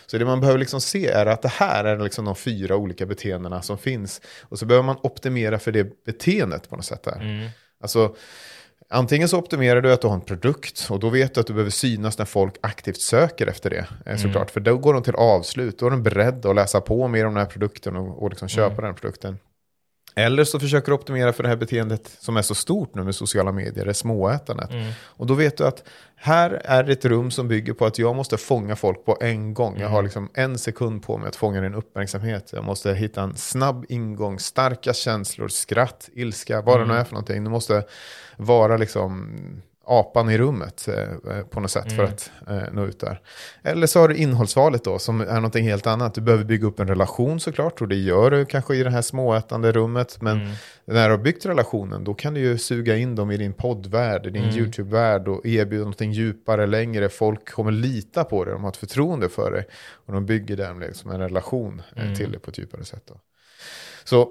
Så 0.07 0.17
det 0.17 0.25
man 0.25 0.39
behöver 0.39 0.59
liksom 0.59 0.81
se 0.81 1.07
är 1.07 1.25
att 1.25 1.41
det 1.41 1.51
här 1.51 1.83
är 1.83 1.99
liksom 1.99 2.25
de 2.25 2.35
fyra 2.35 2.75
olika 2.75 3.05
beteendena 3.05 3.61
som 3.61 3.77
finns. 3.77 4.21
Och 4.41 4.59
så 4.59 4.65
behöver 4.65 4.85
man 4.85 4.95
optimera 5.03 5.40
för 5.59 5.71
det 5.71 6.03
beteendet 6.05 6.69
på 6.69 6.75
något 6.75 6.85
sätt. 6.85 7.03
Där. 7.03 7.51
Alltså, 7.81 8.15
Antingen 8.93 9.29
så 9.29 9.37
optimerar 9.37 9.81
du 9.81 9.93
att 9.93 10.01
du 10.01 10.07
har 10.07 10.15
en 10.15 10.21
produkt 10.21 10.87
och 10.89 10.99
då 10.99 11.09
vet 11.09 11.33
du 11.35 11.41
att 11.41 11.47
du 11.47 11.53
behöver 11.53 11.71
synas 11.71 12.17
när 12.17 12.25
folk 12.25 12.55
aktivt 12.61 13.01
söker 13.01 13.47
efter 13.47 13.69
det. 13.69 13.85
eh, 14.05 14.17
Såklart, 14.17 14.51
för 14.51 14.59
då 14.59 14.77
går 14.77 14.93
de 14.93 15.03
till 15.03 15.15
avslut, 15.15 15.79
då 15.79 15.85
är 15.85 15.89
de 15.89 16.03
beredda 16.03 16.49
att 16.49 16.55
läsa 16.55 16.81
på 16.81 17.07
mer 17.07 17.25
om 17.25 17.33
den 17.33 17.43
här 17.43 17.49
produkten 17.51 17.95
och, 17.95 18.23
och 18.23 18.29
liksom 18.29 18.47
köpa 18.47 18.81
den 18.81 18.95
produkten. 18.95 19.37
Eller 20.15 20.43
så 20.43 20.59
försöker 20.59 20.87
du 20.87 20.93
optimera 20.93 21.33
för 21.33 21.43
det 21.43 21.49
här 21.49 21.55
beteendet 21.55 22.17
som 22.19 22.37
är 22.37 22.41
så 22.41 22.55
stort 22.55 22.95
nu 22.95 23.03
med 23.03 23.15
sociala 23.15 23.51
medier, 23.51 23.85
det 23.85 23.93
småätandet. 23.93 24.69
Och 25.03 25.27
då 25.27 25.33
vet 25.33 25.57
du 25.57 25.67
att 25.67 25.83
här 26.15 26.61
är 26.65 26.89
ett 26.89 27.05
rum 27.05 27.31
som 27.31 27.47
bygger 27.47 27.73
på 27.73 27.85
att 27.85 27.99
jag 27.99 28.15
måste 28.15 28.37
fånga 28.37 28.75
folk 28.75 29.05
på 29.05 29.17
en 29.21 29.53
gång. 29.53 29.79
Jag 29.79 29.89
har 29.89 30.03
liksom 30.03 30.29
en 30.33 30.57
sekund 30.57 31.03
på 31.03 31.17
mig 31.17 31.27
att 31.27 31.35
fånga 31.35 31.61
din 31.61 31.75
uppmärksamhet. 31.75 32.49
Jag 32.53 32.63
måste 32.63 32.93
hitta 32.93 33.21
en 33.21 33.35
snabb 33.35 33.85
ingång, 33.89 34.39
starka 34.39 34.93
känslor, 34.93 35.47
skratt, 35.47 36.09
ilska, 36.13 36.61
vad 36.61 36.79
det 36.79 36.85
nu 36.85 36.93
är 36.93 37.03
för 37.03 37.13
någonting. 37.13 37.43
Du 37.43 37.49
måste 37.49 37.83
vara 38.37 38.77
liksom 38.77 39.31
apan 39.91 40.29
i 40.29 40.37
rummet 40.37 40.87
eh, 40.87 41.43
på 41.49 41.59
något 41.59 41.71
sätt 41.71 41.91
för 41.91 42.03
att 42.03 42.31
eh, 42.47 42.61
nå 42.71 42.85
ut 42.85 42.99
där. 42.99 43.21
Eller 43.63 43.87
så 43.87 43.99
har 43.99 44.07
du 44.07 44.15
innehållsvalet 44.15 44.83
då 44.83 44.99
som 44.99 45.21
är 45.21 45.35
någonting 45.35 45.65
helt 45.65 45.87
annat. 45.87 46.13
Du 46.13 46.21
behöver 46.21 46.43
bygga 46.43 46.67
upp 46.67 46.79
en 46.79 46.87
relation 46.87 47.39
såklart 47.39 47.81
och 47.81 47.87
det 47.87 47.95
gör 47.95 48.31
du 48.31 48.45
kanske 48.45 48.75
i 48.75 48.83
det 48.83 48.89
här 48.89 49.01
småätande 49.01 49.71
rummet. 49.71 50.21
Men 50.21 50.39
när 50.85 51.09
du 51.09 51.15
har 51.15 51.23
byggt 51.23 51.45
relationen 51.45 52.03
då 52.03 52.13
kan 52.13 52.33
du 52.33 52.39
ju 52.39 52.57
suga 52.57 52.97
in 52.97 53.15
dem 53.15 53.31
i 53.31 53.37
din 53.37 53.53
poddvärld, 53.53 54.27
i 54.27 54.29
din 54.29 54.43
YouTube-värld 54.43 55.27
och 55.27 55.45
erbjuda 55.45 55.83
någonting 55.83 56.11
djupare, 56.11 56.67
längre. 56.67 57.09
Folk 57.09 57.49
kommer 57.49 57.71
lita 57.71 58.23
på 58.23 58.45
dig, 58.45 58.53
de 58.53 58.63
har 58.63 58.69
ett 58.69 58.77
förtroende 58.77 59.29
för 59.29 59.51
dig 59.51 59.67
och 60.05 60.13
de 60.13 60.25
bygger 60.25 60.57
därmed 60.57 60.87
liksom 60.87 61.11
en 61.11 61.19
relation 61.19 61.81
eh, 61.95 62.13
till 62.13 62.31
dig 62.31 62.39
på 62.39 62.51
ett 62.51 62.57
djupare 62.57 62.85
sätt. 62.85 63.03
Då. 63.05 63.19
Så 64.03 64.29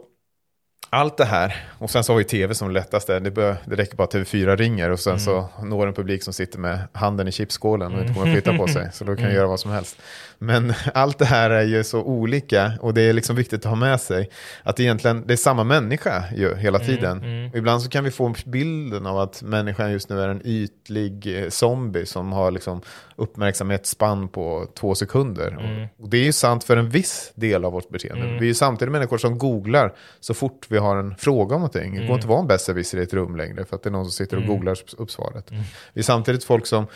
allt 0.91 1.17
det 1.17 1.25
här, 1.25 1.65
och 1.79 1.91
sen 1.91 2.05
så 2.05 2.13
har 2.13 2.19
vi 2.19 2.25
tv 2.25 2.55
som 2.55 2.71
lättaste, 2.71 3.21
det, 3.21 3.31
bör, 3.31 3.57
det 3.65 3.77
räcker 3.77 3.97
bara 3.97 4.05
att 4.05 4.15
TV4 4.15 4.57
ringer 4.57 4.91
och 4.91 5.01
sen 5.01 5.21
så 5.21 5.49
når 5.63 5.87
en 5.87 5.95
publik 5.95 6.23
som 6.23 6.33
sitter 6.33 6.59
med 6.59 6.79
handen 6.93 7.29
i 7.29 7.33
chipsskålen 7.33 7.95
och 7.95 8.01
inte 8.01 8.15
kommer 8.15 8.27
att 8.27 8.33
flytta 8.33 8.57
på 8.57 8.69
sig, 8.69 8.89
så 8.93 9.05
då 9.05 9.17
kan 9.17 9.25
jag 9.25 9.35
göra 9.35 9.47
vad 9.47 9.61
som 9.61 9.71
helst. 9.71 9.97
Men 10.39 10.75
allt 10.95 11.19
det 11.19 11.25
här 11.25 11.51
är 11.51 11.63
ju 11.63 11.85
så 11.85 12.03
olika 12.03 12.73
och 12.81 12.95
det 12.95 13.03
är 13.03 13.13
liksom 13.13 13.37
viktigt 13.37 13.61
att 13.61 13.71
ha 13.71 13.77
med 13.77 14.01
sig 14.01 14.31
att 14.63 14.81
egentligen, 14.81 15.25
det 15.27 15.33
är 15.33 15.37
samma 15.37 15.65
människa 15.65 16.25
ju 16.37 16.57
hela 16.57 16.79
tiden. 16.79 17.51
Och 17.53 17.59
ibland 17.59 17.83
så 17.83 17.89
kan 17.89 18.05
vi 18.05 18.11
få 18.11 18.35
bilden 18.47 19.07
av 19.07 19.19
att 19.19 19.43
människan 19.43 19.93
just 19.93 20.09
nu 20.09 20.21
är 20.21 20.29
en 20.29 20.43
ytlig 20.45 21.43
eh, 21.43 21.49
zombie 21.49 22.07
som 22.07 22.33
har 22.33 22.51
liksom 22.51 22.81
uppmärksamhetsspann 23.17 24.29
på 24.29 24.67
två 24.75 24.95
sekunder. 24.95 25.57
Och, 25.57 26.05
och 26.05 26.11
det 26.11 26.17
är 26.17 26.25
ju 26.25 26.33
sant 26.33 26.65
för 26.65 26.77
en 26.77 26.89
viss 26.89 27.33
del 27.35 27.65
av 27.65 27.73
vårt 27.73 27.89
beteende. 27.89 28.27
Vi 28.27 28.39
är 28.39 28.43
ju 28.43 28.55
samtidigt 28.55 28.93
människor 28.93 29.19
som 29.19 29.39
googlar 29.39 29.93
så 30.21 30.35
fort 30.35 30.67
vi 30.69 30.79
har 30.81 30.97
en 30.97 31.15
fråga 31.17 31.55
om 31.55 31.61
någonting. 31.61 31.95
Det 31.95 32.07
går 32.07 32.15
inte 32.15 32.25
att 32.25 32.31
vara 32.31 32.41
en 32.41 32.47
besserwisser 32.47 32.99
i 32.99 33.03
ett 33.03 33.15
rum 33.15 33.37
längre 33.37 33.65
för 33.65 33.77
att 33.77 33.83
det 33.83 33.89
är 33.89 33.93
någon 33.93 34.05
som 34.05 34.13
sitter 34.13 34.37
och 34.37 34.45
googlar 34.45 34.79
upp 34.99 35.11
svaret. 35.11 35.51
Vi 35.93 35.99
är 35.99 36.03
samtidigt 36.03 36.45
folk 36.45 36.67
som, 36.67 36.87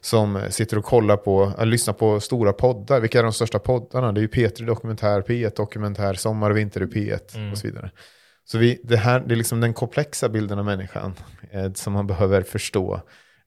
som 0.00 0.40
sitter 0.50 0.78
och 0.78 0.84
kollar 0.84 1.16
på, 1.16 1.52
eller 1.58 1.72
lyssnar 1.72 1.94
på 1.94 2.20
stora 2.20 2.52
poddar. 2.52 3.00
Vilka 3.00 3.18
är 3.18 3.22
de 3.22 3.32
största 3.32 3.58
poddarna? 3.58 4.12
Det 4.12 4.20
är 4.20 4.22
ju 4.22 4.28
P3 4.28 4.66
Dokumentär, 4.66 5.22
P1 5.22 5.56
Dokumentär, 5.56 6.14
Sommar 6.14 6.50
och 6.50 6.56
Vinter 6.56 6.82
i 6.82 6.86
P1 6.86 7.52
och 7.52 7.58
så 7.58 7.66
vidare. 7.66 7.90
Så 8.44 8.58
vi, 8.58 8.80
det 8.84 8.96
här 8.96 9.20
det 9.20 9.34
är 9.34 9.36
liksom 9.36 9.60
den 9.60 9.74
komplexa 9.74 10.28
bilden 10.28 10.58
av 10.58 10.64
människan 10.64 11.14
eh, 11.50 11.72
som 11.72 11.92
man 11.92 12.06
behöver 12.06 12.42
förstå. 12.42 13.00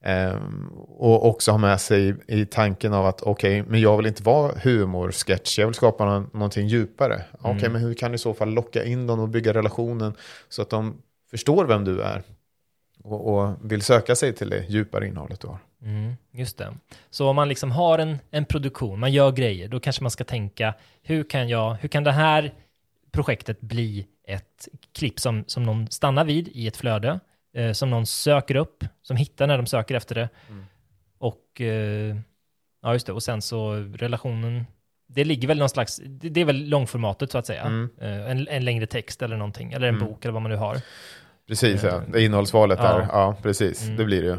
Ehm, 0.03 0.67
och 0.87 1.25
också 1.25 1.51
ha 1.51 1.57
med 1.57 1.81
sig 1.81 2.15
i, 2.27 2.45
tanken 2.45 2.93
av 2.93 3.05
att 3.05 3.21
okej, 3.21 3.63
men 3.67 3.81
jag 3.81 3.97
vill 3.97 4.05
inte 4.05 4.23
vara 4.23 4.51
humorsketch, 4.63 5.59
jag 5.59 5.67
vill 5.67 5.75
skapa 5.75 6.05
någon, 6.05 6.29
någonting 6.33 6.67
djupare. 6.67 7.21
Okej, 7.41 7.69
men 7.69 7.81
hur 7.81 7.93
kan 7.93 8.11
du 8.11 8.15
i 8.15 8.19
så 8.19 8.33
fall 8.33 8.53
locka 8.53 8.83
in 8.83 9.07
dem 9.07 9.19
och 9.19 9.29
bygga 9.29 9.53
relationen 9.53 10.13
så 10.49 10.61
att 10.61 10.69
de 10.69 11.01
förstår 11.31 11.65
vem 11.65 11.85
du 11.85 12.01
är 12.01 12.23
och, 13.03 13.27
och 13.27 13.71
vill 13.71 13.81
söka 13.81 14.15
sig 14.15 14.33
till 14.33 14.49
det 14.49 14.65
djupare 14.69 15.07
innehållet 15.07 15.39
du 15.39 15.47
har. 15.47 15.59
Mm, 15.81 16.13
just 16.31 16.57
det. 16.57 16.73
Så 17.09 17.29
om 17.29 17.35
man 17.35 17.49
liksom 17.49 17.71
har 17.71 17.99
en, 17.99 18.17
en 18.31 18.45
produktion, 18.45 18.99
man 18.99 19.11
gör 19.11 19.31
grejer, 19.31 19.67
då 19.67 19.79
kanske 19.79 20.03
man 20.03 20.11
ska 20.11 20.23
tänka, 20.23 20.73
hur 21.03 21.23
kan, 21.23 21.49
jag, 21.49 21.73
hur 21.73 21.89
kan 21.89 22.03
det 22.03 22.11
här 22.11 22.53
projektet 23.11 23.61
bli 23.61 24.07
ett 24.27 24.67
klipp 24.93 25.19
som, 25.19 25.43
som 25.47 25.63
någon 25.63 25.87
stannar 25.87 26.25
vid 26.25 26.47
i 26.47 26.67
ett 26.67 26.77
flöde, 26.77 27.19
eh, 27.55 27.71
som 27.71 27.89
någon 27.89 28.05
söker 28.05 28.55
upp, 28.55 28.83
som 29.01 29.17
hittar 29.17 29.47
när 29.47 29.57
de 29.57 29.65
söker 29.65 29.95
efter 29.95 30.15
det. 30.15 30.29
Och, 31.19 31.61
eh, 31.61 32.15
ja 32.81 32.93
just 32.93 33.07
det, 33.07 33.13
och 33.13 33.23
sen 33.23 33.41
så 33.41 33.73
relationen, 33.95 34.65
det 35.07 35.23
ligger 35.23 35.47
väl 35.47 35.57
någon 35.59 35.69
slags, 35.69 36.01
det, 36.05 36.29
det 36.29 36.41
är 36.41 36.45
väl 36.45 36.69
långformatet 36.69 37.31
så 37.31 37.37
att 37.37 37.45
säga, 37.45 37.61
Mm. 37.61 37.89
eh, 38.01 38.31
en, 38.31 38.47
en 38.47 38.65
längre 38.65 38.85
text 38.87 39.21
eller 39.21 39.37
någonting, 39.37 39.73
eller 39.73 39.87
en 39.87 39.95
Mm. 39.95 40.07
bok 40.07 40.25
eller 40.25 40.33
vad 40.33 40.41
man 40.41 40.51
nu 40.51 40.57
har. 40.57 40.77
Precis, 41.47 41.83
ja. 41.83 42.01
det 42.11 42.19
är 42.21 42.25
innehållsvalet 42.25 42.79
Ja. 42.81 42.93
där. 42.93 43.07
Ja, 43.11 43.35
precis. 43.41 43.87
Det 43.97 44.05
blir 44.05 44.21
det 44.21 44.27
ju. 44.27 44.37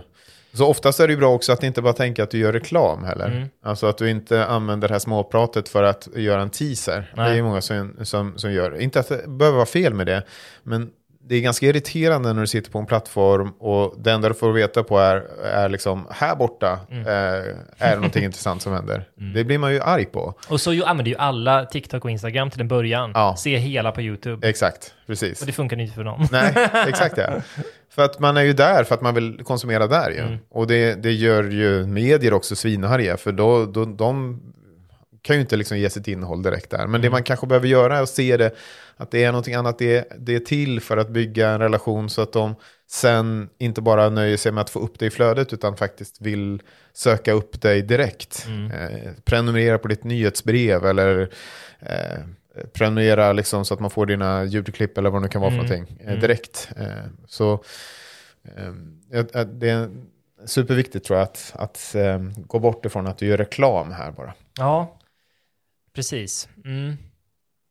Så 0.54 0.68
oftast 0.68 1.00
är 1.00 1.06
det 1.06 1.12
ju 1.12 1.18
bra 1.18 1.34
också 1.34 1.52
att 1.52 1.62
inte 1.62 1.82
bara 1.82 1.92
tänka 1.92 2.22
att 2.22 2.30
du 2.30 2.38
gör 2.38 2.52
reklam 2.52 3.04
heller. 3.04 3.26
Mm. 3.30 3.48
Alltså 3.62 3.86
att 3.86 3.98
du 3.98 4.10
inte 4.10 4.46
använder 4.46 4.88
det 4.88 4.94
här 4.94 4.98
småpratet 4.98 5.68
för 5.68 5.82
att 5.82 6.08
göra 6.16 6.42
en 6.42 6.50
teaser. 6.50 7.12
Nej. 7.16 7.24
Det 7.26 7.30
är 7.32 7.34
ju 7.36 7.42
många 7.42 7.60
som, 7.60 7.96
som, 8.02 8.38
som 8.38 8.52
gör. 8.52 8.80
Inte 8.80 9.00
att 9.00 9.08
det 9.08 9.28
behöver 9.28 9.56
vara 9.56 9.66
fel 9.66 9.94
med 9.94 10.06
det, 10.06 10.22
men 10.62 10.90
det 11.24 11.34
är 11.36 11.40
ganska 11.40 11.66
irriterande 11.66 12.32
när 12.32 12.40
du 12.40 12.46
sitter 12.46 12.70
på 12.70 12.78
en 12.78 12.86
plattform 12.86 13.48
och 13.58 13.94
det 13.98 14.12
enda 14.12 14.28
du 14.28 14.34
får 14.34 14.52
veta 14.52 14.82
på 14.82 14.98
är, 14.98 15.26
är 15.44 15.68
liksom 15.68 16.06
här 16.10 16.36
borta 16.36 16.80
Mm. 16.90 17.06
eh, 17.06 17.12
är 17.78 17.90
det 17.90 17.94
någonting 17.96 18.24
intressant 18.30 18.62
som 18.62 18.72
händer. 18.72 19.08
Det 19.34 19.44
blir 19.44 19.58
man 19.58 19.72
ju 19.72 19.80
arg 19.80 20.04
på. 20.04 20.34
Och 20.48 20.60
så 20.60 20.72
ju 20.72 20.84
använder 20.84 21.10
ju 21.10 21.16
alla 21.16 21.64
TikTok 21.64 22.04
och 22.04 22.10
Instagram 22.10 22.50
till 22.50 22.60
en 22.60 22.68
början. 22.68 23.10
Ja. 23.14 23.36
Se 23.38 23.56
hela 23.56 23.92
på 23.92 24.02
YouTube. 24.02 24.48
Exakt, 24.48 24.94
precis. 25.06 25.40
Och 25.40 25.46
det 25.46 25.52
funkar 25.52 25.80
inte 25.80 25.94
för 25.94 26.04
någon. 26.04 26.26
Nej, 26.32 26.68
exakt 26.88 27.16
ja. 27.16 27.30
För 27.90 28.04
att 28.04 28.18
man 28.18 28.36
är 28.36 28.42
ju 28.42 28.52
där 28.52 28.84
för 28.84 28.94
att 28.94 29.00
man 29.02 29.14
vill 29.14 29.40
konsumera 29.44 29.86
där 29.86 30.10
ju. 30.10 30.18
Mm. 30.18 30.38
Och 30.50 30.66
det, 30.66 30.94
det 31.02 31.12
gör 31.12 31.44
ju 31.44 31.86
medier 31.86 32.32
också 32.32 32.56
svinarga, 32.56 33.16
för 33.16 33.32
då, 33.32 33.66
då, 33.66 33.84
de 33.84 34.40
kan 35.22 35.36
ju 35.36 35.42
inte 35.42 35.56
liksom 35.56 35.78
ge 35.78 35.90
sitt 35.90 36.08
innehåll 36.08 36.42
direkt 36.42 36.70
där. 36.70 36.86
Men 36.86 37.00
det 37.00 37.06
Mm. 37.06 37.12
man 37.12 37.22
kanske 37.22 37.46
behöver 37.46 37.68
göra 37.68 37.98
är 37.98 38.02
att 38.02 38.08
se 38.08 38.36
det, 38.36 38.50
att 38.96 39.10
det 39.10 39.24
är 39.24 39.32
någonting 39.32 39.54
annat, 39.54 39.78
det, 39.78 40.08
det 40.18 40.34
är 40.34 40.40
till 40.40 40.80
för 40.80 40.96
att 40.96 41.08
bygga 41.08 41.48
en 41.50 41.58
relation 41.60 42.10
så 42.10 42.22
att 42.22 42.32
de 42.32 42.54
sen 42.90 43.48
inte 43.58 43.80
bara 43.80 44.08
nöjer 44.08 44.36
sig 44.36 44.52
med 44.52 44.62
att 44.62 44.70
få 44.70 44.78
upp 44.78 44.98
det 44.98 45.06
i 45.06 45.10
flödet 45.10 45.52
utan 45.52 45.76
faktiskt 45.76 46.20
vill 46.20 46.62
söka 46.92 47.32
upp 47.32 47.60
dig 47.62 47.82
direkt. 47.82 48.44
Mm. 48.48 48.70
Eh, 48.70 49.10
prenumerera 49.24 49.78
på 49.78 49.88
ditt 49.88 50.04
nyhetsbrev 50.04 50.86
eller 50.86 51.28
eh, 51.80 52.18
prenumerera 52.72 53.32
liksom 53.32 53.64
så 53.64 53.74
att 53.74 53.80
man 53.80 53.90
får 53.90 54.06
dina 54.06 54.44
ljudklipp 54.44 54.98
eller 54.98 55.10
vad 55.10 55.20
det 55.22 55.24
nu 55.26 55.28
kan 55.28 55.40
vara 55.40 55.52
Mm. 55.52 55.66
för 55.68 55.74
någonting 55.76 56.06
eh, 56.06 56.18
direkt. 56.20 56.68
Eh, 56.76 56.86
så 57.26 57.52
eh, 58.56 58.72
jag- 59.10 59.46
det 59.48 59.68
är 59.68 59.88
superviktigt 60.46 61.06
tror 61.06 61.18
jag 61.18 61.24
att, 61.24 61.52
att 61.56 61.94
eh, 61.94 62.18
gå 62.36 62.58
bort 62.58 62.86
ifrån 62.86 63.06
att 63.06 63.18
du 63.18 63.26
gör 63.26 63.36
reklam 63.36 63.92
här 63.92 64.10
bara. 64.10 64.34
Ja, 64.58 64.98
precis. 65.94 66.48
Mm. 66.64 66.96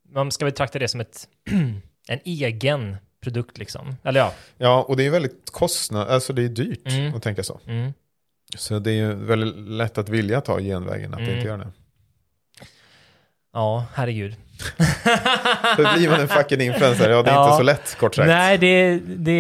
Man 0.09 0.31
ska 0.31 0.45
betrakta 0.45 0.79
det 0.79 0.87
som 0.87 0.99
ett, 1.01 1.27
en 2.07 2.19
egen 2.25 2.97
produkt 3.23 3.57
liksom. 3.57 3.95
Eller 4.03 4.19
ja. 4.19 4.33
Ja, 4.57 4.83
och 4.87 4.97
det 4.97 5.05
är 5.05 5.09
väldigt 5.09 5.51
kostnad, 5.51 6.07
alltså 6.07 6.33
det 6.33 6.43
är 6.43 6.49
dyrt 6.49 6.87
Mm. 6.87 7.15
att 7.15 7.23
tänka 7.23 7.43
så. 7.43 7.59
Mm. 7.67 7.93
Så 8.57 8.79
det 8.79 8.91
är 8.91 8.95
ju 8.95 9.13
väldigt 9.13 9.55
lätt 9.69 9.97
att 9.97 10.09
vilja 10.09 10.41
ta 10.41 10.59
genvägen, 10.59 11.13
att 11.13 11.19
Mm. 11.19 11.35
inte 11.35 11.47
göra 11.47 11.57
det. 11.57 11.71
Ja, 13.53 13.85
herregud. 13.93 14.35
För 15.75 15.97
blir 15.97 16.09
man 16.09 16.19
en 16.19 16.27
fucking 16.27 16.61
influencer, 16.61 17.09
ja 17.09 17.23
det 17.23 17.29
är 17.29 17.33
Ja. 17.35 17.45
inte 17.45 17.57
så 17.57 17.63
lätt 17.63 17.95
kort 17.97 18.15
sagt. 18.15 18.27
Nej, 18.27 18.57
det, 18.57 18.99
det 18.99 19.31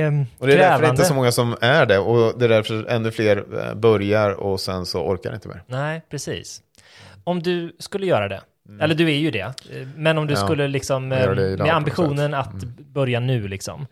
är 0.00 0.26
Och 0.38 0.46
det 0.46 0.52
är 0.52 0.56
därför 0.56 0.56
det 0.56 0.56
krävande. 0.56 0.88
inte 0.88 1.02
är 1.02 1.06
så 1.06 1.14
många 1.14 1.32
som 1.32 1.56
är 1.60 1.86
det, 1.86 1.98
och 1.98 2.38
det 2.38 2.44
är 2.44 2.48
därför 2.48 2.84
ännu 2.86 3.10
fler 3.10 3.66
eh, 3.68 3.74
börjar 3.74 4.30
och 4.30 4.60
sen 4.60 4.86
så 4.86 5.02
orkar 5.06 5.34
inte 5.34 5.48
mer. 5.48 5.62
Nej, 5.66 6.02
precis. 6.10 6.62
Om 7.30 7.42
du 7.42 7.76
skulle 7.78 8.06
göra 8.06 8.28
det, 8.28 8.40
eller 8.80 8.94
du 8.94 9.04
är 9.10 9.18
ju 9.18 9.30
det, 9.30 9.52
men 9.96 10.18
om 10.18 10.26
du 10.26 10.32
Mm. 10.34 10.40
Ja, 10.40 10.46
skulle 10.46 10.68
liksom, 10.68 11.12
eh, 11.12 11.30
med 11.34 11.60
ambitionen 11.74 12.16
sätt. 12.16 12.26
Mm. 12.28 12.40
att 12.40 12.78
börja 12.78 13.20
nu 13.20 13.48
liksom, 13.48 13.86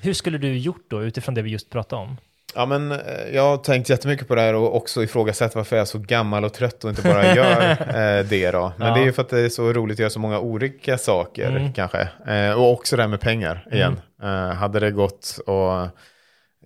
hur 0.00 0.12
skulle 0.12 0.38
du 0.38 0.58
gjort 0.58 0.84
då 0.90 1.02
utifrån 1.02 1.34
det 1.34 1.42
vi 1.42 1.50
just 1.50 1.70
pratade 1.70 2.02
om? 2.02 2.16
Ja, 2.54 2.66
men 2.66 2.92
eh, 2.92 2.98
jag 3.34 3.42
har 3.42 3.56
tänkt 3.56 3.88
jättemycket 3.90 4.28
på 4.28 4.34
det 4.34 4.40
här 4.40 4.54
och 4.54 4.76
också 4.76 5.02
ifrågasatt 5.02 5.54
varför 5.54 5.76
jag 5.76 5.80
är 5.80 5.86
så 5.86 5.98
gammal 5.98 6.44
och 6.44 6.52
trött 6.54 6.84
och 6.84 6.90
inte 6.90 7.02
bara 7.02 7.34
gör 7.34 7.70
eh, 8.18 8.24
det 8.24 8.50
då. 8.50 8.72
Men 8.76 8.88
Ja. 8.88 8.94
det 8.94 9.00
är 9.00 9.04
ju 9.04 9.12
för 9.12 9.22
att 9.22 9.28
det 9.28 9.40
är 9.40 9.48
så 9.48 9.72
roligt 9.72 9.94
att 9.94 9.98
göra 9.98 10.10
så 10.10 10.20
många 10.20 10.38
olika 10.40 10.98
saker 10.98 11.48
Mm. 11.50 11.72
kanske. 11.72 12.08
Eh, 12.26 12.52
och 12.52 12.72
också 12.72 12.96
det 12.96 13.02
här 13.02 13.08
med 13.08 13.20
pengar 13.20 13.68
igen. 13.72 14.00
Eh, 14.22 14.28
hade 14.54 14.80
det 14.80 14.90
gått 14.90 15.38
att 15.46 15.90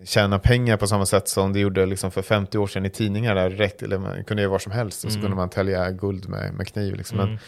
tjäna 0.05 0.39
pengar 0.39 0.77
på 0.77 0.87
samma 0.87 1.05
sätt 1.05 1.27
som 1.27 1.53
det 1.53 1.59
gjorde 1.59 1.85
liksom 1.85 2.11
för 2.11 2.21
50 2.21 2.57
år 2.57 2.67
sedan 2.67 2.85
i 2.85 2.89
tidningar 2.89 3.35
där 3.35 3.49
direkt, 3.49 3.83
eller 3.83 3.97
man 3.97 4.23
kunde 4.23 4.43
göra 4.43 4.51
vad 4.51 4.61
som 4.61 4.71
helst 4.71 5.05
och 5.05 5.11
så 5.11 5.17
Mm. 5.17 5.21
kunde 5.21 5.35
man 5.37 5.49
tälja 5.49 5.91
guld 5.91 6.29
med, 6.29 6.53
med 6.53 6.67
kniv. 6.67 6.95
Liksom. 6.95 7.19
Mm. 7.19 7.29
Men 7.29 7.39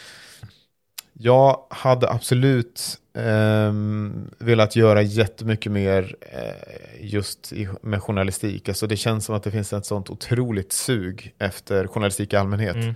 jag 1.12 1.66
hade 1.70 2.10
absolut 2.10 2.98
ehm, 3.18 4.30
velat 4.38 4.76
göra 4.76 5.02
jättemycket 5.02 5.72
mer 5.72 6.16
eh, 6.20 7.04
just 7.10 7.52
i, 7.52 7.68
med 7.82 8.02
journalistik. 8.02 8.68
Alltså 8.68 8.86
det 8.86 8.96
känns 8.96 9.24
som 9.24 9.34
att 9.34 9.42
det 9.42 9.50
finns 9.50 9.72
ett 9.72 9.86
sånt 9.86 10.10
otroligt 10.10 10.72
sug 10.72 11.34
efter 11.38 11.86
journalistik 11.86 12.32
i 12.32 12.36
allmänhet. 12.36 12.76
Mm. 12.76 12.94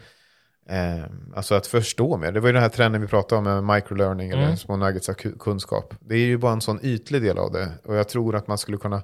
Ehm, 0.68 1.32
alltså 1.36 1.54
att 1.54 1.66
förstå 1.66 2.16
mer. 2.16 2.32
Det 2.32 2.40
var 2.40 2.48
ju 2.48 2.52
den 2.52 2.62
här 2.62 2.68
trenden 2.68 3.00
vi 3.02 3.06
pratade 3.08 3.38
om 3.38 3.44
med 3.64 3.74
microlearning 3.76 4.30
eller 4.30 4.42
Mm. 4.44 4.56
små 4.56 4.76
nuggets 4.76 5.08
av 5.08 5.14
ku- 5.14 5.38
kunskap. 5.38 5.94
Det 6.00 6.14
är 6.14 6.18
ju 6.26 6.38
bara 6.38 6.52
en 6.52 6.60
sån 6.60 6.80
ytlig 6.82 7.22
del 7.22 7.38
av 7.38 7.52
det. 7.52 7.68
Och 7.84 7.96
jag 7.96 8.08
tror 8.08 8.36
att 8.36 8.46
man 8.48 8.58
skulle 8.58 8.76
kunna 8.76 9.02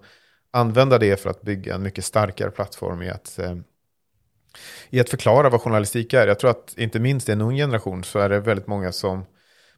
använda 0.55 0.99
det 0.99 1.21
för 1.21 1.31
att 1.31 1.43
bygga 1.43 1.75
en 1.75 1.83
mycket 1.83 2.05
starkare 2.05 2.51
plattform 2.51 3.03
i 3.03 3.11
att 3.11 3.39
eh, 3.39 3.57
i 4.91 5.01
att 5.01 5.11
förklara 5.11 5.51
vad 5.51 5.61
journalistik 5.61 6.13
är. 6.13 6.27
Jag 6.27 6.39
tror 6.39 6.51
att 6.51 6.75
inte 6.77 7.01
minst 7.01 7.29
i 7.29 7.33
en 7.33 7.41
ung 7.41 7.57
generation 7.57 8.05
så 8.05 8.19
är 8.19 8.29
det 8.29 8.41
väldigt 8.41 8.67
många 8.67 8.93
som 8.93 9.25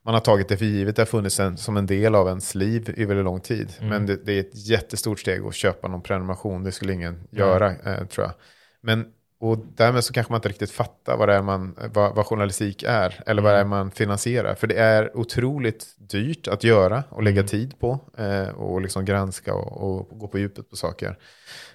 man 0.02 0.14
har 0.14 0.20
tagit 0.20 0.48
det 0.48 0.56
för 0.56 0.64
givet. 0.64 0.96
Det 0.96 1.02
har 1.02 1.06
funnits 1.06 1.40
en, 1.40 1.56
som 1.56 1.76
en 1.76 1.86
del 1.86 2.14
av 2.14 2.28
ens 2.28 2.54
liv 2.54 2.94
i 2.96 3.04
väldigt 3.04 3.24
lång 3.24 3.40
tid. 3.40 3.72
Men 3.80 4.06
det, 4.06 4.16
det 4.16 4.32
är 4.32 4.40
ett 4.40 4.68
jättestort 4.68 5.20
steg 5.20 5.42
att 5.42 5.54
köpa 5.54 5.88
någon 5.88 6.02
prenumeration. 6.02 6.64
Det 6.64 6.72
skulle 6.72 6.92
ingen 6.92 7.28
göra, 7.30 7.70
eh, 7.70 8.06
tror 8.06 8.26
jag. 8.26 8.34
Men, 8.80 9.06
och 9.38 9.58
därmed 9.58 10.04
så 10.04 10.12
kanske 10.12 10.32
man 10.32 10.38
inte 10.38 10.48
riktigt 10.48 10.70
fattar 10.70 11.16
vad, 11.16 11.28
det 11.28 11.34
är 11.34 11.42
man, 11.42 11.76
vad, 11.94 12.14
vad 12.14 12.26
journalistik 12.26 12.82
är. 12.82 13.22
Eller 13.26 13.42
vad 13.42 13.54
det 13.54 13.58
är 13.58 13.64
man 13.64 13.90
finansierar. 13.90 14.54
För 14.54 14.66
det 14.66 14.74
är 14.74 15.16
otroligt 15.16 15.86
dyrt 15.98 16.48
att 16.48 16.64
göra 16.64 17.04
och 17.08 17.22
lägga 17.22 17.42
tid 17.42 17.78
på. 17.78 18.00
Eh, 18.18 18.48
och 18.48 18.80
liksom 18.80 19.04
granska 19.04 19.54
och, 19.54 19.98
och 19.98 20.18
gå 20.18 20.28
på 20.28 20.38
djupet 20.38 20.70
på 20.70 20.76
saker. 20.76 21.18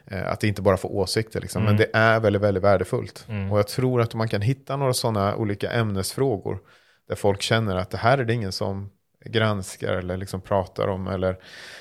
Eh, 0.05 0.31
att 0.31 0.43
inte 0.43 0.61
bara 0.61 0.77
får 0.77 0.89
åsikter. 0.89 1.41
Liksom. 1.41 1.63
Men 1.63 1.77
det 1.77 1.87
är 1.93 2.19
väldigt, 2.19 2.41
väldigt 2.41 2.63
värdefullt. 2.63 3.25
Och 3.51 3.59
jag 3.59 3.67
tror 3.67 4.01
att 4.01 4.13
om 4.13 4.17
man 4.17 4.27
kan 4.27 4.41
hitta 4.41 4.77
några 4.77 4.93
sådana 4.93 5.35
olika 5.35 5.71
ämnesfrågor. 5.71 6.59
Där 7.07 7.15
folk 7.15 7.41
känner 7.41 7.75
att 7.75 7.89
det 7.89 7.97
här 7.97 8.17
är 8.17 8.25
det 8.25 8.33
ingen 8.33 8.51
som 8.51 8.89
granskar 9.25 9.93
eller 9.93 10.17
liksom 10.17 10.41
pratar 10.41 10.87
om 10.87 11.07
eller, 11.07 11.37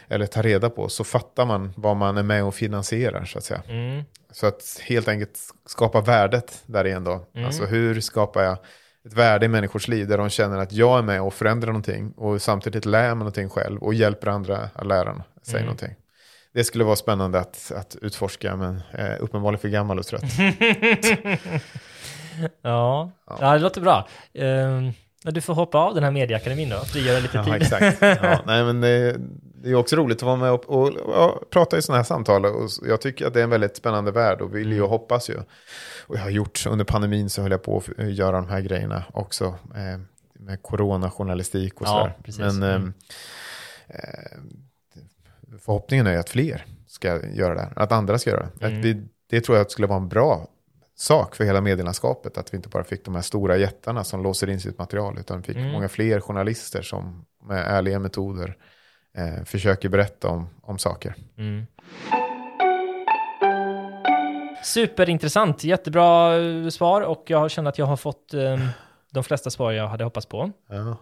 eller 0.08 0.26
tar 0.26 0.42
reda 0.42 0.70
på. 0.70 0.88
Så 0.88 1.04
fattar 1.04 1.46
man 1.46 1.72
vad 1.76 1.96
man 1.96 2.18
är 2.18 2.22
med 2.22 2.44
och 2.44 2.54
finansierar 2.54 3.24
så 3.24 3.38
att 3.38 3.44
säga. 3.44 3.62
Mm. 3.68 4.04
Så 4.30 4.46
att 4.46 4.80
helt 4.82 5.08
enkelt 5.08 5.38
skapa 5.66 6.00
värdet 6.00 6.62
där 6.66 6.86
igen 6.86 7.04
då. 7.04 7.26
Alltså 7.44 7.64
hur 7.64 8.00
skapar 8.00 8.42
jag 8.42 8.58
ett 9.06 9.12
värde 9.12 9.46
i 9.46 9.48
människors 9.48 9.88
liv 9.88 10.08
där 10.08 10.18
de 10.18 10.28
känner 10.28 10.58
att 10.58 10.72
jag 10.72 10.98
är 10.98 11.02
med 11.02 11.22
och 11.22 11.34
förändrar 11.34 11.66
någonting 11.66 12.12
och 12.16 12.42
samtidigt 12.42 12.84
lär 12.84 13.08
mig 13.08 13.18
någonting 13.18 13.48
själv 13.48 13.82
och 13.82 13.94
hjälper 13.94 14.26
andra 14.26 14.70
att 14.74 14.86
lära 14.86 15.22
sig 15.42 15.62
någonting. 15.62 15.94
Det 16.52 16.64
skulle 16.64 16.84
vara 16.84 16.96
spännande 16.96 17.40
att, 17.40 17.72
att 17.76 17.96
utforska 18.02 18.56
men 18.56 18.82
eh, 18.92 19.16
uppenbarligen 19.20 19.60
för 19.60 19.68
gammal 19.68 19.98
och 19.98 20.06
trött. 20.06 20.22
Ja. 22.62 23.10
ja, 23.26 23.52
det 23.52 23.58
låter 23.58 23.80
bra. 23.80 24.08
Men 24.32 24.94
du 25.24 25.40
får 25.40 25.54
hoppa 25.54 25.78
av 25.78 25.94
den 25.94 26.04
här 26.04 26.10
medieakademin 26.10 26.68
då, 26.68 26.76
frigöra 26.78 27.18
lite 27.20 27.36
Ja, 27.36 27.44
tid. 27.44 27.54
exakt. 27.54 27.98
Ja, 28.22 28.40
nej, 28.46 28.64
men 28.64 28.80
det, 28.80 29.16
det 29.62 29.70
är 29.70 29.74
också 29.74 29.96
roligt 29.96 30.16
att 30.18 30.22
vara 30.22 30.36
med 30.36 30.50
och, 30.52 30.64
och, 30.70 30.88
och 30.96 31.50
prata 31.50 31.78
i 31.78 31.82
sådana 31.82 31.98
här 31.98 32.04
samtal. 32.04 32.46
Och 32.46 32.70
jag 32.88 33.00
tycker 33.00 33.26
att 33.26 33.34
det 33.34 33.40
är 33.40 33.44
en 33.44 33.50
väldigt 33.50 33.76
spännande 33.76 34.10
värld 34.10 34.40
och 34.40 34.56
vill 34.56 34.72
ju 34.72 34.82
och 34.82 34.88
hoppas 34.88 35.30
ju. 35.30 35.36
Och 36.06 36.16
jag 36.16 36.20
har 36.20 36.30
gjort, 36.30 36.66
under 36.66 36.84
pandemin 36.84 37.30
så 37.30 37.42
höll 37.42 37.50
jag 37.50 37.62
på 37.62 37.76
att 37.76 37.88
f- 37.88 37.94
göra 38.08 38.36
de 38.36 38.48
här 38.48 38.60
grejerna 38.60 39.04
också. 39.12 39.44
Eh, 39.74 40.00
med 40.32 40.62
coronajournalistik 40.62 41.80
och 41.80 41.86
Ja, 41.86 42.10
sådär. 42.28 42.52
Men 42.52 42.62
Mm. 42.62 42.92
eh, 43.88 43.98
eh, 43.98 44.38
förhoppningen 45.64 46.06
är 46.06 46.12
ju 46.12 46.18
att 46.18 46.30
fler 46.30 46.64
ska 46.86 47.26
göra 47.26 47.54
det. 47.54 47.68
Att 47.76 47.92
andra 47.92 48.18
ska 48.18 48.30
göra 48.30 48.48
det. 48.54 48.66
Mm. 48.66 48.80
Vi, 48.82 49.02
det 49.30 49.40
tror 49.40 49.58
jag 49.58 49.70
skulle 49.70 49.86
vara 49.86 49.98
en 49.98 50.08
bra 50.08 50.48
sak 51.00 51.36
för 51.36 51.44
hela 51.44 51.60
medielandskapet. 51.60 52.38
Att 52.38 52.52
vi 52.52 52.56
inte 52.56 52.68
bara 52.68 52.84
fick 52.84 53.04
de 53.04 53.14
här 53.14 53.22
stora 53.22 53.56
jättarna 53.56 54.04
som 54.04 54.22
låser 54.22 54.50
in 54.50 54.60
sitt 54.60 54.78
material. 54.78 55.18
Utan 55.18 55.38
vi 55.40 55.44
fick 55.46 55.56
Mm. 55.56 55.72
många 55.72 55.88
fler 55.88 56.20
journalister 56.20 56.82
som 56.82 57.24
med 57.44 57.66
ärliga 57.66 57.98
metoder 57.98 58.56
eh, 59.16 59.44
försöker 59.44 59.88
berätta 59.88 60.28
om, 60.28 60.48
om 60.62 60.78
saker. 60.78 61.14
Mm. 61.38 61.66
Superintressant, 64.64 65.64
jättebra 65.64 66.36
eh, 66.38 66.68
svar 66.68 67.02
och 67.02 67.24
jag 67.26 67.50
känner 67.50 67.68
att 67.68 67.78
jag 67.78 67.86
har 67.86 67.96
fått 67.96 68.34
eh, 68.34 68.58
de 69.12 69.24
flesta 69.24 69.50
svar 69.50 69.72
jag 69.72 69.88
hade 69.88 70.04
hoppats 70.04 70.26
på. 70.26 70.50
Ja. 70.68 70.96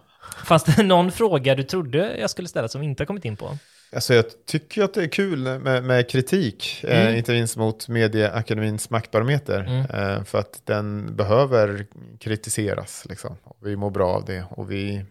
Fanns 0.45 0.63
det 0.63 0.83
någon 0.83 1.11
fråga 1.11 1.55
du 1.55 1.63
trodde 1.63 2.17
jag 2.19 2.29
skulle 2.29 2.47
ställa 2.47 2.67
som 2.67 2.81
vi 2.81 2.87
inte 2.87 3.01
har 3.03 3.05
kommit 3.05 3.25
in 3.25 3.37
på? 3.37 3.57
Alltså 3.91 4.13
jag 4.13 4.25
tycker 4.45 4.83
att 4.83 4.93
det 4.93 5.03
är 5.03 5.07
kul 5.07 5.59
med, 5.59 5.83
med 5.83 6.09
kritik, 6.09 6.83
eh, 6.83 7.01
Mm. 7.01 7.15
inte 7.17 7.31
minst 7.31 7.57
mot 7.57 7.87
Medieakademins 7.87 8.89
maktbarometer. 8.89 9.59
Mm. 9.59 9.79
Eh, 10.17 10.23
för 10.23 10.39
att 10.39 10.61
den 10.65 11.15
behöver 11.15 11.85
kritiseras. 12.19 13.05
Liksom. 13.09 13.35
Vi 13.63 13.75
mår 13.75 13.89
bra 13.89 14.09
av 14.09 14.25
det. 14.25 14.43
Och 14.49 14.71
vi, 14.71 15.05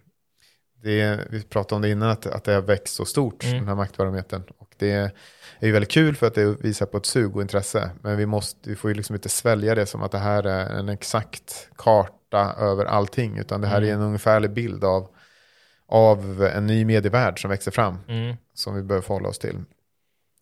det, 0.82 1.20
vi 1.30 1.42
pratade 1.42 1.74
om 1.76 1.82
det 1.82 1.88
innan, 1.90 2.08
att, 2.10 2.26
att 2.26 2.44
det 2.44 2.52
har 2.52 2.62
växt 2.62 2.94
så 2.94 3.04
stort, 3.04 3.44
Mm. 3.44 3.56
den 3.58 3.68
här 3.68 3.74
maktbarometern. 3.74 4.42
Och 4.58 4.68
det 4.76 4.90
är 5.60 5.66
ju 5.66 5.72
väldigt 5.72 5.90
kul 5.90 6.16
för 6.16 6.26
att 6.26 6.34
det 6.34 6.44
visar 6.62 6.86
på 6.86 6.96
ett 6.96 7.06
sug 7.06 7.36
och 7.36 7.42
intresse. 7.42 7.90
Men 8.02 8.16
vi, 8.16 8.26
måste, 8.26 8.70
vi 8.70 8.76
får 8.76 8.90
ju 8.90 8.94
liksom 8.94 9.14
inte 9.14 9.28
svälja 9.28 9.74
det 9.74 9.86
som 9.86 10.02
att 10.02 10.12
det 10.12 10.18
här 10.18 10.42
är 10.44 10.78
en 10.78 10.88
exakt 10.88 11.68
karta 11.76 12.54
över 12.58 12.84
allting. 12.84 13.38
Utan 13.38 13.60
det 13.60 13.66
här 13.66 13.82
är 13.82 13.92
en 13.92 14.00
ungefärlig 14.00 14.50
bild 14.52 14.84
av 14.84 15.08
av 15.88 16.42
en 16.54 16.66
ny 16.66 16.84
medievärld 16.84 17.40
som 17.40 17.50
växer 17.50 17.70
fram. 17.70 17.98
Mm. 18.08 18.36
Som 18.54 18.74
vi 18.74 18.82
behöver 18.82 19.06
förhålla 19.06 19.28
oss 19.28 19.38
till. 19.38 19.56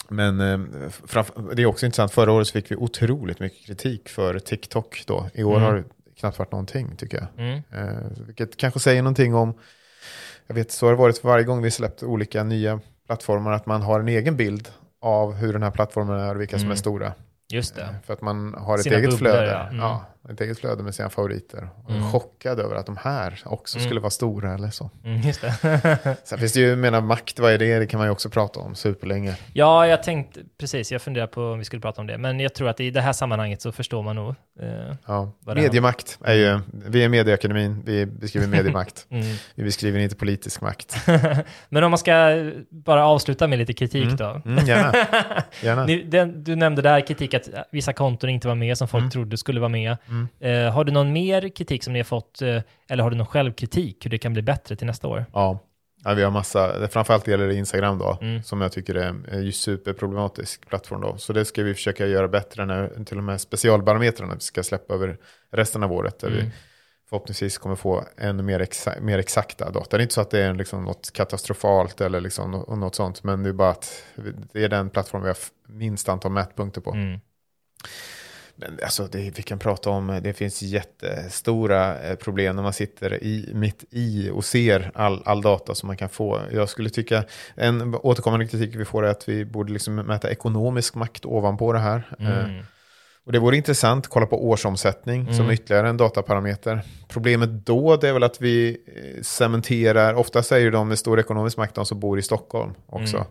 Men 0.08 0.40
eh, 0.40 0.58
det 1.54 1.62
är 1.62 1.66
också 1.66 1.86
intressant, 1.86 2.12
förra 2.12 2.32
året 2.32 2.50
fick 2.50 2.70
vi 2.70 2.76
otroligt 2.76 3.40
mycket 3.40 3.66
kritik 3.66 4.08
för 4.08 4.38
TikTok 4.38 5.02
då. 5.06 5.28
I 5.34 5.42
år 5.44 5.56
Mm. 5.56 5.62
har 5.66 5.74
det 5.74 5.84
knappt 6.20 6.38
varit 6.38 6.52
någonting 6.52 6.96
tycker 6.96 7.16
jag. 7.18 7.46
Mm. 7.46 7.62
Eh, 7.72 8.10
vilket 8.26 8.56
kanske 8.56 8.80
säger 8.80 9.02
någonting 9.02 9.34
om, 9.34 9.54
jag 10.46 10.54
vet 10.54 10.70
så 10.72 10.86
har 10.86 10.90
det 10.92 10.98
varit 10.98 11.18
för 11.18 11.28
varje 11.28 11.44
gång 11.44 11.62
vi 11.62 11.70
släppt 11.70 12.02
olika 12.02 12.42
nya 12.44 12.80
plattformar, 13.06 13.52
att 13.52 13.66
man 13.66 13.82
har 13.82 14.00
en 14.00 14.08
egen 14.08 14.36
bild 14.36 14.68
av 15.00 15.34
hur 15.34 15.52
den 15.52 15.62
här 15.62 15.70
plattformen 15.70 16.18
är 16.20 16.34
och 16.34 16.40
vilka 16.40 16.56
som 16.58 16.64
Mm. 16.66 16.72
är 16.72 16.76
stora. 16.76 17.12
Just 17.52 17.74
det. 17.74 17.82
Eh, 17.82 17.88
För 18.06 18.12
att 18.12 18.20
man 18.20 18.54
har 18.54 18.74
ett 18.74 18.82
Sina 18.82 18.96
eget 18.96 19.10
bubblor, 19.10 19.30
flöde. 19.30 19.46
ja. 19.52 19.62
Mm. 19.68 19.76
Ja, 19.78 20.04
ett 20.32 20.40
eget 20.40 20.58
flöde 20.58 20.82
med 20.82 20.94
sina 20.94 21.10
favoriter. 21.10 21.68
Mm. 21.88 22.10
chockad 22.12 22.60
över 22.60 22.76
att 22.76 22.86
de 22.86 22.96
här 22.96 23.40
också 23.44 23.78
Mm. 23.78 23.86
skulle 23.88 24.00
vara 24.00 24.10
stora 24.10 24.54
eller 24.54 24.70
så. 24.70 24.90
Mm, 25.04 25.20
just 25.20 25.40
det. 25.40 26.16
Sen 26.24 26.38
finns 26.38 26.52
det 26.52 26.60
ju, 26.60 26.76
menar 26.76 27.00
makt, 27.00 27.38
vad 27.38 27.52
är 27.52 27.58
det? 27.58 27.78
Det 27.78 27.86
kan 27.86 27.98
man 27.98 28.06
ju 28.06 28.10
också 28.10 28.30
prata 28.30 28.60
om 28.60 28.74
superlänge. 28.74 29.36
ja, 29.52 29.86
jag 29.86 30.02
tänkte, 30.02 30.40
precis, 30.58 30.92
jag 30.92 31.02
funderar 31.02 31.26
på 31.26 31.42
om 31.42 31.58
vi 31.58 31.64
skulle 31.64 31.82
prata 31.82 32.00
om 32.00 32.06
det. 32.06 32.18
Men 32.18 32.40
jag 32.40 32.54
tror 32.54 32.68
att 32.68 32.80
i 32.80 32.90
det 32.90 33.00
här 33.00 33.12
sammanhanget 33.12 33.62
så 33.62 33.72
förstår 33.72 34.02
man 34.02 34.16
nog. 34.16 34.34
Eh, 34.60 34.94
Ja. 35.06 35.32
Mediemakt 35.46 36.18
är 36.24 36.34
ju, 36.34 36.60
vi 36.86 37.04
är 37.04 37.08
Medieakademin, 37.08 37.82
vi 37.86 38.06
beskriver 38.06 38.46
mediemakt. 38.46 39.06
mm. 39.10 39.36
Vi 39.54 39.64
beskriver 39.64 39.98
inte 39.98 40.16
politisk 40.16 40.60
makt. 40.60 40.96
Men 41.68 41.84
om 41.84 41.90
man 41.90 41.98
ska 41.98 42.12
bara 42.70 43.04
avsluta 43.06 43.46
med 43.48 43.58
lite 43.58 43.72
kritik 43.72 44.04
Mm. 44.04 44.16
då. 44.16 44.42
Mm, 44.44 44.66
gärna. 44.66 44.92
gärna. 45.62 45.84
Ni, 45.86 46.02
den, 46.02 46.44
du 46.44 46.56
nämnde 46.56 46.82
där 46.82 47.00
kritik 47.06 47.34
att 47.34 47.48
vissa 47.72 47.92
konton 47.92 48.30
inte 48.30 48.48
var 48.48 48.54
med 48.54 48.78
som 48.78 48.88
folk 48.88 49.00
Mm. 49.02 49.10
trodde 49.10 49.36
skulle 49.36 49.60
vara 49.60 49.68
med. 49.68 49.96
Mm. 50.40 50.66
Eh, 50.66 50.72
har 50.72 50.84
du 50.84 50.92
någon 50.92 51.12
mer 51.12 51.48
kritik 51.48 51.84
som 51.84 51.92
ni 51.92 51.98
har 51.98 52.04
fått, 52.04 52.42
eh, 52.42 52.62
eller 52.88 53.02
har 53.02 53.10
du 53.10 53.16
någon 53.16 53.26
självkritik 53.26 54.04
hur 54.06 54.10
det 54.10 54.18
kan 54.18 54.32
bli 54.32 54.42
bättre 54.42 54.76
till 54.76 54.86
nästa 54.86 55.08
år? 55.08 55.26
Ja. 55.32 55.58
ja, 56.04 56.14
vi 56.14 56.22
har 56.22 56.30
massa, 56.30 56.88
framförallt 56.88 57.26
gäller 57.28 57.46
det 57.46 57.54
Instagram 57.54 57.98
då, 57.98 58.18
Mm. 58.20 58.42
som 58.42 58.60
jag 58.60 58.72
tycker 58.72 58.94
är, 58.94 59.38
ju 59.40 59.52
superproblematisk 59.52 60.68
plattform 60.68 61.00
då. 61.00 61.16
Så 61.18 61.32
det 61.32 61.44
ska 61.44 61.62
vi 61.62 61.74
försöka 61.74 62.06
göra 62.06 62.28
bättre 62.28 62.64
när 62.66 63.04
till 63.04 63.18
och 63.18 63.24
med 63.24 63.40
specialbarometrarna 63.40 64.34
vi 64.34 64.40
ska 64.40 64.62
släppa 64.62 64.94
över 64.94 65.18
resten 65.52 65.82
av 65.82 65.92
året. 65.92 66.18
Där 66.18 66.28
Mm. 66.28 66.40
vi 66.44 66.50
förhoppningsvis 67.08 67.58
kommer 67.58 67.76
få 67.76 68.04
ännu 68.18 68.42
mer, 68.42 68.60
exa, 68.60 68.94
mer 69.00 69.18
exakta 69.18 69.70
data. 69.70 69.96
Det 69.96 70.00
är 70.00 70.02
inte 70.02 70.14
så 70.14 70.20
att 70.20 70.30
det 70.30 70.40
är 70.40 70.54
liksom 70.54 70.84
något 70.84 71.10
katastrofalt 71.12 72.00
eller 72.00 72.20
liksom 72.20 72.50
nå- 72.50 72.76
något 72.76 72.94
sånt, 72.94 73.24
men 73.24 73.42
det 73.42 73.48
är 73.48 73.52
bara 73.52 73.70
att 73.70 74.02
det 74.52 74.64
är 74.64 74.68
den 74.68 74.90
plattform 74.90 75.22
vi 75.22 75.28
har 75.28 75.36
minst 75.68 76.08
antal 76.08 76.32
mätpunkter 76.32 76.80
på. 76.80 76.90
Mm. 76.90 77.20
Men 78.58 78.78
alltså 78.82 79.06
det, 79.06 79.18
vi 79.38 79.42
kan 79.42 79.58
prata 79.58 79.90
om, 79.90 80.20
det 80.22 80.32
finns 80.32 80.62
jättestora 80.62 81.98
eh, 82.02 82.16
problem 82.16 82.56
när 82.56 82.62
man 82.62 82.72
sitter 82.72 83.24
i, 83.24 83.50
mitt 83.54 83.84
i 83.90 84.30
och 84.30 84.44
ser 84.44 84.90
all, 84.94 85.22
all 85.24 85.42
data 85.42 85.74
som 85.74 85.86
man 85.86 85.96
kan 85.96 86.08
få. 86.08 86.40
Jag 86.52 86.68
skulle 86.68 86.90
tycka, 86.90 87.24
en 87.54 87.94
återkommande 87.94 88.46
kritik 88.46 88.74
vi 88.74 88.84
får 88.84 89.06
är 89.06 89.10
att 89.10 89.28
vi 89.28 89.44
borde 89.44 89.72
liksom 89.72 89.94
mäta 89.94 90.30
ekonomisk 90.30 90.94
makt 90.94 91.24
ovanpå 91.26 91.72
det 91.72 91.78
här. 91.78 92.02
Eh, 92.18 92.44
Mm. 92.44 92.64
och 93.26 93.32
det 93.32 93.38
vore 93.38 93.56
intressant 93.56 94.04
att 94.06 94.10
kolla 94.12 94.26
på 94.26 94.48
årsomsättning 94.48 95.26
som 95.26 95.34
Mm. 95.44 95.50
ytterligare 95.50 95.88
en 95.88 95.96
dataparameter. 95.96 96.80
Problemet 97.08 97.48
då 97.66 97.96
det 97.96 98.08
är 98.08 98.12
väl 98.12 98.22
att 98.22 98.40
vi 98.42 98.78
eh, 98.86 99.22
cementerar, 99.22 100.14
oftast 100.14 100.52
är 100.52 100.58
ju 100.58 100.70
de 100.70 100.88
med 100.88 100.98
stor 100.98 101.20
ekonomisk 101.20 101.56
makt 101.56 101.74
de 101.74 101.86
som 101.86 102.00
bor 102.00 102.18
i 102.18 102.22
Stockholm 102.22 102.74
också. 102.86 103.16
Mm. 103.16 103.28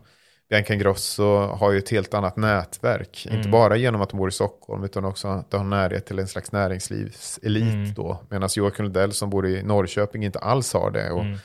Bianca 0.50 0.74
Ingrosso 0.74 1.38
har 1.40 1.72
ju 1.72 1.78
ett 1.78 1.90
helt 1.90 2.14
annat 2.14 2.36
nätverk. 2.38 3.26
Mm. 3.26 3.38
Inte 3.38 3.50
bara 3.50 3.76
genom 3.76 4.02
att 4.02 4.10
de 4.10 4.18
bor 4.18 4.30
i 4.30 4.32
Stockholm 4.32 4.84
utan 4.84 5.06
också 5.06 5.28
att 5.28 5.52
de 5.52 5.58
har 5.58 5.64
närhet 5.64 6.06
till 6.06 6.20
en 6.20 6.28
slags 6.28 6.52
näringslivselit 6.52 7.64
Mm. 7.74 7.94
då. 7.94 8.20
Medan 8.30 8.50
Joakim 8.56 8.84
Lundell 8.86 9.14
som 9.14 9.30
bor 9.30 9.48
i 9.48 9.64
Norrköping 9.64 10.26
inte 10.26 10.40
alls 10.40 10.74
har 10.74 10.92
det. 10.92 11.12
Och, 11.12 11.22
Mm. 11.22 11.38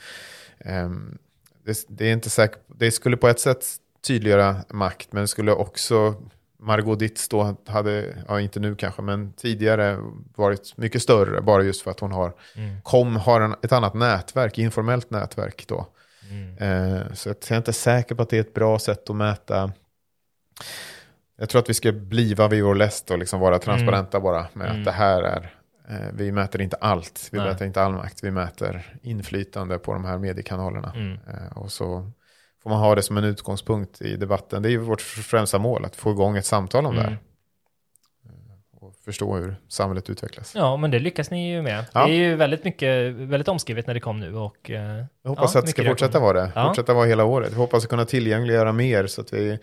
ehm, 0.59 1.17
det, 1.65 1.85
det, 1.89 2.05
är 2.09 2.13
inte 2.13 2.29
säkert, 2.29 2.59
det 2.67 2.91
skulle 2.91 3.17
på 3.17 3.27
ett 3.27 3.39
sätt 3.39 3.65
tydliggöra 4.07 4.55
makt 4.69 5.07
men 5.13 5.21
det 5.23 5.27
skulle 5.27 5.51
också 5.51 6.15
Margot 6.59 6.99
Ditz 6.99 7.27
då 7.27 7.55
hade, 7.67 8.15
ja 8.27 8.39
inte 8.39 8.59
nu 8.59 8.75
kanske, 8.75 9.01
men 9.01 9.33
tidigare 9.33 9.97
varit 10.35 10.77
mycket 10.77 11.01
större 11.01 11.41
bara 11.41 11.63
just 11.63 11.81
för 11.81 11.91
att 11.91 11.99
hon 11.99 12.11
har, 12.11 12.33
Mm. 12.55 12.81
kom, 12.81 13.15
har 13.15 13.41
en, 13.41 13.55
ett 13.63 13.71
annat 13.71 13.93
nätverk, 13.93 14.57
informellt 14.57 15.09
nätverk 15.11 15.65
då. 15.67 15.87
Mm. 16.31 16.57
Eh, 16.57 17.13
så 17.13 17.29
jag 17.29 17.51
är 17.51 17.57
inte 17.57 17.73
säker 17.73 18.15
på 18.15 18.21
att 18.23 18.29
det 18.29 18.37
är 18.37 18.41
ett 18.41 18.53
bra 18.53 18.79
sätt 18.79 19.09
att 19.09 19.15
mäta. 19.15 19.71
Jag 21.37 21.49
tror 21.49 21.61
att 21.61 21.69
vi 21.69 21.73
ska 21.73 21.91
bli 21.91 22.33
vad 22.33 22.49
vi 22.49 22.61
vår 22.61 22.75
läst 22.75 23.11
och 23.11 23.17
liksom 23.19 23.39
vara 23.39 23.59
transparenta 23.59 24.19
bara 24.19 24.47
med 24.53 24.67
Mm. 24.67 24.79
att 24.79 24.85
det 24.85 24.91
här 24.91 25.21
är, 25.23 25.53
eh, 25.89 26.07
vi 26.13 26.31
mäter 26.31 26.61
inte 26.61 26.75
allt, 26.81 27.29
vi 27.31 27.37
Nej. 27.37 27.47
mäter 27.47 27.67
inte 27.67 27.81
all 27.81 27.93
makt, 27.93 28.23
vi 28.23 28.31
mäter 28.31 28.95
inflytande 29.01 29.77
på 29.77 29.93
de 29.93 30.05
här 30.05 30.17
mediekanalerna. 30.17 30.93
Mm. 30.95 31.13
Eh, 31.27 31.57
och 31.57 31.71
så 31.71 32.11
får 32.63 32.69
man 32.69 32.79
ha 32.79 32.95
det 32.95 33.03
som 33.03 33.17
en 33.17 33.23
utgångspunkt 33.23 34.01
i 34.01 34.15
debatten. 34.15 34.61
Det 34.61 34.69
är 34.69 34.71
ju 34.71 34.77
vårt 34.77 35.01
främsta 35.01 35.59
mål, 35.59 35.85
att 35.85 35.95
få 35.95 36.11
igång 36.11 36.37
ett 36.37 36.45
samtal 36.45 36.85
om 36.85 36.95
det 36.95 37.01
Mm. 37.01 37.13
här. 37.13 37.19
Förstå 39.05 39.35
hur 39.35 39.55
samhället 39.67 40.09
utvecklas. 40.09 40.53
Ja, 40.55 40.77
men 40.77 40.91
det 40.91 40.99
lyckas 40.99 41.31
ni 41.31 41.51
ju 41.51 41.61
med. 41.61 41.85
Ja. 41.93 42.05
Det 42.05 42.11
är 42.11 42.15
ju 42.15 42.35
väldigt 42.35 42.63
mycket, 42.63 43.13
väldigt 43.13 43.47
omskrivet 43.47 43.87
när 43.87 43.93
det 43.93 43.99
kom 43.99 44.19
nu 44.19 44.35
och... 44.35 44.71
eh, 44.71 45.03
Jag 45.23 45.29
hoppas 45.29 45.53
ja, 45.53 45.59
att 45.59 45.65
det 45.65 45.71
ska 45.71 45.83
fortsätta 45.85 46.19
vara 46.19 46.41
det. 46.41 46.51
Ja. 46.55 46.67
Fortsätta 46.67 46.93
vara 46.93 47.05
hela 47.05 47.23
året. 47.25 47.51
Vi 47.51 47.55
hoppas 47.55 47.83
att 47.83 47.89
kunna 47.89 48.05
tillgängliggöra 48.05 48.71
mer 48.71 49.07
så 49.07 49.21
att, 49.21 49.33
vi, 49.33 49.59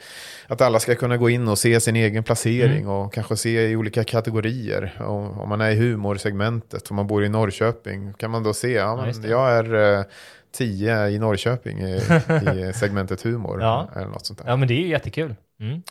att 0.46 0.60
alla 0.60 0.80
ska 0.80 0.94
kunna 0.94 1.16
gå 1.16 1.30
in 1.30 1.48
och 1.48 1.58
se 1.58 1.80
sin 1.80 1.96
egen 1.96 2.24
placering 2.24 2.78
Mm. 2.78 2.88
och 2.90 3.12
kanske 3.12 3.36
se 3.36 3.68
i 3.70 3.76
olika 3.76 4.04
kategorier. 4.04 4.96
Och, 5.00 5.42
om 5.42 5.48
man 5.48 5.60
är 5.60 5.70
i 5.70 5.74
humorsegmentet, 5.74 6.90
om 6.90 6.96
man 6.96 7.06
bor 7.06 7.24
i 7.24 7.28
Norrköping, 7.28 8.12
kan 8.14 8.30
man 8.30 8.42
då 8.42 8.54
se, 8.54 8.72
ja, 8.72 8.96
men 8.96 9.30
jag 9.30 9.50
är 9.50 9.98
eh, 9.98 10.04
10 10.52 11.08
i 11.08 11.18
Norrköping 11.18 11.78
i, 11.80 11.94
i 12.56 12.72
segmentet 12.80 13.22
humor. 13.22 13.60
Ja. 13.62 13.88
Eller 13.96 14.06
något 14.06 14.26
sånt 14.26 14.38
där. 14.38 14.46
Ja, 14.48 14.56
men 14.56 14.68
det 14.68 14.74
är 14.74 14.82
ju 14.82 14.88
jättekul. 14.88 15.34
Mm. 15.60 15.82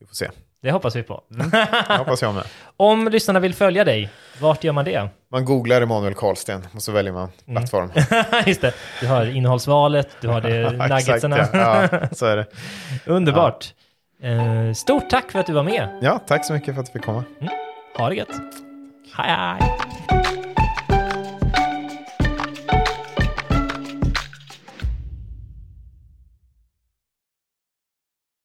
Vi 0.00 0.06
får 0.06 0.14
se. 0.14 0.28
Det 0.62 0.70
hoppas 0.70 0.96
vi 0.96 1.02
på. 1.02 1.22
Det 1.28 1.96
hoppas 1.98 2.22
jag 2.22 2.34
med. 2.34 2.44
Om 2.76 3.08
lyssnarna 3.08 3.40
vill 3.40 3.54
följa 3.54 3.84
dig, 3.84 4.10
vart 4.40 4.64
gör 4.64 4.72
man 4.72 4.84
det? 4.84 5.08
Man 5.30 5.44
googlar 5.44 5.82
Emanuel 5.82 6.14
Karlsten 6.14 6.66
och 6.74 6.82
så 6.82 6.92
väljer 6.92 7.12
man 7.12 7.28
Mm. 7.46 7.56
plattform. 7.56 7.90
Just 8.46 8.60
det, 8.60 8.72
du 9.00 9.06
har 9.06 9.26
innehållsvalet, 9.36 10.08
du 10.20 10.28
har 10.28 10.40
det 10.40 10.70
nuggetsarna. 10.88 11.38
ja. 11.52 11.88
ja, 11.92 12.08
så 12.12 12.26
är 12.26 12.36
det. 12.36 12.46
Underbart. 13.06 13.74
Eh, 14.22 14.72
stort 14.74 15.10
tack 15.10 15.32
för 15.32 15.38
att 15.38 15.46
du 15.46 15.52
var 15.52 15.62
med. 15.62 15.98
Ja, 16.02 16.18
tack 16.26 16.44
så 16.46 16.52
mycket 16.52 16.74
för 16.74 16.80
att 16.80 16.86
du 16.86 16.92
fick 16.92 17.02
komma. 17.04 17.24
Ha 17.98 18.08
det 18.08 18.14
gött. 18.14 18.28
Hej 19.16 19.30
hej. 19.30 20.41